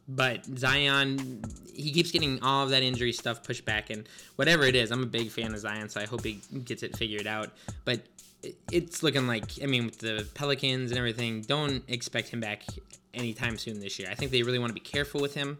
but 0.10 0.43
Zion, 0.57 1.43
he 1.74 1.91
keeps 1.91 2.12
getting 2.12 2.41
all 2.41 2.64
of 2.64 2.72
that 2.72 2.82
injury 2.82 3.14
stuff 3.14 3.43
pushed 3.43 3.64
back, 3.64 3.91
and 3.91 4.10
whatever 4.36 4.64
it 4.64 4.76
is, 4.76 4.91
I'm 4.91 5.03
a 5.03 5.07
big 5.07 5.30
fan 5.30 5.53
of 5.53 5.60
Zion, 5.60 5.88
so 5.88 6.01
I 6.01 6.05
hope 6.05 6.24
he 6.24 6.41
gets 6.66 6.82
it 6.82 6.97
figured 6.97 7.28
out. 7.28 7.51
But 7.86 8.01
it's 8.72 9.03
looking 9.03 9.28
like, 9.28 9.62
I 9.62 9.68
mean, 9.68 9.86
with 9.86 9.99
the 9.99 10.28
Pelicans 10.34 10.91
and 10.91 10.97
everything, 10.97 11.41
don't 11.41 11.84
expect 11.88 12.30
him 12.30 12.39
back 12.39 12.64
anytime 13.14 13.57
soon 13.57 13.80
this 13.80 13.99
year. 13.99 14.07
I 14.10 14.16
think 14.16 14.32
they 14.32 14.41
really 14.41 14.60
want 14.60 14.72
to 14.72 14.74
be 14.74 14.80
careful 14.80 15.22
with 15.22 15.36
him, 15.36 15.60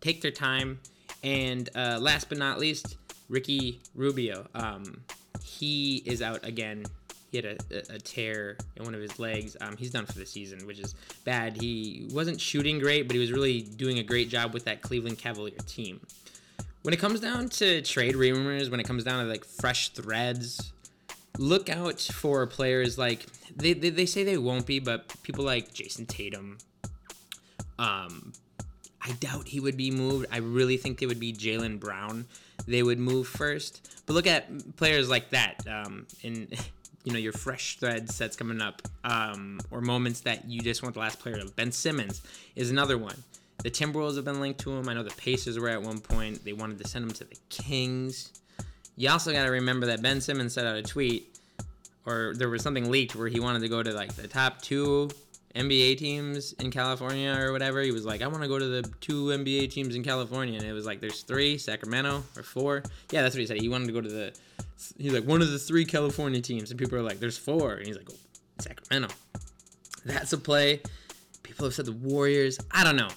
take 0.00 0.22
their 0.22 0.30
time, 0.30 0.80
and 1.22 1.68
uh, 1.74 1.98
last 2.00 2.28
but 2.28 2.38
not 2.38 2.58
least, 2.58 2.96
Ricky 3.28 3.80
Rubio. 3.94 4.46
Um, 4.54 5.02
he 5.44 6.02
is 6.06 6.22
out 6.22 6.44
again. 6.44 6.84
He 7.30 7.38
had 7.38 7.44
a, 7.44 7.94
a, 7.94 7.98
tear 7.98 8.56
in 8.76 8.84
one 8.84 8.94
of 8.94 9.00
his 9.00 9.18
legs. 9.18 9.56
Um, 9.60 9.76
he's 9.76 9.90
done 9.90 10.04
for 10.04 10.18
the 10.18 10.26
season, 10.26 10.66
which 10.66 10.80
is 10.80 10.94
bad. 11.24 11.60
He 11.60 12.08
wasn't 12.12 12.40
shooting 12.40 12.78
great, 12.78 13.06
but 13.06 13.14
he 13.14 13.20
was 13.20 13.30
really 13.30 13.62
doing 13.62 13.98
a 13.98 14.02
great 14.02 14.28
job 14.28 14.52
with 14.52 14.64
that 14.64 14.82
Cleveland 14.82 15.18
Cavalier 15.18 15.58
team. 15.66 16.00
When 16.82 16.92
it 16.92 16.98
comes 16.98 17.20
down 17.20 17.48
to 17.50 17.82
trade 17.82 18.16
rumors, 18.16 18.68
when 18.68 18.80
it 18.80 18.86
comes 18.86 19.04
down 19.04 19.22
to 19.24 19.30
like 19.30 19.44
fresh 19.44 19.90
threads, 19.90 20.72
look 21.38 21.68
out 21.68 22.00
for 22.00 22.46
players 22.46 22.98
like 22.98 23.26
they, 23.54 23.74
they, 23.74 23.90
they 23.90 24.06
say 24.06 24.24
they 24.24 24.38
won't 24.38 24.66
be, 24.66 24.80
but 24.80 25.14
people 25.22 25.44
like 25.44 25.72
Jayson 25.72 26.06
Tatum. 26.06 26.58
Um, 27.78 28.32
I 29.02 29.12
doubt 29.12 29.48
he 29.48 29.60
would 29.60 29.76
be 29.76 29.90
moved. 29.90 30.26
I 30.30 30.38
really 30.38 30.76
think 30.76 31.00
it 31.02 31.06
would 31.06 31.20
be 31.20 31.32
Jaylen 31.32 31.80
Brown. 31.80 32.26
They 32.66 32.82
would 32.82 32.98
move 32.98 33.26
first. 33.26 33.88
But 34.06 34.12
look 34.12 34.26
at 34.26 34.76
players 34.76 35.08
like 35.08 35.30
that. 35.30 35.66
Um, 35.68 36.06
in 36.22 36.48
you 37.04 37.12
know 37.12 37.18
your 37.18 37.32
fresh 37.32 37.78
thread 37.78 38.10
sets 38.10 38.36
coming 38.36 38.60
up, 38.60 38.82
um, 39.04 39.60
or 39.70 39.80
moments 39.80 40.20
that 40.20 40.48
you 40.48 40.60
just 40.60 40.82
want 40.82 40.94
the 40.94 41.00
last 41.00 41.18
player 41.18 41.36
to. 41.36 41.46
Ben 41.56 41.72
Simmons 41.72 42.22
is 42.56 42.70
another 42.70 42.98
one. 42.98 43.16
The 43.62 43.70
Timberwolves 43.70 44.16
have 44.16 44.24
been 44.24 44.40
linked 44.40 44.60
to 44.60 44.72
him. 44.72 44.88
I 44.88 44.94
know 44.94 45.02
the 45.02 45.10
Pacers 45.10 45.58
were 45.58 45.68
at 45.68 45.82
one 45.82 45.98
point. 46.00 46.44
They 46.44 46.52
wanted 46.54 46.78
to 46.78 46.88
send 46.88 47.04
him 47.04 47.10
to 47.12 47.24
the 47.24 47.36
Kings. 47.50 48.32
You 48.96 49.10
also 49.10 49.32
got 49.32 49.44
to 49.44 49.50
remember 49.50 49.86
that 49.86 50.02
Ben 50.02 50.20
Simmons 50.20 50.54
sent 50.54 50.66
out 50.66 50.76
a 50.76 50.82
tweet, 50.82 51.38
or 52.06 52.32
there 52.36 52.48
was 52.48 52.62
something 52.62 52.90
leaked 52.90 53.14
where 53.14 53.28
he 53.28 53.40
wanted 53.40 53.60
to 53.60 53.68
go 53.68 53.82
to 53.82 53.92
like 53.92 54.14
the 54.14 54.28
top 54.28 54.62
two 54.62 55.10
NBA 55.54 55.98
teams 55.98 56.52
in 56.54 56.70
California 56.70 57.36
or 57.38 57.52
whatever. 57.52 57.82
He 57.82 57.90
was 57.90 58.04
like, 58.04 58.22
I 58.22 58.28
want 58.28 58.42
to 58.42 58.48
go 58.48 58.58
to 58.58 58.66
the 58.66 58.82
two 59.00 59.26
NBA 59.26 59.70
teams 59.70 59.96
in 59.96 60.04
California. 60.04 60.58
And 60.58 60.66
it 60.66 60.72
was 60.72 60.86
like, 60.86 61.00
there's 61.00 61.22
three, 61.22 61.58
Sacramento 61.58 62.22
or 62.36 62.42
four. 62.42 62.82
Yeah, 63.10 63.22
that's 63.22 63.34
what 63.34 63.40
he 63.40 63.46
said. 63.46 63.60
He 63.60 63.68
wanted 63.68 63.86
to 63.86 63.92
go 63.92 64.00
to 64.00 64.08
the, 64.08 64.32
he's 64.98 65.12
like, 65.12 65.24
one 65.24 65.42
of 65.42 65.50
the 65.50 65.58
three 65.58 65.84
California 65.84 66.40
teams. 66.40 66.70
And 66.70 66.78
people 66.78 66.96
are 66.98 67.02
like, 67.02 67.18
there's 67.18 67.38
four. 67.38 67.74
And 67.74 67.86
he's 67.86 67.96
like, 67.96 68.08
oh, 68.10 68.16
Sacramento. 68.60 69.12
That's 70.04 70.32
a 70.32 70.38
play. 70.38 70.80
People 71.42 71.66
have 71.66 71.74
said 71.74 71.86
the 71.86 71.92
Warriors. 71.92 72.58
I 72.70 72.84
don't 72.84 72.96
know. 72.96 73.10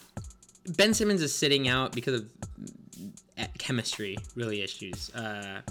Ben 0.75 0.93
Simmons 0.93 1.21
is 1.21 1.35
sitting 1.35 1.67
out 1.67 1.91
because 1.91 2.21
of 2.21 2.29
uh, 3.37 3.45
chemistry, 3.57 4.17
really 4.35 4.61
issues. 4.61 5.13
Uh, 5.13 5.61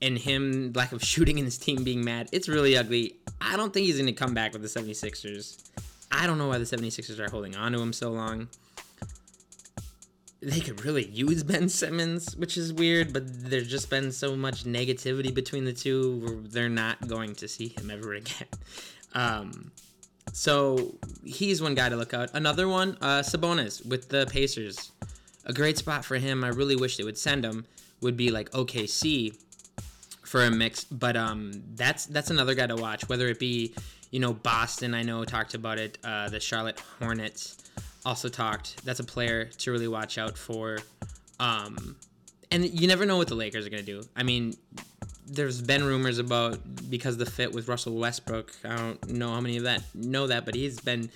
and 0.00 0.18
him 0.18 0.72
lack 0.74 0.92
of 0.92 1.02
shooting 1.02 1.38
and 1.38 1.46
his 1.46 1.58
team 1.58 1.82
being 1.84 2.04
mad. 2.04 2.28
It's 2.32 2.48
really 2.48 2.76
ugly. 2.76 3.16
I 3.40 3.56
don't 3.56 3.72
think 3.72 3.86
he's 3.86 3.96
going 3.96 4.06
to 4.06 4.12
come 4.12 4.34
back 4.34 4.52
with 4.52 4.62
the 4.62 4.68
76ers. 4.68 5.62
I 6.10 6.26
don't 6.26 6.38
know 6.38 6.48
why 6.48 6.58
the 6.58 6.64
76ers 6.64 7.18
are 7.18 7.30
holding 7.30 7.56
on 7.56 7.72
to 7.72 7.80
him 7.80 7.92
so 7.92 8.10
long. 8.10 8.48
They 10.40 10.60
could 10.60 10.84
really 10.84 11.06
use 11.06 11.42
Ben 11.42 11.68
Simmons, 11.68 12.36
which 12.36 12.56
is 12.56 12.72
weird, 12.72 13.12
but 13.12 13.24
there's 13.50 13.68
just 13.68 13.90
been 13.90 14.12
so 14.12 14.36
much 14.36 14.64
negativity 14.64 15.34
between 15.34 15.64
the 15.64 15.72
two 15.72 16.44
they're 16.48 16.68
not 16.68 17.08
going 17.08 17.34
to 17.36 17.48
see 17.48 17.68
him 17.68 17.90
ever 17.90 18.14
again. 18.14 18.46
Um, 19.14 19.72
so 20.32 20.94
he's 21.24 21.60
one 21.60 21.74
guy 21.74 21.88
to 21.88 21.96
look 21.96 22.14
out. 22.14 22.30
Another 22.34 22.68
one, 22.68 22.96
uh, 23.00 23.20
Sabonis 23.20 23.84
with 23.84 24.10
the 24.10 24.26
Pacers. 24.26 24.92
A 25.44 25.52
great 25.52 25.78
spot 25.78 26.04
for 26.04 26.16
him. 26.16 26.44
I 26.44 26.48
really 26.48 26.76
wish 26.76 26.98
they 26.98 27.04
would 27.04 27.18
send 27.18 27.44
him. 27.44 27.66
Would 28.00 28.16
be 28.16 28.30
like 28.30 28.50
OKC 28.50 29.36
for 30.28 30.44
a 30.44 30.50
mix, 30.50 30.84
but 30.84 31.16
um, 31.16 31.52
that's 31.74 32.06
that's 32.06 32.30
another 32.30 32.54
guy 32.54 32.66
to 32.66 32.76
watch. 32.76 33.08
Whether 33.08 33.28
it 33.28 33.38
be, 33.38 33.74
you 34.10 34.20
know, 34.20 34.32
Boston, 34.32 34.94
I 34.94 35.02
know 35.02 35.24
talked 35.24 35.54
about 35.54 35.78
it. 35.78 35.98
Uh, 36.04 36.28
the 36.28 36.38
Charlotte 36.38 36.80
Hornets 36.98 37.56
also 38.04 38.28
talked. 38.28 38.84
That's 38.84 39.00
a 39.00 39.04
player 39.04 39.46
to 39.46 39.72
really 39.72 39.88
watch 39.88 40.18
out 40.18 40.36
for. 40.36 40.78
Um, 41.40 41.96
and 42.50 42.64
you 42.64 42.86
never 42.86 43.06
know 43.06 43.16
what 43.16 43.28
the 43.28 43.34
Lakers 43.34 43.66
are 43.66 43.70
gonna 43.70 43.82
do. 43.82 44.02
I 44.14 44.22
mean, 44.22 44.54
there's 45.26 45.62
been 45.62 45.82
rumors 45.84 46.18
about 46.18 46.58
because 46.90 47.16
the 47.16 47.26
fit 47.26 47.52
with 47.52 47.66
Russell 47.68 47.94
Westbrook. 47.94 48.54
I 48.64 48.76
don't 48.76 49.08
know 49.10 49.32
how 49.32 49.40
many 49.40 49.56
of 49.56 49.64
that 49.64 49.82
know 49.94 50.26
that, 50.26 50.44
but 50.44 50.54
he's 50.54 50.78
been 50.78 51.10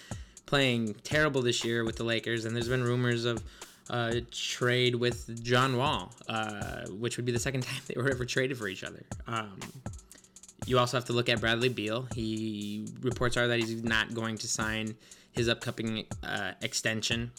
playing 0.46 0.94
terrible 1.04 1.42
this 1.42 1.64
year 1.64 1.84
with 1.84 1.96
the 1.96 2.04
Lakers, 2.04 2.46
and 2.46 2.56
there's 2.56 2.68
been 2.68 2.82
rumors 2.82 3.26
of 3.26 3.42
uh, 3.90 4.20
trade 4.30 4.94
with 4.94 5.42
John 5.42 5.76
Wall, 5.76 6.12
uh, 6.28 6.86
which 6.88 7.16
would 7.16 7.26
be 7.26 7.32
the 7.32 7.38
second 7.38 7.62
time 7.62 7.80
they 7.86 8.00
were 8.00 8.10
ever 8.10 8.24
traded 8.24 8.58
for 8.58 8.68
each 8.68 8.84
other. 8.84 9.02
Um, 9.26 9.58
you 10.66 10.78
also 10.78 10.96
have 10.96 11.04
to 11.06 11.12
look 11.12 11.28
at 11.28 11.40
Bradley 11.40 11.68
Beal. 11.68 12.06
He 12.14 12.86
reports 13.00 13.36
are 13.36 13.48
that 13.48 13.58
he's 13.58 13.82
not 13.82 14.14
going 14.14 14.38
to 14.38 14.48
sign 14.48 14.94
his 15.32 15.48
upcoming 15.48 16.06
uh, 16.22 16.52
extension. 16.62 17.32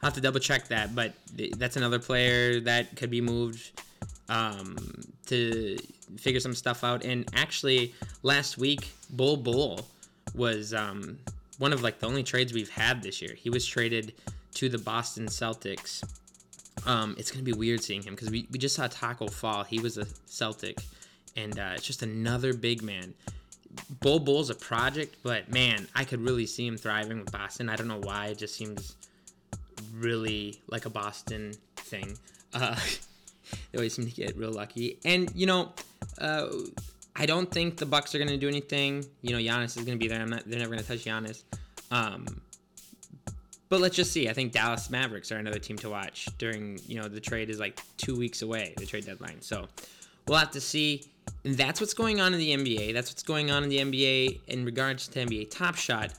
I'll 0.00 0.08
have 0.08 0.14
to 0.14 0.20
double 0.20 0.38
check 0.38 0.68
that, 0.68 0.94
but 0.94 1.12
that's 1.56 1.76
another 1.76 1.98
player 1.98 2.60
that 2.60 2.94
could 2.94 3.10
be 3.10 3.20
moved 3.20 3.80
um, 4.28 4.76
to 5.26 5.76
figure 6.16 6.40
some 6.40 6.54
stuff 6.54 6.84
out. 6.84 7.04
And 7.04 7.28
actually, 7.34 7.94
last 8.22 8.58
week, 8.58 8.92
Bol 9.10 9.36
Bol 9.36 9.80
was 10.34 10.72
um, 10.72 11.18
one 11.58 11.72
of 11.72 11.82
like 11.82 11.98
the 11.98 12.06
only 12.06 12.22
trades 12.22 12.52
we've 12.52 12.70
had 12.70 13.02
this 13.02 13.20
year. 13.20 13.34
He 13.34 13.50
was 13.50 13.66
traded 13.66 14.14
to 14.58 14.68
the 14.68 14.78
Boston 14.78 15.26
Celtics. 15.26 16.02
Um, 16.84 17.14
it's 17.16 17.30
gonna 17.30 17.44
be 17.44 17.52
weird 17.52 17.80
seeing 17.80 18.02
him 18.02 18.16
because 18.16 18.28
we, 18.28 18.48
we 18.50 18.58
just 18.58 18.74
saw 18.74 18.88
Tacko 18.88 19.28
Fall. 19.28 19.62
He 19.62 19.78
was 19.78 19.98
a 19.98 20.06
Celtic, 20.26 20.78
and 21.36 21.56
uh, 21.56 21.72
it's 21.74 21.86
just 21.86 22.02
another 22.02 22.52
big 22.52 22.82
man. 22.82 23.14
Bol 24.00 24.18
Bol's 24.18 24.50
a 24.50 24.56
project, 24.56 25.14
but 25.22 25.48
man, 25.48 25.86
I 25.94 26.02
could 26.02 26.20
really 26.20 26.46
see 26.46 26.66
him 26.66 26.76
thriving 26.76 27.20
with 27.20 27.30
Boston. 27.30 27.68
I 27.68 27.76
don't 27.76 27.86
know 27.86 28.00
why. 28.00 28.26
It 28.26 28.38
just 28.38 28.56
seems 28.56 28.96
really 29.94 30.60
like 30.66 30.86
a 30.86 30.90
Boston 30.90 31.54
thing. 31.76 32.18
Uh, 32.52 32.74
they 33.70 33.78
always 33.78 33.94
seem 33.94 34.06
to 34.06 34.12
get 34.12 34.36
real 34.36 34.52
lucky. 34.52 34.98
And 35.04 35.30
you 35.36 35.46
know, 35.46 35.72
uh, 36.20 36.48
I 37.14 37.26
don't 37.26 37.48
think 37.48 37.76
the 37.76 37.86
Bucks 37.86 38.12
are 38.12 38.18
going 38.18 38.30
to 38.30 38.36
do 38.36 38.48
anything. 38.48 39.04
You 39.22 39.34
know, 39.34 39.38
Giannis 39.38 39.76
is 39.76 39.84
going 39.84 39.98
to 39.98 40.04
be 40.04 40.08
there. 40.08 40.26
Not. 40.26 40.42
They're 40.46 40.58
never 40.58 40.72
going 40.72 40.82
to 40.82 40.88
touch 40.88 41.04
Giannis. 41.04 41.44
Um, 41.92 42.26
but 43.68 43.80
let's 43.80 43.96
just 43.96 44.12
see. 44.12 44.28
I 44.28 44.32
think 44.32 44.52
Dallas 44.52 44.90
Mavericks 44.90 45.30
are 45.32 45.36
another 45.36 45.58
team 45.58 45.76
to 45.78 45.90
watch 45.90 46.28
during. 46.38 46.80
You 46.86 47.00
know, 47.00 47.08
the 47.08 47.20
trade 47.20 47.50
is 47.50 47.58
like 47.58 47.80
two 47.96 48.16
weeks 48.16 48.42
away. 48.42 48.74
The 48.76 48.86
trade 48.86 49.06
deadline. 49.06 49.40
So 49.40 49.68
we'll 50.26 50.38
have 50.38 50.50
to 50.52 50.60
see. 50.60 51.04
And 51.44 51.56
that's 51.56 51.80
what's 51.80 51.94
going 51.94 52.20
on 52.20 52.32
in 52.32 52.38
the 52.38 52.56
NBA. 52.56 52.94
That's 52.94 53.10
what's 53.10 53.22
going 53.22 53.50
on 53.50 53.62
in 53.62 53.68
the 53.68 53.78
NBA 53.78 54.40
in 54.48 54.64
regards 54.64 55.08
to 55.08 55.24
NBA 55.24 55.50
Top 55.50 55.76
Shot. 55.76 56.12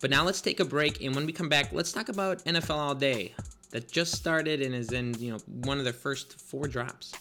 But 0.00 0.10
now 0.10 0.24
let's 0.24 0.40
take 0.40 0.60
a 0.60 0.64
break, 0.64 1.02
and 1.02 1.14
when 1.14 1.24
we 1.24 1.32
come 1.32 1.48
back, 1.48 1.72
let's 1.72 1.92
talk 1.92 2.10
about 2.10 2.44
NFL 2.44 2.76
All 2.76 2.94
Day 2.94 3.32
that 3.70 3.90
just 3.90 4.12
started 4.12 4.62
and 4.62 4.74
is 4.74 4.92
in 4.92 5.14
you 5.18 5.32
know 5.32 5.38
one 5.64 5.78
of 5.78 5.84
their 5.84 5.92
first 5.92 6.40
four 6.40 6.68
drops. 6.68 7.12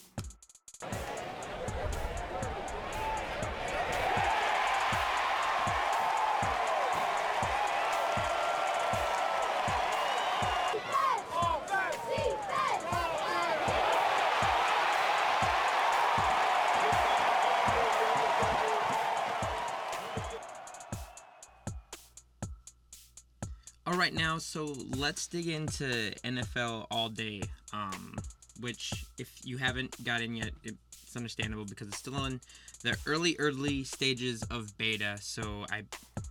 So 24.54 24.72
let's 24.98 25.26
dig 25.26 25.48
into 25.48 26.12
NFL 26.24 26.86
all 26.92 27.10
day, 27.10 27.42
um, 27.74 28.14
which, 28.60 28.94
if 29.18 29.32
you 29.44 29.58
haven't 29.58 30.04
got 30.04 30.22
in 30.22 30.36
yet, 30.36 30.52
it's 30.64 31.16
understandable 31.16 31.66
because 31.66 31.88
it's 31.88 31.98
still 31.98 32.24
in 32.26 32.40
the 32.84 32.96
early, 33.08 33.36
early 33.40 33.84
stages 33.84 34.44
of 34.52 34.78
beta. 34.78 35.18
So 35.22 35.66
I, 35.72 35.82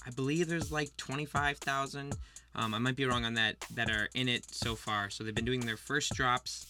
I 0.06 0.10
believe 0.14 0.46
there's 0.46 0.70
like 0.70 0.96
25,000. 0.98 2.14
Um, 2.54 2.74
I 2.74 2.78
might 2.78 2.94
be 2.94 3.06
wrong 3.06 3.24
on 3.24 3.34
that. 3.34 3.56
That 3.74 3.90
are 3.90 4.08
in 4.14 4.28
it 4.28 4.44
so 4.54 4.76
far. 4.76 5.10
So 5.10 5.24
they've 5.24 5.34
been 5.34 5.44
doing 5.44 5.66
their 5.66 5.76
first 5.76 6.14
drops, 6.14 6.66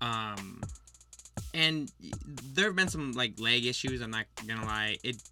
um, 0.00 0.60
and 1.54 1.92
there 2.54 2.64
have 2.64 2.74
been 2.74 2.88
some 2.88 3.12
like 3.12 3.38
lag 3.38 3.64
issues. 3.66 4.00
I'm 4.00 4.10
not 4.10 4.26
gonna 4.48 4.66
lie. 4.66 4.96
It 5.04 5.22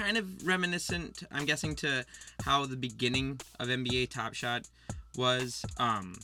kind 0.00 0.16
of 0.16 0.46
reminiscent, 0.46 1.22
I'm 1.30 1.44
guessing, 1.44 1.74
to 1.76 2.04
how 2.44 2.64
the 2.64 2.76
beginning 2.76 3.40
of 3.58 3.68
NBA 3.68 4.10
Top 4.10 4.34
Shot 4.34 4.66
was. 5.16 5.64
Um, 5.76 6.14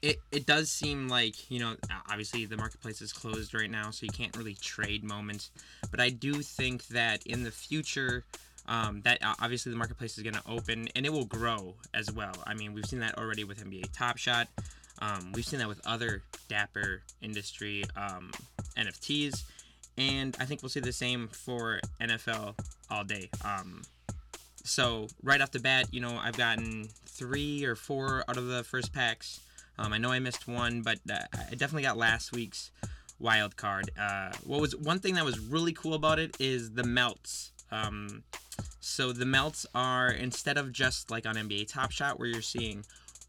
it, 0.00 0.20
it 0.30 0.46
does 0.46 0.70
seem 0.70 1.08
like, 1.08 1.50
you 1.50 1.58
know, 1.58 1.74
obviously 2.08 2.46
the 2.46 2.56
marketplace 2.56 3.02
is 3.02 3.12
closed 3.12 3.52
right 3.52 3.70
now, 3.70 3.90
so 3.90 4.06
you 4.06 4.12
can't 4.12 4.34
really 4.36 4.54
trade 4.54 5.02
moments. 5.02 5.50
But 5.90 6.00
I 6.00 6.10
do 6.10 6.34
think 6.34 6.86
that 6.88 7.26
in 7.26 7.42
the 7.42 7.50
future, 7.50 8.24
um, 8.66 9.02
that 9.02 9.18
obviously 9.42 9.72
the 9.72 9.78
marketplace 9.78 10.16
is 10.16 10.22
going 10.22 10.34
to 10.34 10.42
open 10.48 10.88
and 10.94 11.04
it 11.04 11.12
will 11.12 11.26
grow 11.26 11.74
as 11.92 12.10
well. 12.12 12.34
I 12.46 12.54
mean, 12.54 12.72
we've 12.74 12.86
seen 12.86 13.00
that 13.00 13.18
already 13.18 13.44
with 13.44 13.62
NBA 13.62 13.92
Top 13.92 14.16
Shot. 14.18 14.48
Um, 15.00 15.32
we've 15.34 15.44
seen 15.44 15.58
that 15.58 15.68
with 15.68 15.84
other 15.84 16.22
Dapper 16.48 17.02
industry 17.20 17.84
um, 17.96 18.30
NFTs 18.76 19.42
and 19.96 20.36
I 20.40 20.44
think 20.44 20.62
we'll 20.62 20.70
see 20.70 20.80
the 20.80 20.92
same 20.92 21.28
for 21.28 21.80
NFL 22.00 22.54
all 22.94 23.04
day. 23.04 23.28
Um, 23.44 23.82
so 24.62 25.08
right 25.22 25.40
off 25.40 25.50
the 25.50 25.58
bat, 25.58 25.88
you 25.92 26.00
know, 26.00 26.18
I've 26.22 26.36
gotten 26.36 26.88
three 27.06 27.64
or 27.64 27.74
four 27.74 28.24
out 28.28 28.36
of 28.36 28.46
the 28.46 28.62
first 28.64 28.92
packs. 28.92 29.40
Um, 29.78 29.92
I 29.92 29.98
know 29.98 30.12
I 30.12 30.20
missed 30.20 30.46
one, 30.46 30.82
but 30.82 30.98
uh, 31.10 31.18
I 31.34 31.50
definitely 31.50 31.82
got 31.82 31.96
last 31.96 32.32
week's 32.32 32.70
wild 33.18 33.56
card. 33.56 33.90
Uh, 33.98 34.30
what 34.44 34.60
was 34.60 34.76
one 34.76 35.00
thing 35.00 35.14
that 35.14 35.24
was 35.24 35.38
really 35.38 35.72
cool 35.72 35.94
about 35.94 36.18
it 36.18 36.36
is 36.38 36.72
the 36.72 36.84
melts. 36.84 37.50
Um, 37.72 38.22
so 38.80 39.12
the 39.12 39.26
melts 39.26 39.66
are 39.74 40.10
instead 40.10 40.56
of 40.56 40.72
just 40.72 41.10
like 41.10 41.26
on 41.26 41.34
NBA 41.34 41.66
Top 41.72 41.90
Shot 41.90 42.18
where 42.18 42.28
you're 42.28 42.42
seeing 42.42 42.84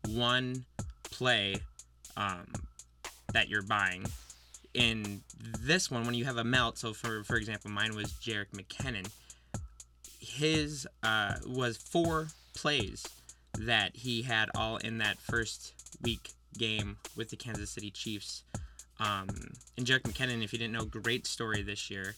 one 0.08 0.66
play 1.04 1.56
um, 2.16 2.46
that 3.34 3.50
you're 3.50 3.64
buying, 3.64 4.06
in 4.76 5.22
this 5.62 5.90
one, 5.90 6.06
when 6.06 6.14
you 6.14 6.26
have 6.26 6.38
a 6.38 6.44
melt, 6.44 6.78
so 6.78 6.94
for 6.94 7.24
for 7.24 7.38
example, 7.38 7.72
mine 7.72 7.96
was 7.96 8.12
Jerick 8.14 8.52
McKinnon. 8.52 9.08
His 10.36 10.86
uh, 11.02 11.36
was 11.46 11.78
four 11.78 12.28
plays 12.54 13.06
that 13.58 13.96
he 13.96 14.24
had 14.24 14.50
all 14.54 14.78
in 14.78 14.98
that 14.98 15.18
first 15.18 15.74
week 16.02 16.32
game 16.58 16.98
with 17.16 17.30
the 17.30 17.38
Kansas 17.38 17.70
City 17.70 17.90
Chiefs. 17.90 18.44
Um, 19.00 19.30
and 19.78 19.86
Jerick 19.86 20.04
McKinnon, 20.04 20.44
if 20.44 20.52
you 20.52 20.60
didn't 20.60 20.74
know, 20.74 20.84
great 20.84 21.26
story 21.26 21.62
this 21.62 21.90
year. 21.90 22.16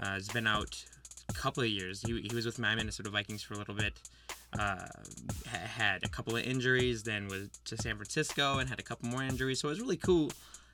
Uh, 0.00 0.12
has 0.12 0.28
been 0.28 0.46
out 0.46 0.82
a 1.28 1.32
couple 1.34 1.62
of 1.62 1.68
years. 1.68 2.02
He, 2.02 2.20
he 2.22 2.34
was 2.34 2.46
with 2.46 2.58
my 2.58 2.74
Minnesota 2.74 3.10
Vikings 3.10 3.42
for 3.42 3.54
a 3.54 3.58
little 3.58 3.74
bit. 3.74 3.94
Uh, 4.58 4.86
had 5.46 6.02
a 6.02 6.08
couple 6.08 6.36
of 6.36 6.42
injuries, 6.42 7.02
then 7.02 7.28
was 7.28 7.50
to 7.66 7.76
San 7.76 7.96
Francisco 7.96 8.58
and 8.58 8.68
had 8.68 8.80
a 8.80 8.82
couple 8.82 9.08
more 9.08 9.22
injuries. 9.22 9.60
So 9.60 9.68
it 9.68 9.72
was 9.72 9.80
really 9.80 9.96
cool 9.96 10.30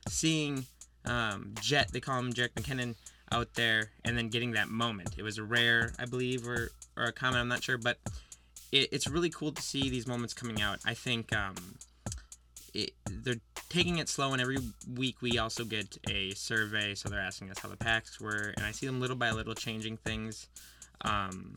seeing 0.07 0.65
um, 1.05 1.53
Jet, 1.61 1.91
they 1.91 1.99
call 1.99 2.19
him 2.19 2.33
Jerick 2.33 2.53
McKinnon, 2.53 2.95
out 3.31 3.53
there 3.55 3.91
and 4.03 4.17
then 4.17 4.29
getting 4.29 4.51
that 4.51 4.69
moment. 4.69 5.09
It 5.17 5.23
was 5.23 5.37
a 5.37 5.43
rare, 5.43 5.93
I 5.99 6.05
believe, 6.05 6.47
or, 6.47 6.71
or 6.95 7.05
a 7.05 7.11
comment, 7.11 7.41
I'm 7.41 7.47
not 7.47 7.63
sure, 7.63 7.77
but 7.77 7.97
it, 8.71 8.89
it's 8.91 9.07
really 9.07 9.29
cool 9.29 9.51
to 9.51 9.61
see 9.61 9.89
these 9.89 10.07
moments 10.07 10.33
coming 10.33 10.61
out. 10.61 10.79
I 10.85 10.93
think 10.93 11.35
um, 11.35 11.55
it, 12.73 12.91
they're 13.09 13.41
taking 13.69 13.97
it 13.97 14.09
slow, 14.09 14.33
and 14.33 14.41
every 14.41 14.57
week 14.95 15.21
we 15.21 15.37
also 15.37 15.65
get 15.65 15.97
a 16.09 16.31
survey, 16.31 16.95
so 16.95 17.09
they're 17.09 17.19
asking 17.19 17.51
us 17.51 17.59
how 17.59 17.69
the 17.69 17.77
packs 17.77 18.19
were, 18.19 18.53
and 18.55 18.65
I 18.65 18.71
see 18.71 18.85
them 18.85 18.99
little 18.99 19.15
by 19.15 19.31
little 19.31 19.55
changing 19.55 19.97
things. 19.97 20.47
Um, 21.01 21.53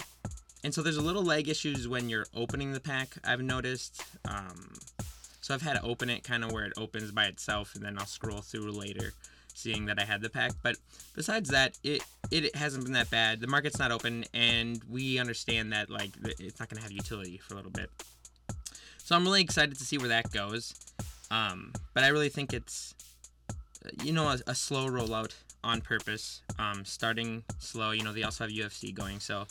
and 0.63 0.75
so 0.75 0.83
there's 0.83 0.97
a 0.97 1.03
little 1.03 1.23
leg 1.23 1.49
issues 1.49 1.89
when 1.89 2.09
you're 2.09 2.27
opening 2.35 2.73
the 2.73 2.81
pack. 2.81 3.17
I've 3.25 3.43
noticed. 3.43 4.03
Um, 4.29 4.75
so 5.41 5.55
I've 5.55 5.63
had 5.63 5.77
to 5.77 5.83
open 5.83 6.11
it 6.11 6.23
kind 6.23 6.45
of 6.45 6.53
where 6.53 6.65
it 6.65 6.75
opens 6.77 7.11
by 7.13 7.25
itself, 7.25 7.75
and 7.75 7.85
then 7.85 7.99
I'll 7.99 8.07
scroll 8.07 8.41
through 8.41 8.73
later, 8.73 9.15
seeing 9.55 9.87
that 9.87 10.01
I 10.01 10.05
had 10.05 10.23
the 10.23 10.31
pack. 10.31 10.53
But 10.63 10.77
besides 11.15 11.51
that, 11.51 11.79
it 11.83 12.03
it 12.31 12.55
hasn't 12.55 12.85
been 12.85 12.93
that 12.95 13.11
bad. 13.11 13.41
The 13.41 13.47
market's 13.47 13.79
not 13.79 13.91
open, 13.93 14.25
and 14.35 14.81
we 14.89 15.19
understand 15.19 15.73
that 15.73 15.91
like 15.91 16.11
it's 16.39 16.61
not 16.61 16.69
gonna 16.69 16.83
have 16.83 16.93
utility 16.93 17.39
for 17.39 17.55
a 17.55 17.57
little 17.57 17.71
bit. 17.71 17.91
So 18.99 19.17
I'm 19.17 19.25
really 19.25 19.43
excited 19.43 19.77
to 19.79 19.85
see 19.85 19.99
where 19.99 20.09
that 20.09 20.31
goes. 20.31 20.75
Um, 21.31 21.73
but 21.95 22.05
I 22.05 22.09
really 22.09 22.29
think 22.29 22.53
it's 22.53 22.95
you 24.03 24.13
know 24.13 24.29
a, 24.29 24.39
a 24.47 24.55
slow 24.55 24.89
rollout 24.89 25.35
on 25.65 25.81
purpose. 25.81 26.43
Um, 26.59 26.85
starting 26.85 27.45
slow. 27.59 27.91
You 27.91 28.05
know 28.05 28.13
they 28.13 28.23
also 28.23 28.45
have 28.45 28.53
UFC 28.53 28.95
going, 28.95 29.21
so 29.21 29.47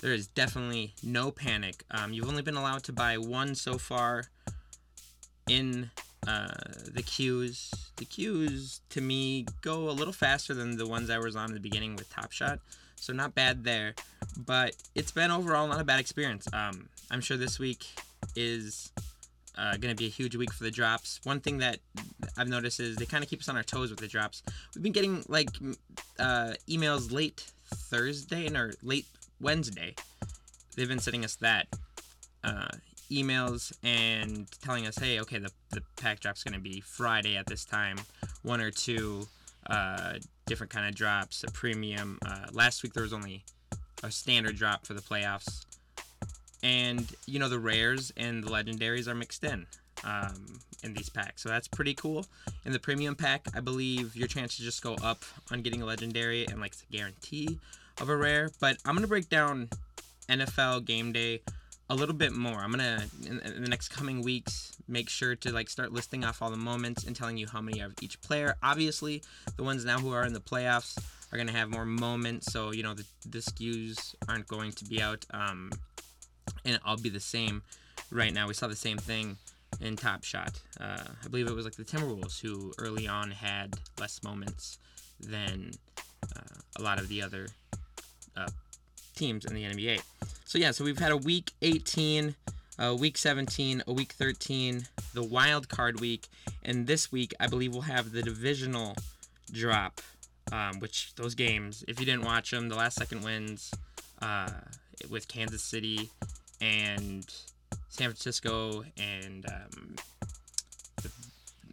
there 0.00 0.12
is 0.12 0.26
definitely 0.28 0.94
no 1.02 1.30
panic. 1.30 1.84
Um, 1.90 2.12
you've 2.12 2.28
only 2.28 2.42
been 2.42 2.56
allowed 2.56 2.84
to 2.84 2.92
buy 2.92 3.18
one 3.18 3.54
so 3.54 3.78
far 3.78 4.24
in 5.48 5.90
uh, 6.26 6.48
the 6.92 7.02
queues. 7.02 7.70
The 7.96 8.04
queues 8.04 8.80
to 8.90 9.00
me, 9.00 9.46
go 9.62 9.88
a 9.88 9.92
little 9.92 10.12
faster 10.12 10.54
than 10.54 10.76
the 10.76 10.86
ones 10.86 11.10
I 11.10 11.18
was 11.18 11.36
on 11.36 11.48
in 11.48 11.54
the 11.54 11.60
beginning 11.60 11.96
with 11.96 12.10
Top 12.10 12.32
Shot. 12.32 12.60
So 12.96 13.12
not 13.12 13.34
bad 13.34 13.64
there. 13.64 13.94
But 14.36 14.74
it's 14.94 15.12
been 15.12 15.30
overall 15.30 15.66
not 15.68 15.80
a 15.80 15.84
bad 15.84 16.00
experience. 16.00 16.48
Um, 16.52 16.88
I'm 17.10 17.20
sure 17.20 17.36
this 17.36 17.58
week 17.58 17.86
is 18.36 18.92
uh, 19.56 19.76
going 19.76 19.94
to 19.94 19.98
be 20.00 20.06
a 20.06 20.10
huge 20.10 20.36
week 20.36 20.52
for 20.52 20.64
the 20.64 20.70
drops. 20.70 21.20
One 21.24 21.40
thing 21.40 21.58
that 21.58 21.78
I've 22.36 22.48
noticed 22.48 22.80
is 22.80 22.96
they 22.96 23.06
kind 23.06 23.24
of 23.24 23.30
keep 23.30 23.40
us 23.40 23.48
on 23.48 23.56
our 23.56 23.62
toes 23.62 23.90
with 23.90 23.98
the 23.98 24.08
drops. 24.08 24.42
We've 24.74 24.82
been 24.82 24.92
getting 24.92 25.24
like 25.28 25.50
uh, 26.18 26.54
emails 26.68 27.12
late 27.12 27.50
Thursday 27.74 28.48
or 28.54 28.72
late 28.82 29.06
Wednesday. 29.40 29.94
They've 30.76 30.88
been 30.88 31.00
sending 31.00 31.24
us 31.24 31.36
that 31.36 31.66
uh, 32.44 32.68
emails 33.10 33.72
and 33.82 34.46
telling 34.62 34.86
us, 34.86 34.98
hey, 34.98 35.20
okay, 35.20 35.38
the, 35.38 35.50
the 35.70 35.82
pack 35.96 36.20
drop's 36.20 36.42
going 36.42 36.54
to 36.54 36.60
be 36.60 36.80
Friday 36.80 37.36
at 37.36 37.46
this 37.46 37.64
time. 37.64 37.96
One 38.42 38.60
or 38.60 38.70
two 38.70 39.26
uh, 39.68 40.14
different 40.46 40.72
kind 40.72 40.88
of 40.88 40.94
drops, 40.94 41.44
a 41.44 41.50
premium. 41.50 42.18
Uh, 42.24 42.46
last 42.52 42.82
week 42.82 42.92
there 42.92 43.02
was 43.02 43.12
only 43.12 43.44
a 44.02 44.10
standard 44.10 44.56
drop 44.56 44.86
for 44.86 44.94
the 44.94 45.00
playoffs. 45.00 45.64
And, 46.62 47.06
you 47.26 47.38
know, 47.38 47.48
the 47.48 47.58
rares 47.58 48.12
and 48.16 48.42
the 48.42 48.50
legendaries 48.50 49.06
are 49.06 49.14
mixed 49.14 49.44
in 49.44 49.66
um, 50.04 50.58
in 50.82 50.94
these 50.94 51.08
packs. 51.08 51.42
So 51.42 51.48
that's 51.48 51.68
pretty 51.68 51.94
cool. 51.94 52.26
In 52.64 52.72
the 52.72 52.78
premium 52.78 53.14
pack, 53.14 53.46
I 53.54 53.60
believe 53.60 54.16
your 54.16 54.28
chances 54.28 54.64
just 54.64 54.82
go 54.82 54.96
up 55.02 55.24
on 55.50 55.62
getting 55.62 55.82
a 55.82 55.86
legendary 55.86 56.46
and 56.46 56.60
like 56.60 56.74
a 56.74 56.92
guarantee 56.92 57.58
of 58.00 58.08
a 58.08 58.16
rare. 58.16 58.50
But 58.60 58.78
I'm 58.84 58.94
going 58.94 59.02
to 59.02 59.08
break 59.08 59.28
down 59.28 59.68
NFL 60.28 60.84
game 60.84 61.12
day 61.12 61.42
a 61.90 61.94
little 61.94 62.14
bit 62.14 62.32
more. 62.32 62.58
I'm 62.58 62.70
gonna 62.70 63.04
in, 63.26 63.40
in, 63.40 63.62
the 63.62 63.68
next 63.68 63.88
coming 63.88 64.22
weeks 64.22 64.72
make 64.86 65.08
sure 65.08 65.34
to 65.36 65.52
like 65.52 65.70
start 65.70 65.92
listing 65.92 66.24
off 66.24 66.42
all 66.42 66.50
the 66.50 66.56
moments 66.56 67.04
and 67.04 67.16
telling 67.16 67.36
you 67.36 67.46
how 67.46 67.60
many 67.60 67.80
of 67.80 67.94
each 68.02 68.20
player. 68.20 68.56
Obviously, 68.62 69.22
the 69.56 69.62
ones 69.62 69.84
now 69.84 69.98
who 69.98 70.12
are 70.12 70.24
in 70.24 70.32
the 70.32 70.40
playoffs 70.40 70.98
are 71.32 71.38
gonna 71.38 71.52
have 71.52 71.70
more 71.70 71.86
moments, 71.86 72.52
so 72.52 72.72
you 72.72 72.82
know 72.82 72.94
the 72.94 73.04
the 73.28 73.38
SKUs 73.38 74.14
aren't 74.28 74.46
going 74.46 74.72
to 74.72 74.84
be 74.84 75.00
out, 75.00 75.24
um, 75.30 75.70
and 76.64 76.78
I'll 76.84 76.96
be 76.96 77.10
the 77.10 77.20
same. 77.20 77.62
Right 78.10 78.32
now, 78.32 78.48
we 78.48 78.54
saw 78.54 78.68
the 78.68 78.76
same 78.76 78.96
thing 78.96 79.36
in 79.80 79.96
Top 79.96 80.24
Shot. 80.24 80.60
Uh, 80.80 81.04
I 81.24 81.28
believe 81.28 81.46
it 81.46 81.54
was 81.54 81.64
like 81.64 81.74
the 81.74 81.84
Timberwolves 81.84 82.40
who 82.40 82.72
early 82.78 83.06
on 83.06 83.30
had 83.30 83.76
less 83.98 84.22
moments 84.22 84.78
than 85.20 85.72
uh, 86.36 86.60
a 86.78 86.82
lot 86.82 86.98
of 86.98 87.08
the 87.08 87.22
other 87.22 87.48
uh, 88.36 88.48
teams 89.18 89.44
in 89.44 89.54
the 89.54 89.64
NBA. 89.64 90.00
So 90.44 90.58
yeah, 90.58 90.70
so 90.70 90.84
we've 90.84 90.98
had 90.98 91.12
a 91.12 91.16
week 91.16 91.52
18, 91.60 92.34
a 92.78 92.94
week 92.94 93.18
17, 93.18 93.82
a 93.86 93.92
week 93.92 94.12
13, 94.12 94.86
the 95.12 95.22
wild 95.22 95.68
card 95.68 96.00
week, 96.00 96.28
and 96.62 96.86
this 96.86 97.12
week 97.12 97.34
I 97.40 97.48
believe 97.48 97.72
we'll 97.72 97.82
have 97.82 98.12
the 98.12 98.22
divisional 98.22 98.96
drop. 99.52 100.00
Um, 100.50 100.80
which 100.80 101.14
those 101.16 101.34
games, 101.34 101.84
if 101.86 102.00
you 102.00 102.06
didn't 102.06 102.24
watch 102.24 102.52
them, 102.52 102.70
the 102.70 102.74
last 102.74 102.96
second 102.96 103.22
wins 103.22 103.70
uh, 104.22 104.48
with 105.10 105.28
Kansas 105.28 105.62
City 105.62 106.08
and 106.62 107.30
San 107.90 108.08
Francisco 108.08 108.82
and 108.96 109.44
um, 109.46 109.96
the, 111.02 111.10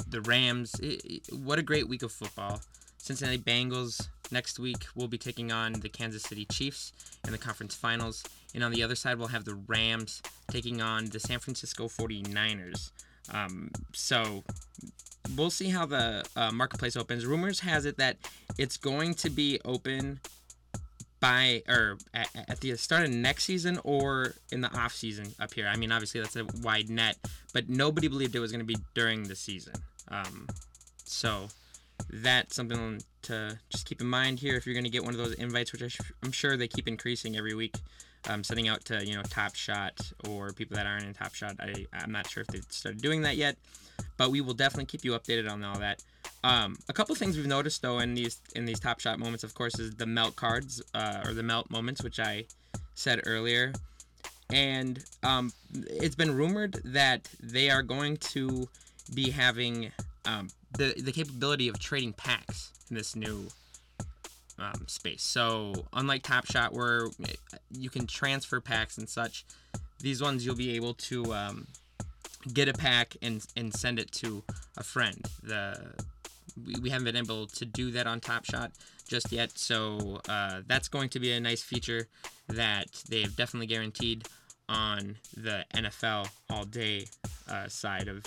the, 0.09 0.21
Rams. 0.21 0.73
It, 0.81 1.05
it, 1.05 1.33
what 1.33 1.57
a 1.57 1.63
great 1.63 1.87
week 1.87 2.03
of 2.03 2.11
football! 2.11 2.59
Cincinnati 2.97 3.37
Bengals 3.37 4.09
next 4.31 4.59
week 4.59 4.85
we'll 4.95 5.07
be 5.07 5.17
taking 5.17 5.51
on 5.51 5.73
the 5.73 5.89
Kansas 5.89 6.23
City 6.23 6.45
Chiefs 6.45 6.93
in 7.25 7.31
the 7.31 7.37
conference 7.37 7.75
finals. 7.75 8.23
And 8.53 8.63
on 8.63 8.71
the 8.71 8.83
other 8.83 8.95
side, 8.95 9.17
we'll 9.17 9.27
have 9.29 9.45
the 9.45 9.55
Rams 9.67 10.21
taking 10.49 10.81
on 10.81 11.05
the 11.07 11.19
San 11.19 11.39
Francisco 11.39 11.87
49ers. 11.87 12.91
Um, 13.33 13.71
so 13.93 14.43
we'll 15.35 15.49
see 15.49 15.69
how 15.69 15.85
the 15.85 16.23
uh, 16.35 16.51
marketplace 16.51 16.95
opens. 16.95 17.25
Rumors 17.25 17.59
has 17.61 17.85
it 17.85 17.97
that 17.97 18.17
it's 18.57 18.77
going 18.77 19.15
to 19.15 19.29
be 19.29 19.59
open 19.65 20.19
by 21.19 21.63
or 21.67 21.97
at, 22.13 22.29
at, 22.47 22.59
the 22.59 22.75
start 22.75 23.05
of 23.05 23.11
next 23.11 23.45
season 23.45 23.79
or 23.83 24.33
in 24.51 24.61
the 24.61 24.71
off 24.77 24.93
season 24.93 25.27
up 25.39 25.53
here. 25.53 25.67
I 25.67 25.75
mean, 25.75 25.91
obviously 25.91 26.21
that's 26.21 26.35
a 26.35 26.45
wide 26.61 26.89
net, 26.89 27.17
but 27.53 27.69
nobody 27.69 28.07
believed 28.07 28.35
it 28.35 28.39
was 28.39 28.51
going 28.51 28.59
to 28.59 28.65
be 28.65 28.77
during 28.93 29.23
the 29.23 29.35
season. 29.35 29.73
Um, 30.09 30.47
so 31.03 31.47
that's 32.09 32.55
something 32.55 33.01
to 33.23 33.57
just 33.69 33.85
keep 33.85 34.01
in 34.01 34.07
mind 34.07 34.39
here 34.39 34.55
if 34.55 34.65
you're 34.65 34.75
going 34.75 34.85
to 34.85 34.89
get 34.89 35.03
one 35.03 35.13
of 35.13 35.17
those 35.17 35.33
invites, 35.33 35.71
which 35.71 35.99
I'm 36.23 36.31
sure 36.31 36.57
they 36.57 36.67
keep 36.67 36.87
increasing 36.87 37.35
every 37.35 37.53
week. 37.53 37.75
Um, 38.27 38.43
sending 38.43 38.67
out 38.67 38.83
to 38.85 39.05
you 39.05 39.15
know 39.15 39.21
Top 39.21 39.53
Shot 39.53 39.99
or 40.27 40.51
people 40.51 40.75
that 40.77 40.87
aren't 40.87 41.05
in 41.05 41.13
Top 41.13 41.35
Shot. 41.35 41.57
I 41.59 41.85
I'm 41.93 42.11
not 42.11 42.27
sure 42.27 42.41
if 42.41 42.47
they've 42.47 42.65
started 42.69 42.99
doing 42.99 43.21
that 43.21 43.37
yet, 43.37 43.55
but 44.17 44.31
we 44.31 44.41
will 44.41 44.55
definitely 44.55 44.85
keep 44.85 45.05
you 45.05 45.11
updated 45.11 45.49
on 45.49 45.63
all 45.63 45.77
that. 45.77 46.03
Um, 46.43 46.75
a 46.89 46.93
couple 46.93 47.13
things 47.13 47.37
we've 47.37 47.45
noticed 47.45 47.83
though 47.83 47.99
in 47.99 48.15
these 48.15 48.41
in 48.55 48.65
these 48.65 48.79
Top 48.79 48.99
Shot 48.99 49.19
moments, 49.19 49.43
of 49.43 49.53
course, 49.53 49.77
is 49.77 49.93
the 49.95 50.07
melt 50.07 50.35
cards 50.35 50.81
uh, 50.95 51.21
or 51.23 51.35
the 51.35 51.43
melt 51.43 51.69
moments, 51.69 52.03
which 52.03 52.19
I 52.19 52.45
said 52.95 53.21
earlier, 53.27 53.73
and 54.51 55.03
um, 55.21 55.53
it's 55.73 56.15
been 56.15 56.35
rumored 56.35 56.81
that 56.83 57.29
they 57.43 57.69
are 57.69 57.83
going 57.83 58.17
to 58.17 58.67
be 59.13 59.29
having 59.29 59.91
um, 60.25 60.49
the 60.77 60.93
the 61.01 61.11
capability 61.11 61.67
of 61.67 61.79
trading 61.79 62.13
packs 62.13 62.71
in 62.89 62.95
this 62.95 63.15
new 63.15 63.47
um, 64.59 64.87
space. 64.87 65.23
So 65.23 65.73
unlike 65.93 66.23
Top 66.23 66.45
Shot, 66.45 66.73
where 66.73 67.07
you 67.71 67.89
can 67.89 68.07
transfer 68.07 68.61
packs 68.61 68.97
and 68.97 69.07
such, 69.07 69.45
these 69.99 70.21
ones 70.21 70.45
you'll 70.45 70.55
be 70.55 70.75
able 70.75 70.93
to 70.93 71.33
um, 71.33 71.67
get 72.53 72.67
a 72.67 72.73
pack 72.73 73.15
and 73.21 73.45
and 73.55 73.73
send 73.73 73.99
it 73.99 74.11
to 74.13 74.43
a 74.77 74.83
friend. 74.83 75.25
The 75.43 75.93
we, 76.65 76.75
we 76.81 76.89
haven't 76.89 77.05
been 77.05 77.17
able 77.17 77.47
to 77.47 77.65
do 77.65 77.91
that 77.91 78.07
on 78.07 78.19
Top 78.19 78.45
Shot 78.45 78.71
just 79.07 79.31
yet, 79.31 79.57
so 79.57 80.21
uh, 80.29 80.61
that's 80.67 80.87
going 80.87 81.09
to 81.09 81.19
be 81.19 81.31
a 81.31 81.39
nice 81.39 81.61
feature 81.61 82.07
that 82.47 83.03
they've 83.09 83.35
definitely 83.35 83.67
guaranteed 83.67 84.27
on 84.67 85.15
the 85.35 85.63
NFL 85.73 86.27
all 86.49 86.63
day 86.63 87.05
uh, 87.49 87.67
side 87.67 88.07
of 88.07 88.23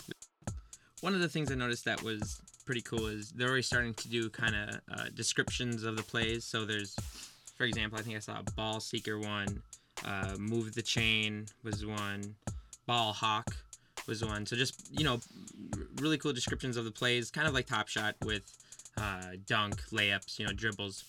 one 1.01 1.14
of 1.14 1.20
the 1.20 1.28
things 1.28 1.51
I 1.53 1.55
noticed 1.55 1.84
that 1.84 2.03
was 2.03 2.40
pretty 2.64 2.80
cool 2.82 3.07
is 3.07 3.30
they're 3.30 3.49
already 3.49 3.62
starting 3.62 3.94
to 3.94 4.09
do 4.09 4.28
kind 4.28 4.55
of 4.55 4.80
uh, 4.92 5.05
descriptions 5.14 5.84
of 5.84 5.96
the 5.96 6.03
plays. 6.03 6.44
So 6.44 6.64
there's, 6.64 6.94
for 7.57 7.64
example, 7.64 7.99
I 7.99 8.03
think 8.03 8.16
I 8.16 8.20
saw 8.20 8.40
a 8.40 8.51
ball 8.53 8.80
seeker 8.80 9.18
one, 9.18 9.62
uh, 10.05 10.34
move 10.38 10.74
the 10.74 10.82
chain 10.82 11.46
was 11.62 11.86
one, 11.86 12.34
ball 12.86 13.12
hawk 13.12 13.57
was 14.07 14.24
one. 14.24 14.44
So 14.46 14.57
just 14.57 14.90
you 14.90 15.05
know, 15.05 15.20
really 16.01 16.18
cool 16.18 16.32
descriptions 16.32 16.76
of 16.76 16.84
the 16.84 16.90
plays, 16.90 17.30
kind 17.30 17.46
of 17.46 17.55
like 17.55 17.66
Top 17.66 17.88
Shot 17.88 18.16
with 18.24 18.51
uh, 18.96 19.36
dunk, 19.46 19.80
layups, 19.90 20.38
you 20.38 20.46
know, 20.46 20.53
dribbles. 20.53 21.05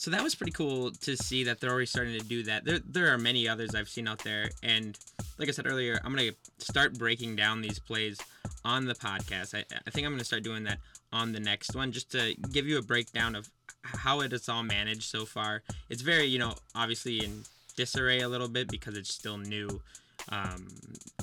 So 0.00 0.10
that 0.12 0.22
was 0.22 0.34
pretty 0.34 0.52
cool 0.52 0.92
to 0.92 1.14
see 1.14 1.44
that 1.44 1.60
they're 1.60 1.68
already 1.68 1.84
starting 1.84 2.18
to 2.18 2.24
do 2.24 2.42
that. 2.44 2.64
There, 2.64 2.78
there 2.88 3.12
are 3.12 3.18
many 3.18 3.46
others 3.46 3.74
I've 3.74 3.90
seen 3.90 4.08
out 4.08 4.20
there, 4.20 4.48
and 4.62 4.98
like 5.38 5.46
I 5.46 5.52
said 5.52 5.66
earlier, 5.66 6.00
I'm 6.02 6.16
gonna 6.16 6.30
start 6.56 6.96
breaking 6.96 7.36
down 7.36 7.60
these 7.60 7.78
plays 7.78 8.18
on 8.64 8.86
the 8.86 8.94
podcast. 8.94 9.54
I, 9.54 9.62
I 9.86 9.90
think 9.90 10.06
I'm 10.06 10.14
gonna 10.14 10.24
start 10.24 10.42
doing 10.42 10.64
that 10.64 10.78
on 11.12 11.32
the 11.32 11.38
next 11.38 11.76
one, 11.76 11.92
just 11.92 12.10
to 12.12 12.34
give 12.50 12.66
you 12.66 12.78
a 12.78 12.82
breakdown 12.82 13.34
of 13.34 13.50
how 13.82 14.22
it 14.22 14.32
is 14.32 14.48
all 14.48 14.62
managed 14.62 15.02
so 15.02 15.26
far. 15.26 15.62
It's 15.90 16.00
very, 16.00 16.24
you 16.24 16.38
know, 16.38 16.54
obviously 16.74 17.22
in 17.22 17.44
disarray 17.76 18.20
a 18.20 18.28
little 18.28 18.48
bit 18.48 18.68
because 18.68 18.96
it's 18.96 19.12
still 19.12 19.36
new, 19.36 19.82
um, 20.30 20.68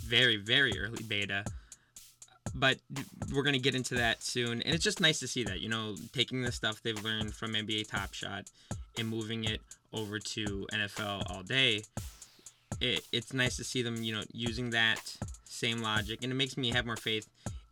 very, 0.03 0.37
very 0.37 0.79
early 0.79 1.01
beta. 1.01 1.45
But 2.59 2.79
we're 3.33 3.43
gonna 3.43 3.59
get 3.59 3.75
into 3.75 3.95
that 3.95 4.23
soon, 4.23 4.61
and 4.63 4.73
it's 4.73 4.83
just 4.83 4.99
nice 4.99 5.19
to 5.19 5.27
see 5.27 5.43
that, 5.43 5.59
you 5.59 5.69
know, 5.69 5.95
taking 6.11 6.41
the 6.41 6.51
stuff 6.51 6.81
they've 6.81 7.03
learned 7.03 7.33
from 7.33 7.53
NBA 7.53 7.89
Top 7.89 8.13
Shot 8.13 8.45
and 8.97 9.07
moving 9.07 9.43
it 9.43 9.61
over 9.93 10.19
to 10.19 10.67
NFL 10.73 11.29
all 11.29 11.43
day. 11.43 11.83
It, 12.81 13.01
it's 13.11 13.33
nice 13.33 13.57
to 13.57 13.63
see 13.63 13.81
them, 13.81 14.03
you 14.03 14.13
know, 14.13 14.23
using 14.33 14.71
that 14.71 15.17
same 15.45 15.81
logic, 15.81 16.19
and 16.23 16.31
it 16.31 16.35
makes 16.35 16.57
me 16.57 16.71
have 16.71 16.85
more 16.85 16.97
faith 16.97 17.27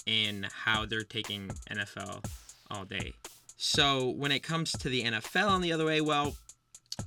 in 0.06 0.46
how 0.52 0.86
they're 0.86 1.04
taking 1.04 1.50
NFL 1.72 2.24
all 2.70 2.86
day. 2.86 3.14
So 3.58 4.10
when 4.10 4.32
it 4.32 4.44
comes 4.44 4.72
to 4.74 4.90
the 4.90 5.04
NFL 5.04 5.50
on 5.50 5.62
the 5.62 5.72
other 5.72 5.86
way, 5.86 6.02
well, 6.02 6.36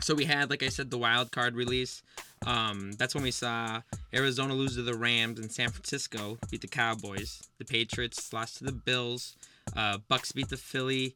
so 0.00 0.14
we 0.14 0.24
had, 0.24 0.50
like 0.50 0.62
I 0.62 0.68
said, 0.68 0.90
the 0.90 0.98
wild 0.98 1.30
card 1.30 1.54
release. 1.54 2.02
Um, 2.46 2.92
that's 2.92 3.14
when 3.14 3.24
we 3.24 3.30
saw 3.30 3.82
Arizona 4.14 4.54
lose 4.54 4.76
to 4.76 4.82
the 4.82 4.94
Rams 4.94 5.38
and 5.38 5.50
San 5.50 5.70
Francisco 5.70 6.38
beat 6.50 6.60
the 6.60 6.68
Cowboys. 6.68 7.42
The 7.58 7.64
Patriots 7.64 8.32
lost 8.32 8.58
to 8.58 8.64
the 8.64 8.72
Bills. 8.72 9.36
Uh, 9.76 9.98
Bucs 10.10 10.34
beat 10.34 10.48
the 10.48 10.56
Philly 10.56 11.14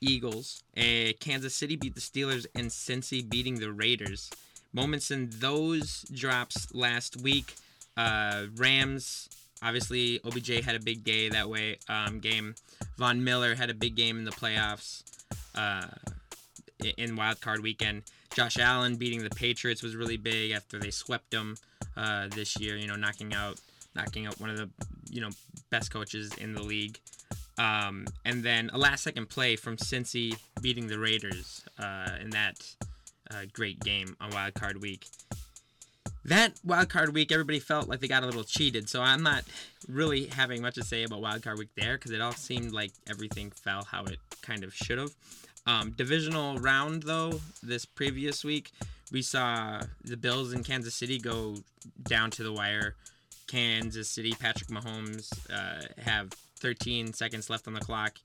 Eagles. 0.00 0.62
Kansas 1.20 1.54
City 1.54 1.76
beat 1.76 1.94
the 1.94 2.00
Steelers 2.00 2.46
and 2.54 2.66
Cincy 2.66 3.28
beating 3.28 3.60
the 3.60 3.72
Raiders. 3.72 4.30
Moments 4.72 5.10
in 5.10 5.30
those 5.32 6.02
drops 6.12 6.74
last 6.74 7.20
week. 7.20 7.54
Uh, 7.96 8.44
Rams 8.56 9.28
obviously 9.62 10.20
OBJ 10.24 10.64
had 10.64 10.74
a 10.74 10.80
big 10.80 11.04
day 11.04 11.28
that 11.28 11.48
way 11.48 11.78
um, 11.88 12.18
game. 12.18 12.54
Von 12.98 13.22
Miller 13.22 13.54
had 13.54 13.70
a 13.70 13.74
big 13.74 13.94
game 13.94 14.18
in 14.18 14.24
the 14.24 14.32
playoffs 14.32 15.04
uh, 15.54 15.86
in 16.96 17.16
Wild 17.16 17.40
Card 17.40 17.62
Weekend. 17.62 18.02
Josh 18.34 18.58
Allen 18.58 18.96
beating 18.96 19.22
the 19.22 19.30
Patriots 19.30 19.82
was 19.82 19.96
really 19.96 20.16
big 20.16 20.52
after 20.52 20.78
they 20.78 20.90
swept 20.90 21.30
them 21.30 21.56
uh, 21.96 22.28
this 22.28 22.58
year. 22.58 22.76
You 22.76 22.88
know, 22.88 22.96
knocking 22.96 23.34
out 23.34 23.60
knocking 23.94 24.26
out 24.26 24.40
one 24.40 24.50
of 24.50 24.56
the 24.56 24.68
you 25.10 25.20
know 25.20 25.30
best 25.70 25.92
coaches 25.92 26.32
in 26.38 26.54
the 26.54 26.62
league. 26.62 26.98
Um, 27.58 28.06
and 28.24 28.42
then 28.42 28.70
a 28.72 28.78
last 28.78 29.04
second 29.04 29.28
play 29.28 29.56
from 29.56 29.76
Cincy 29.76 30.36
beating 30.62 30.86
the 30.86 30.98
Raiders 30.98 31.62
uh, 31.78 32.16
in 32.20 32.30
that 32.30 32.64
uh, 33.30 33.42
great 33.52 33.78
game 33.80 34.16
on 34.20 34.30
Wild 34.30 34.54
Card 34.54 34.80
Week 34.80 35.06
that 36.24 36.54
wild 36.64 36.88
card 36.88 37.14
week, 37.14 37.32
everybody 37.32 37.58
felt 37.58 37.88
like 37.88 38.00
they 38.00 38.08
got 38.08 38.22
a 38.22 38.26
little 38.26 38.44
cheated. 38.44 38.88
So 38.88 39.02
I'm 39.02 39.22
not 39.22 39.44
really 39.88 40.26
having 40.26 40.62
much 40.62 40.74
to 40.74 40.84
say 40.84 41.02
about 41.02 41.20
wild 41.20 41.42
card 41.42 41.58
week 41.58 41.70
there 41.76 41.96
because 41.96 42.12
it 42.12 42.20
all 42.20 42.32
seemed 42.32 42.72
like 42.72 42.92
everything 43.08 43.50
fell 43.50 43.84
how 43.84 44.04
it 44.04 44.18
kind 44.40 44.64
of 44.64 44.74
should 44.74 44.98
have. 44.98 45.10
Um, 45.66 45.92
divisional 45.92 46.58
round 46.58 47.04
though, 47.04 47.40
this 47.62 47.84
previous 47.84 48.44
week, 48.44 48.72
we 49.12 49.22
saw 49.22 49.82
the 50.04 50.16
Bills 50.16 50.52
in 50.52 50.64
Kansas 50.64 50.94
City 50.94 51.18
go 51.18 51.56
down 52.02 52.30
to 52.32 52.42
the 52.42 52.52
wire. 52.52 52.96
Kansas 53.46 54.08
City, 54.08 54.32
Patrick 54.32 54.70
Mahomes 54.70 55.30
uh, 55.52 55.86
have 56.00 56.32
13 56.60 57.12
seconds 57.12 57.50
left 57.50 57.66
on 57.66 57.74
the 57.74 57.80
clock, 57.80 58.18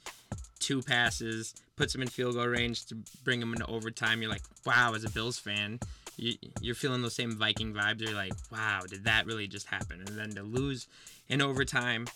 two 0.59 0.81
passes, 0.81 1.53
puts 1.75 1.93
him 1.93 2.01
in 2.01 2.07
field 2.07 2.35
goal 2.35 2.47
range 2.47 2.85
to 2.85 2.95
bring 3.23 3.41
him 3.41 3.51
into 3.51 3.65
overtime. 3.65 4.21
You're 4.21 4.31
like, 4.31 4.43
wow, 4.65 4.93
as 4.95 5.03
a 5.03 5.09
Bills 5.09 5.37
fan, 5.37 5.79
you, 6.15 6.35
you're 6.61 6.75
feeling 6.75 7.01
those 7.01 7.15
same 7.15 7.31
Viking 7.31 7.73
vibes. 7.73 8.01
You're 8.01 8.13
like, 8.13 8.33
wow, 8.51 8.81
did 8.87 9.03
that 9.03 9.25
really 9.25 9.47
just 9.47 9.67
happen? 9.67 9.99
And 9.99 10.17
then 10.17 10.31
to 10.31 10.43
lose 10.43 10.87
in 11.27 11.41
overtime, 11.41 12.07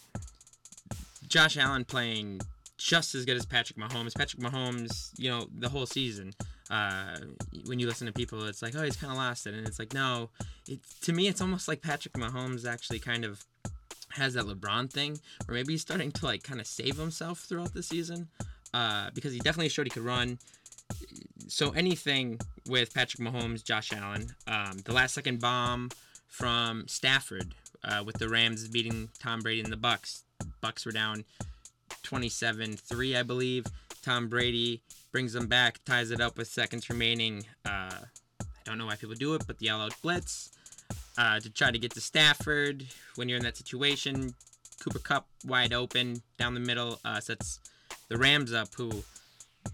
Josh 1.27 1.57
Allen 1.57 1.85
playing 1.85 2.41
just 2.81 3.15
as 3.15 3.25
good 3.25 3.37
as 3.37 3.45
Patrick 3.45 3.77
Mahomes. 3.77 4.15
Patrick 4.15 4.41
Mahomes, 4.41 5.11
you 5.17 5.29
know, 5.29 5.47
the 5.57 5.69
whole 5.69 5.85
season. 5.85 6.33
Uh, 6.69 7.17
when 7.65 7.79
you 7.79 7.87
listen 7.87 8.07
to 8.07 8.13
people, 8.13 8.43
it's 8.45 8.61
like, 8.61 8.75
oh, 8.75 8.83
he's 8.83 8.95
kind 8.95 9.11
of 9.11 9.17
lost 9.17 9.45
it, 9.45 9.53
and 9.53 9.67
it's 9.67 9.79
like, 9.79 9.93
no. 9.93 10.29
It 10.67 10.79
to 11.01 11.13
me, 11.13 11.27
it's 11.27 11.41
almost 11.41 11.67
like 11.67 11.81
Patrick 11.81 12.13
Mahomes 12.13 12.65
actually 12.65 12.99
kind 12.99 13.25
of 13.25 13.43
has 14.11 14.33
that 14.33 14.45
LeBron 14.45 14.91
thing, 14.91 15.19
where 15.45 15.55
maybe 15.55 15.73
he's 15.73 15.81
starting 15.81 16.11
to 16.11 16.25
like 16.25 16.43
kind 16.43 16.59
of 16.59 16.67
save 16.67 16.97
himself 16.97 17.39
throughout 17.39 17.73
the 17.73 17.83
season, 17.83 18.29
uh, 18.73 19.09
because 19.13 19.33
he 19.33 19.39
definitely 19.39 19.69
showed 19.69 19.85
he 19.85 19.89
could 19.89 20.03
run 20.03 20.37
so 21.47 21.71
anything 21.71 22.39
with 22.67 22.93
Patrick 22.93 23.21
Mahomes, 23.21 23.63
Josh 23.63 23.91
Allen, 23.93 24.33
um, 24.47 24.77
the 24.85 24.93
last 24.93 25.13
second 25.13 25.39
bomb 25.39 25.89
from 26.27 26.87
Stafford 26.87 27.53
uh, 27.83 28.03
with 28.05 28.17
the 28.17 28.29
Rams 28.29 28.67
beating 28.67 29.09
Tom 29.19 29.41
Brady 29.41 29.61
and 29.61 29.71
the 29.71 29.77
Bucs. 29.77 30.23
Bucs 30.63 30.85
were 30.85 30.91
down 30.91 31.23
27-3, 32.03 33.17
I 33.17 33.23
believe. 33.23 33.65
Tom 34.01 34.27
Brady 34.27 34.81
brings 35.11 35.33
them 35.33 35.47
back, 35.47 35.79
ties 35.85 36.11
it 36.11 36.21
up 36.21 36.37
with 36.37 36.47
seconds 36.47 36.89
remaining. 36.89 37.43
Uh, 37.65 37.91
I 38.41 38.45
don't 38.65 38.77
know 38.77 38.85
why 38.85 38.95
people 38.95 39.15
do 39.15 39.33
it, 39.35 39.43
but 39.45 39.59
the 39.59 39.69
all-out 39.69 39.93
blitz 40.01 40.51
uh, 41.17 41.39
to 41.39 41.49
try 41.49 41.71
to 41.71 41.77
get 41.77 41.91
to 41.93 42.01
Stafford 42.01 42.85
when 43.15 43.29
you're 43.29 43.37
in 43.37 43.43
that 43.43 43.57
situation. 43.57 44.33
Cooper 44.79 44.99
Kupp 44.99 45.27
wide 45.45 45.73
open 45.73 46.21
down 46.37 46.53
the 46.53 46.59
middle 46.59 46.99
uh, 47.05 47.19
sets 47.19 47.59
the 48.07 48.17
Rams 48.17 48.53
up, 48.53 48.69
who 48.75 49.03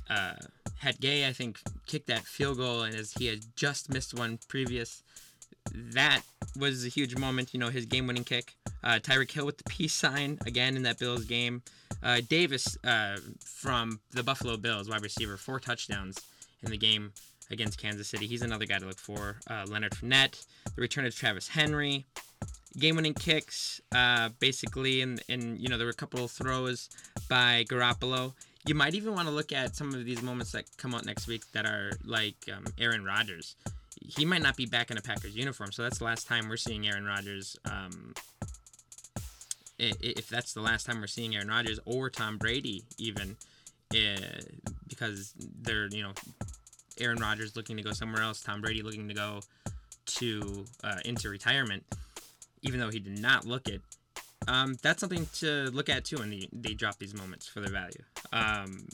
uh, 0.10 0.34
had 0.80 1.00
Gay, 1.00 1.28
I 1.28 1.34
think, 1.34 1.60
kicked 1.86 2.08
that 2.08 2.24
field 2.26 2.58
goal, 2.58 2.84
and 2.84 2.96
as 2.96 3.14
he 3.14 3.28
had 3.28 3.46
just 3.56 3.92
missed 3.92 4.14
one 4.14 4.40
previous, 4.48 5.04
that 5.74 6.22
was 6.58 6.86
a 6.86 6.90
huge 6.90 7.16
moment. 7.16 7.54
You 7.54 7.60
know, 7.60 7.70
his 7.70 7.86
game-winning 7.86 8.24
kick. 8.24 8.56
Uh, 8.84 9.00
Tyreek 9.02 9.32
Hill 9.32 9.46
with 9.46 9.58
the 9.58 9.64
peace 9.66 9.94
sign 9.94 10.40
again 10.46 10.76
in 10.76 10.84
that 10.84 11.00
Bills 11.00 11.26
game. 11.26 11.62
Uh, 12.04 12.22
Davis 12.28 12.78
uh, 12.84 13.18
from 13.44 14.00
the 14.12 14.24
Buffalo 14.24 14.58
Bills, 14.58 14.90
wide 14.90 15.02
receiver, 15.02 15.38
four 15.38 15.60
touchdowns 15.60 16.20
in 16.64 16.72
the 16.72 16.78
game 16.78 17.12
against 17.50 17.80
Kansas 17.80 18.08
City. 18.08 18.28
He's 18.28 18.42
another 18.42 18.66
guy 18.66 18.80
to 18.80 18.86
look 18.86 19.00
for. 19.00 19.40
Uh, 19.50 19.66
Leonard 19.68 19.94
Fournette, 19.94 20.46
the 20.76 20.82
return 20.82 21.06
of 21.06 21.16
Travis 21.16 21.48
Henry, 21.48 22.06
game-winning 22.78 23.14
kicks. 23.14 23.82
Uh, 23.94 24.30
basically, 24.40 25.02
and 25.02 25.22
and 25.30 25.60
you 25.60 25.70
know 25.70 25.78
there 25.78 25.88
were 25.88 25.92
a 25.92 25.96
couple 25.96 26.24
of 26.24 26.32
throws 26.32 26.90
by 27.30 27.66
Garoppolo 27.70 28.34
you 28.68 28.76
might 28.76 28.96
even 28.96 29.14
want 29.14 29.28
to 29.28 29.34
look 29.34 29.54
at 29.54 29.76
some 29.76 29.94
of 29.94 30.04
these 30.04 30.22
moments 30.22 30.52
that 30.52 30.66
come 30.78 30.94
out 30.94 31.06
next 31.06 31.28
week 31.28 31.50
that 31.54 31.66
are 31.66 31.92
like 32.04 32.36
um, 32.54 32.66
Aaron 32.78 33.04
Rodgers. 33.04 33.56
He 34.02 34.26
might 34.26 34.42
not 34.42 34.56
be 34.56 34.66
back 34.66 34.92
in 34.92 34.98
a 34.98 35.02
Packers 35.02 35.36
uniform, 35.36 35.72
so 35.72 35.84
that's 35.84 36.00
the 36.00 36.06
last 36.06 36.28
time 36.28 36.50
we're 36.50 36.58
seeing 36.58 36.88
Aaron 36.88 37.06
Rodgers. 37.06 37.58
Um, 37.66 38.14
if 39.80 40.28
that's 40.28 40.54
the 40.54 40.62
last 40.62 40.86
time 40.86 41.00
we're 41.00 41.08
seeing 41.08 41.36
Aaron 41.36 41.50
Rodgers 41.50 41.80
or 41.86 42.10
Tom 42.10 42.38
Brady, 42.38 42.84
even 42.98 43.38
uh, 43.94 44.42
because 44.88 45.34
they're 45.62 45.88
you 45.88 46.04
know 46.04 46.14
Aaron 47.00 47.20
Rodgers 47.20 47.56
looking 47.56 47.78
to 47.78 47.84
go 47.84 47.92
somewhere 47.92 48.24
else, 48.24 48.42
Tom 48.42 48.62
Brady 48.62 48.82
looking 48.82 49.08
to 49.08 49.14
go 49.14 49.42
to 50.06 50.66
uh, 50.84 51.00
into 51.06 51.30
retirement, 51.30 51.84
even 52.64 52.80
though 52.80 52.90
he 52.90 53.00
did 53.00 53.20
not 53.20 53.46
look 53.46 53.68
it 53.68 53.82
um, 54.48 54.76
that's 54.82 55.02
something 55.02 55.28
to 55.36 55.70
look 55.72 55.90
at 55.90 56.06
too 56.06 56.18
when 56.18 56.30
they, 56.30 56.48
they 56.54 56.74
drop 56.74 56.98
these 56.98 57.14
moments 57.14 57.48
for 57.48 57.60
their 57.60 57.72
value. 57.72 58.04
Um, 58.32 58.88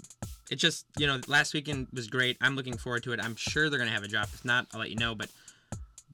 it 0.53 0.59
just, 0.59 0.85
you 0.99 1.07
know, 1.07 1.19
last 1.27 1.55
weekend 1.55 1.87
was 1.91 2.07
great. 2.07 2.37
I'm 2.39 2.55
looking 2.55 2.77
forward 2.77 3.01
to 3.03 3.13
it. 3.13 3.19
I'm 3.19 3.35
sure 3.35 3.71
they're 3.71 3.79
to 3.89 3.95
have 3.95 4.03
a 4.03 4.07
drop. 4.07 4.29
If 4.31 4.45
not, 4.45 4.67
I'll 4.71 4.79
let 4.79 4.91
you 4.91 4.95
know. 4.95 5.15
But 5.15 5.29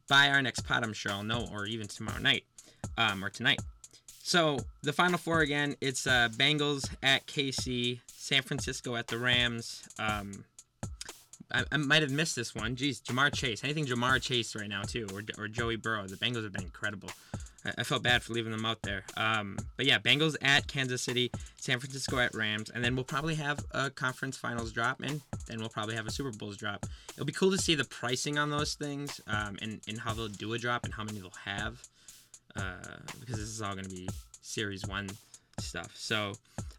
by 0.07 0.29
our 0.29 0.41
next 0.41 0.61
pod, 0.61 0.81
I'm 0.81 0.93
sure 0.93 1.11
I'll 1.11 1.23
know, 1.23 1.45
or 1.51 1.65
even 1.65 1.87
tomorrow 1.87 2.19
night 2.19 2.45
um, 2.97 3.23
or 3.23 3.29
tonight. 3.29 3.59
So 4.23 4.59
the 4.81 4.93
final 4.93 5.17
four 5.17 5.41
again, 5.41 5.75
it's 5.81 6.07
uh, 6.07 6.29
Bengals 6.31 6.89
at 7.03 7.27
KC, 7.27 7.99
San 8.07 8.41
Francisco 8.41 8.95
at 8.95 9.07
the 9.07 9.17
Rams. 9.17 9.83
Um, 9.99 10.45
I, 11.51 11.63
I, 11.71 11.77
might 11.77 12.01
have 12.01 12.11
missed 12.11 12.35
this 12.35 12.53
one. 12.53 12.75
Jeez, 12.75 13.01
Ja'Marr 13.01 13.33
Chase. 13.33 13.63
Anything 13.63 13.85
Ja'Marr 13.85 14.21
Chase 14.21 14.55
right 14.55 14.69
now 14.69 14.83
too, 14.83 15.07
or, 15.13 15.23
or 15.37 15.47
Joey 15.47 15.75
Burrow. 15.75 16.07
The 16.07 16.15
Bengals 16.15 16.43
have 16.43 16.53
been 16.53 16.63
incredible. 16.63 17.09
I, 17.65 17.73
I 17.79 17.83
felt 17.83 18.03
bad 18.03 18.21
for 18.21 18.33
leaving 18.33 18.51
them 18.51 18.65
out 18.65 18.81
there. 18.81 19.03
Um, 19.17 19.57
but 19.75 19.85
yeah, 19.85 19.99
Bengals 19.99 20.35
at 20.41 20.67
Kansas 20.67 21.01
City, 21.01 21.31
San 21.57 21.79
Francisco 21.79 22.19
at 22.19 22.33
Rams, 22.35 22.69
and 22.69 22.83
then 22.83 22.95
we'll 22.95 23.05
probably 23.05 23.35
have 23.35 23.59
a 23.71 23.89
conference 23.89 24.37
finals 24.37 24.71
drop, 24.71 25.01
and 25.01 25.21
then 25.47 25.59
we'll 25.59 25.69
probably 25.69 25.95
have 25.95 26.07
a 26.07 26.11
Super 26.11 26.31
Bowls 26.31 26.57
drop. 26.57 26.85
It'll 27.13 27.25
be 27.25 27.33
cool 27.33 27.51
to 27.51 27.57
see 27.57 27.75
the 27.75 27.85
pricing 27.85 28.37
on 28.37 28.49
those 28.49 28.75
things, 28.75 29.19
um, 29.27 29.57
and 29.61 29.81
and 29.87 29.99
how 29.99 30.13
they'll 30.13 30.27
do 30.27 30.53
a 30.53 30.57
drop 30.57 30.85
and 30.85 30.93
how 30.93 31.03
many 31.03 31.19
they'll 31.19 31.31
have, 31.45 31.81
uh, 32.55 32.97
because 33.19 33.37
this 33.37 33.49
is 33.49 33.61
all 33.61 33.73
going 33.73 33.85
to 33.85 33.95
be 33.95 34.09
Series 34.41 34.85
One 34.85 35.09
stuff. 35.59 35.91
So. 35.95 36.33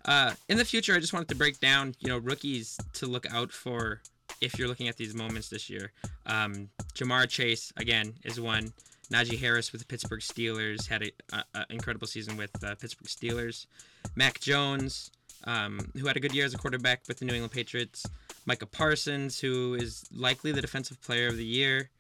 Uh, 0.06 0.32
in 0.48 0.56
the 0.56 0.64
future, 0.64 0.94
I 0.94 0.98
just 0.98 1.12
wanted 1.12 1.28
to 1.28 1.34
break 1.34 1.60
down, 1.60 1.94
you 2.00 2.08
know, 2.08 2.16
rookies 2.16 2.78
to 2.94 3.06
look 3.06 3.30
out 3.30 3.52
for 3.52 4.00
if 4.40 4.58
you're 4.58 4.68
looking 4.68 4.88
at 4.88 4.96
these 4.96 5.14
moments 5.14 5.48
this 5.48 5.68
year. 5.68 5.92
Um, 6.26 6.68
Ja'Marr 6.94 7.28
Chase 7.28 7.72
again 7.76 8.14
is 8.24 8.40
one. 8.40 8.72
Najee 9.12 9.38
Harris 9.40 9.72
with 9.72 9.80
the 9.80 9.86
Pittsburgh 9.86 10.20
Steelers 10.20 10.86
had 10.86 11.02
an 11.32 11.64
incredible 11.68 12.06
season 12.06 12.36
with 12.36 12.50
uh, 12.62 12.76
Pittsburgh 12.76 13.08
Steelers. 13.08 13.66
Mac 14.14 14.38
Jones 14.38 15.10
um, 15.44 15.80
who 15.98 16.06
had 16.06 16.16
a 16.16 16.20
good 16.20 16.34
year 16.34 16.44
as 16.44 16.54
a 16.54 16.58
quarterback 16.58 17.02
with 17.08 17.18
the 17.18 17.24
New 17.24 17.32
England 17.32 17.52
Patriots. 17.52 18.06
Micah 18.46 18.66
Parsons, 18.66 19.40
who 19.40 19.74
is 19.74 20.04
likely 20.14 20.52
the 20.52 20.60
defensive 20.60 21.00
player 21.02 21.28
of 21.28 21.36
the 21.36 21.44
year. 21.44 21.90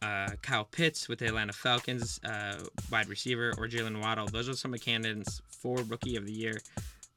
Uh, 0.00 0.30
Kyle 0.42 0.64
Pitts 0.64 1.08
with 1.08 1.18
the 1.18 1.26
Atlanta 1.26 1.52
Falcons, 1.52 2.20
uh, 2.24 2.56
wide 2.90 3.08
receiver, 3.08 3.52
or 3.58 3.66
Jaylen 3.66 4.00
Waddle. 4.00 4.26
Those 4.28 4.48
are 4.48 4.54
some 4.54 4.72
of 4.72 4.80
the 4.80 4.84
candidates 4.84 5.42
for 5.50 5.78
rookie 5.78 6.16
of 6.16 6.24
the 6.24 6.32
year. 6.32 6.60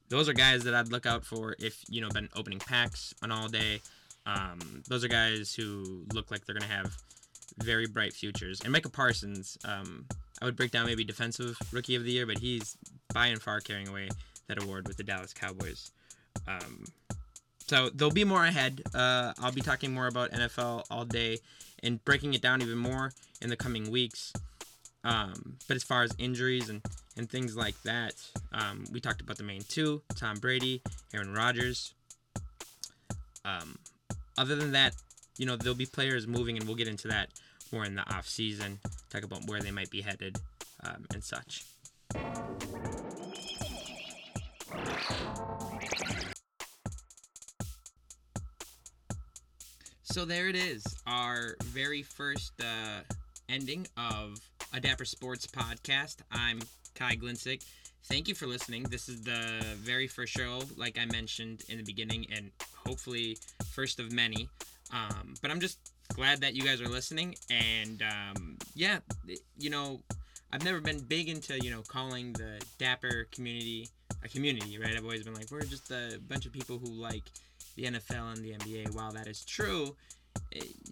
Those 0.09 0.27
are 0.27 0.33
guys 0.33 0.63
that 0.63 0.73
I'd 0.73 0.91
look 0.91 1.05
out 1.05 1.23
for 1.23 1.55
if 1.59 1.83
you 1.87 2.01
know 2.01 2.09
been 2.09 2.27
opening 2.35 2.59
packs 2.59 3.13
on 3.21 3.31
all 3.31 3.47
day. 3.47 3.81
Um, 4.25 4.83
those 4.87 5.03
are 5.03 5.07
guys 5.07 5.53
who 5.53 6.05
look 6.13 6.31
like 6.31 6.45
they're 6.45 6.55
gonna 6.55 6.71
have 6.71 6.95
very 7.57 7.87
bright 7.87 8.13
futures. 8.13 8.61
And 8.61 8.71
Micah 8.71 8.89
Parsons, 8.89 9.57
um, 9.65 10.05
I 10.41 10.45
would 10.45 10.55
break 10.55 10.71
down 10.71 10.85
maybe 10.85 11.03
defensive 11.03 11.57
rookie 11.71 11.95
of 11.95 12.03
the 12.03 12.11
year, 12.11 12.25
but 12.25 12.37
he's 12.37 12.77
by 13.13 13.27
and 13.27 13.41
far 13.41 13.59
carrying 13.59 13.87
away 13.87 14.09
that 14.47 14.61
award 14.61 14.87
with 14.87 14.97
the 14.97 15.03
Dallas 15.03 15.33
Cowboys. 15.33 15.91
Um, 16.47 16.85
so 17.67 17.89
there'll 17.89 18.13
be 18.13 18.23
more 18.23 18.43
ahead. 18.43 18.81
Uh, 18.93 19.33
I'll 19.39 19.51
be 19.51 19.61
talking 19.61 19.93
more 19.93 20.07
about 20.07 20.31
NFL 20.31 20.85
all 20.91 21.05
day 21.05 21.39
and 21.83 22.03
breaking 22.03 22.33
it 22.33 22.41
down 22.41 22.61
even 22.61 22.77
more 22.77 23.13
in 23.41 23.49
the 23.49 23.55
coming 23.55 23.89
weeks. 23.89 24.33
Um, 25.03 25.57
but 25.67 25.75
as 25.75 25.83
far 25.83 26.03
as 26.03 26.11
injuries 26.17 26.69
and, 26.69 26.81
and 27.17 27.29
things 27.29 27.55
like 27.55 27.81
that, 27.83 28.13
um, 28.53 28.85
we 28.91 28.99
talked 28.99 29.21
about 29.21 29.37
the 29.37 29.43
main 29.43 29.61
two 29.67 30.01
Tom 30.15 30.37
Brady, 30.37 30.81
Aaron 31.13 31.33
Rodgers. 31.33 31.93
Um, 33.43 33.77
other 34.41 34.55
than 34.55 34.71
that, 34.71 34.95
you 35.37 35.45
know, 35.45 35.55
there'll 35.55 35.77
be 35.77 35.85
players 35.85 36.25
moving, 36.25 36.57
and 36.57 36.65
we'll 36.65 36.75
get 36.75 36.87
into 36.87 37.07
that 37.07 37.29
more 37.71 37.85
in 37.85 37.93
the 37.93 38.01
off 38.11 38.27
season, 38.27 38.79
talk 39.11 39.23
about 39.23 39.45
where 39.45 39.61
they 39.61 39.69
might 39.69 39.91
be 39.91 40.01
headed 40.01 40.35
um, 40.83 41.05
and 41.13 41.23
such. 41.23 41.63
So 50.01 50.25
there 50.25 50.49
it 50.49 50.55
is, 50.55 50.83
our 51.05 51.55
very 51.65 52.01
first 52.01 52.53
uh, 52.59 53.01
ending 53.47 53.85
of 53.95 54.39
a 54.73 54.79
Dapper 54.79 55.05
Sports 55.05 55.45
podcast. 55.45 56.17
I'm 56.31 56.61
Kai 56.95 57.15
Glinsick. 57.15 57.63
Thank 58.03 58.27
you 58.27 58.35
for 58.35 58.47
listening. 58.47 58.83
This 58.83 59.07
is 59.07 59.21
the 59.21 59.63
very 59.77 60.07
first 60.07 60.33
show, 60.33 60.61
like 60.75 60.97
I 60.99 61.05
mentioned 61.05 61.63
in 61.69 61.77
the 61.77 61.83
beginning, 61.83 62.25
and 62.35 62.51
hopefully 62.85 63.37
first 63.71 63.99
of 63.99 64.11
many. 64.11 64.49
Um, 64.93 65.35
but 65.41 65.51
I'm 65.51 65.59
just 65.59 65.79
glad 66.13 66.41
that 66.41 66.53
you 66.53 66.63
guys 66.63 66.81
are 66.81 66.89
listening, 66.89 67.35
and 67.49 68.01
um, 68.01 68.57
yeah, 68.75 68.99
you 69.57 69.69
know, 69.69 70.01
I've 70.51 70.63
never 70.65 70.81
been 70.81 70.99
big 70.99 71.29
into 71.29 71.57
you 71.63 71.71
know 71.71 71.83
calling 71.87 72.33
the 72.33 72.61
Dapper 72.77 73.27
community 73.31 73.89
a 74.23 74.27
community, 74.27 74.77
right? 74.77 74.95
I've 74.95 75.03
always 75.03 75.23
been 75.23 75.33
like, 75.33 75.51
we're 75.51 75.61
just 75.61 75.91
a 75.91 76.19
bunch 76.27 76.45
of 76.45 76.51
people 76.51 76.77
who 76.77 76.87
like 76.87 77.23
the 77.75 77.83
NFL 77.83 78.33
and 78.33 78.43
the 78.43 78.51
NBA. 78.51 78.93
While 78.93 79.11
that 79.13 79.27
is 79.27 79.43
true, 79.45 79.95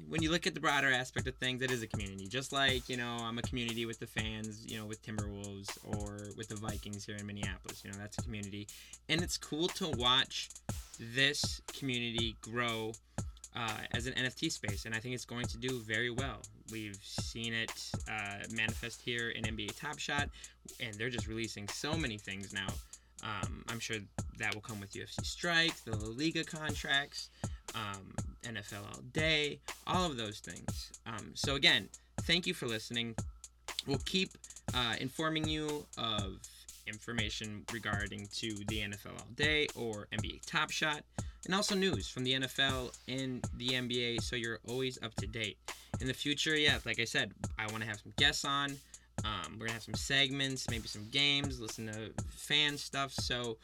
when 0.09 0.23
you 0.23 0.31
look 0.31 0.47
at 0.47 0.53
the 0.53 0.59
broader 0.59 0.91
aspect 0.91 1.27
of 1.27 1.35
things, 1.35 1.61
it 1.61 1.71
is 1.71 1.83
a 1.83 1.87
community. 1.87 2.27
Just 2.27 2.51
like, 2.51 2.89
you 2.89 2.97
know, 2.97 3.17
I'm 3.21 3.37
a 3.37 3.41
community 3.43 3.85
with 3.85 3.99
the 3.99 4.07
fans, 4.07 4.65
you 4.65 4.77
know, 4.77 4.85
with 4.85 5.05
Timberwolves 5.05 5.77
or 5.83 6.31
with 6.35 6.49
the 6.49 6.55
Vikings 6.55 7.05
here 7.05 7.15
in 7.15 7.27
Minneapolis. 7.27 7.83
You 7.83 7.91
know, 7.91 7.97
that's 7.99 8.17
a 8.17 8.21
community. 8.23 8.67
And 9.07 9.21
it's 9.21 9.37
cool 9.37 9.67
to 9.69 9.89
watch 9.89 10.49
this 10.99 11.61
community 11.73 12.35
grow 12.41 12.93
uh, 13.55 13.77
as 13.93 14.07
an 14.07 14.13
NFT 14.13 14.51
space. 14.51 14.85
And 14.85 14.95
I 14.95 14.99
think 14.99 15.13
it's 15.13 15.25
going 15.25 15.45
to 15.45 15.57
do 15.57 15.79
very 15.79 16.09
well. 16.09 16.41
We've 16.71 16.99
seen 17.01 17.53
it 17.53 17.91
uh, 18.09 18.45
manifest 18.51 19.01
here 19.01 19.29
in 19.29 19.43
NBA 19.43 19.79
Top 19.79 19.99
Shot, 19.99 20.29
and 20.79 20.93
they're 20.95 21.09
just 21.09 21.27
releasing 21.27 21.67
so 21.67 21.93
many 21.95 22.17
things 22.17 22.53
now. 22.53 22.67
Um, 23.23 23.63
I'm 23.67 23.79
sure 23.79 23.97
that 24.37 24.53
will 24.53 24.61
come 24.61 24.79
with 24.79 24.93
UFC 24.93 25.25
Strike, 25.25 25.75
the 25.83 25.95
La 25.95 26.09
Liga 26.09 26.43
contracts, 26.43 27.29
um, 27.76 28.13
NFL 28.43 28.86
All 28.93 29.01
Day, 29.13 29.59
all 29.88 30.05
of 30.05 30.17
those 30.17 30.39
things. 30.39 30.91
Um, 31.05 31.32
so, 31.34 31.55
again, 31.55 31.89
thank 32.22 32.47
you 32.47 32.53
for 32.53 32.67
listening. 32.67 33.15
We'll 33.88 34.01
keep 34.05 34.32
uh, 34.74 34.95
informing 34.99 35.47
you 35.47 35.86
of 35.97 36.39
information 36.88 37.63
regarding 37.72 38.28
to 38.38 38.53
the 38.67 38.80
NFL 38.80 39.13
All 39.17 39.28
Day 39.36 39.67
or 39.76 40.07
NBA 40.11 40.45
Top 40.45 40.72
Shot, 40.72 41.03
and 41.45 41.55
also 41.55 41.76
news 41.76 42.09
from 42.09 42.24
the 42.24 42.34
NFL 42.34 42.93
and 43.07 43.45
the 43.57 43.70
NBA 43.70 44.22
so 44.22 44.36
you're 44.36 44.59
always 44.67 44.99
up 45.01 45.13
to 45.15 45.28
date. 45.28 45.57
In 46.01 46.07
the 46.07 46.13
future, 46.13 46.55
yeah, 46.55 46.78
like 46.86 46.99
I 46.99 47.05
said, 47.05 47.34
I 47.57 47.65
want 47.67 47.84
to 47.84 47.89
have 47.89 47.99
some 47.99 48.13
guests 48.17 48.45
on. 48.45 48.78
Um, 49.26 49.57
we're 49.59 49.65
gonna 49.65 49.74
have 49.74 49.84
some 49.84 49.95
segments, 49.95 50.70
maybe 50.70 50.88
some 50.88 51.07
games, 51.11 51.59
listen 51.59 51.88
to 51.88 52.11
fan 52.30 52.78
stuff. 52.78 53.11
So, 53.11 53.57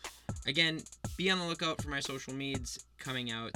again, 0.46 0.82
be 1.18 1.30
on 1.30 1.40
the 1.40 1.46
lookout 1.46 1.82
for 1.82 1.90
my 1.90 2.00
social 2.00 2.34
medias 2.34 2.84
coming 2.98 3.32
out. 3.32 3.56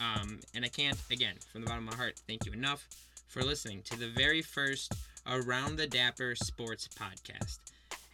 Um, 0.00 0.40
and 0.54 0.64
I 0.64 0.68
can't, 0.68 0.98
again, 1.10 1.34
from 1.50 1.62
the 1.62 1.66
bottom 1.66 1.86
of 1.86 1.94
my 1.94 1.96
heart, 1.96 2.20
thank 2.26 2.46
you 2.46 2.52
enough 2.52 2.86
for 3.28 3.42
listening 3.42 3.82
to 3.82 3.98
the 3.98 4.08
very 4.08 4.42
first 4.42 4.92
Around 5.26 5.76
the 5.76 5.86
Dapper 5.86 6.34
Sports 6.34 6.88
podcast. 6.88 7.58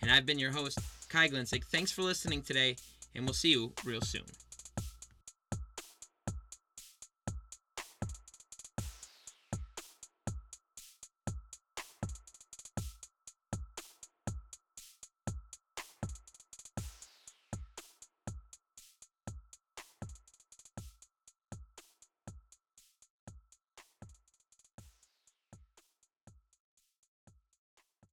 And 0.02 0.10
I've 0.10 0.26
been 0.26 0.38
your 0.38 0.52
host, 0.52 0.78
Kai 1.08 1.28
Glinsick. 1.28 1.64
Thanks 1.64 1.90
for 1.90 2.02
listening 2.02 2.42
today, 2.42 2.76
and 3.14 3.24
we'll 3.24 3.34
see 3.34 3.50
you 3.50 3.72
real 3.84 4.00
soon. 4.02 4.22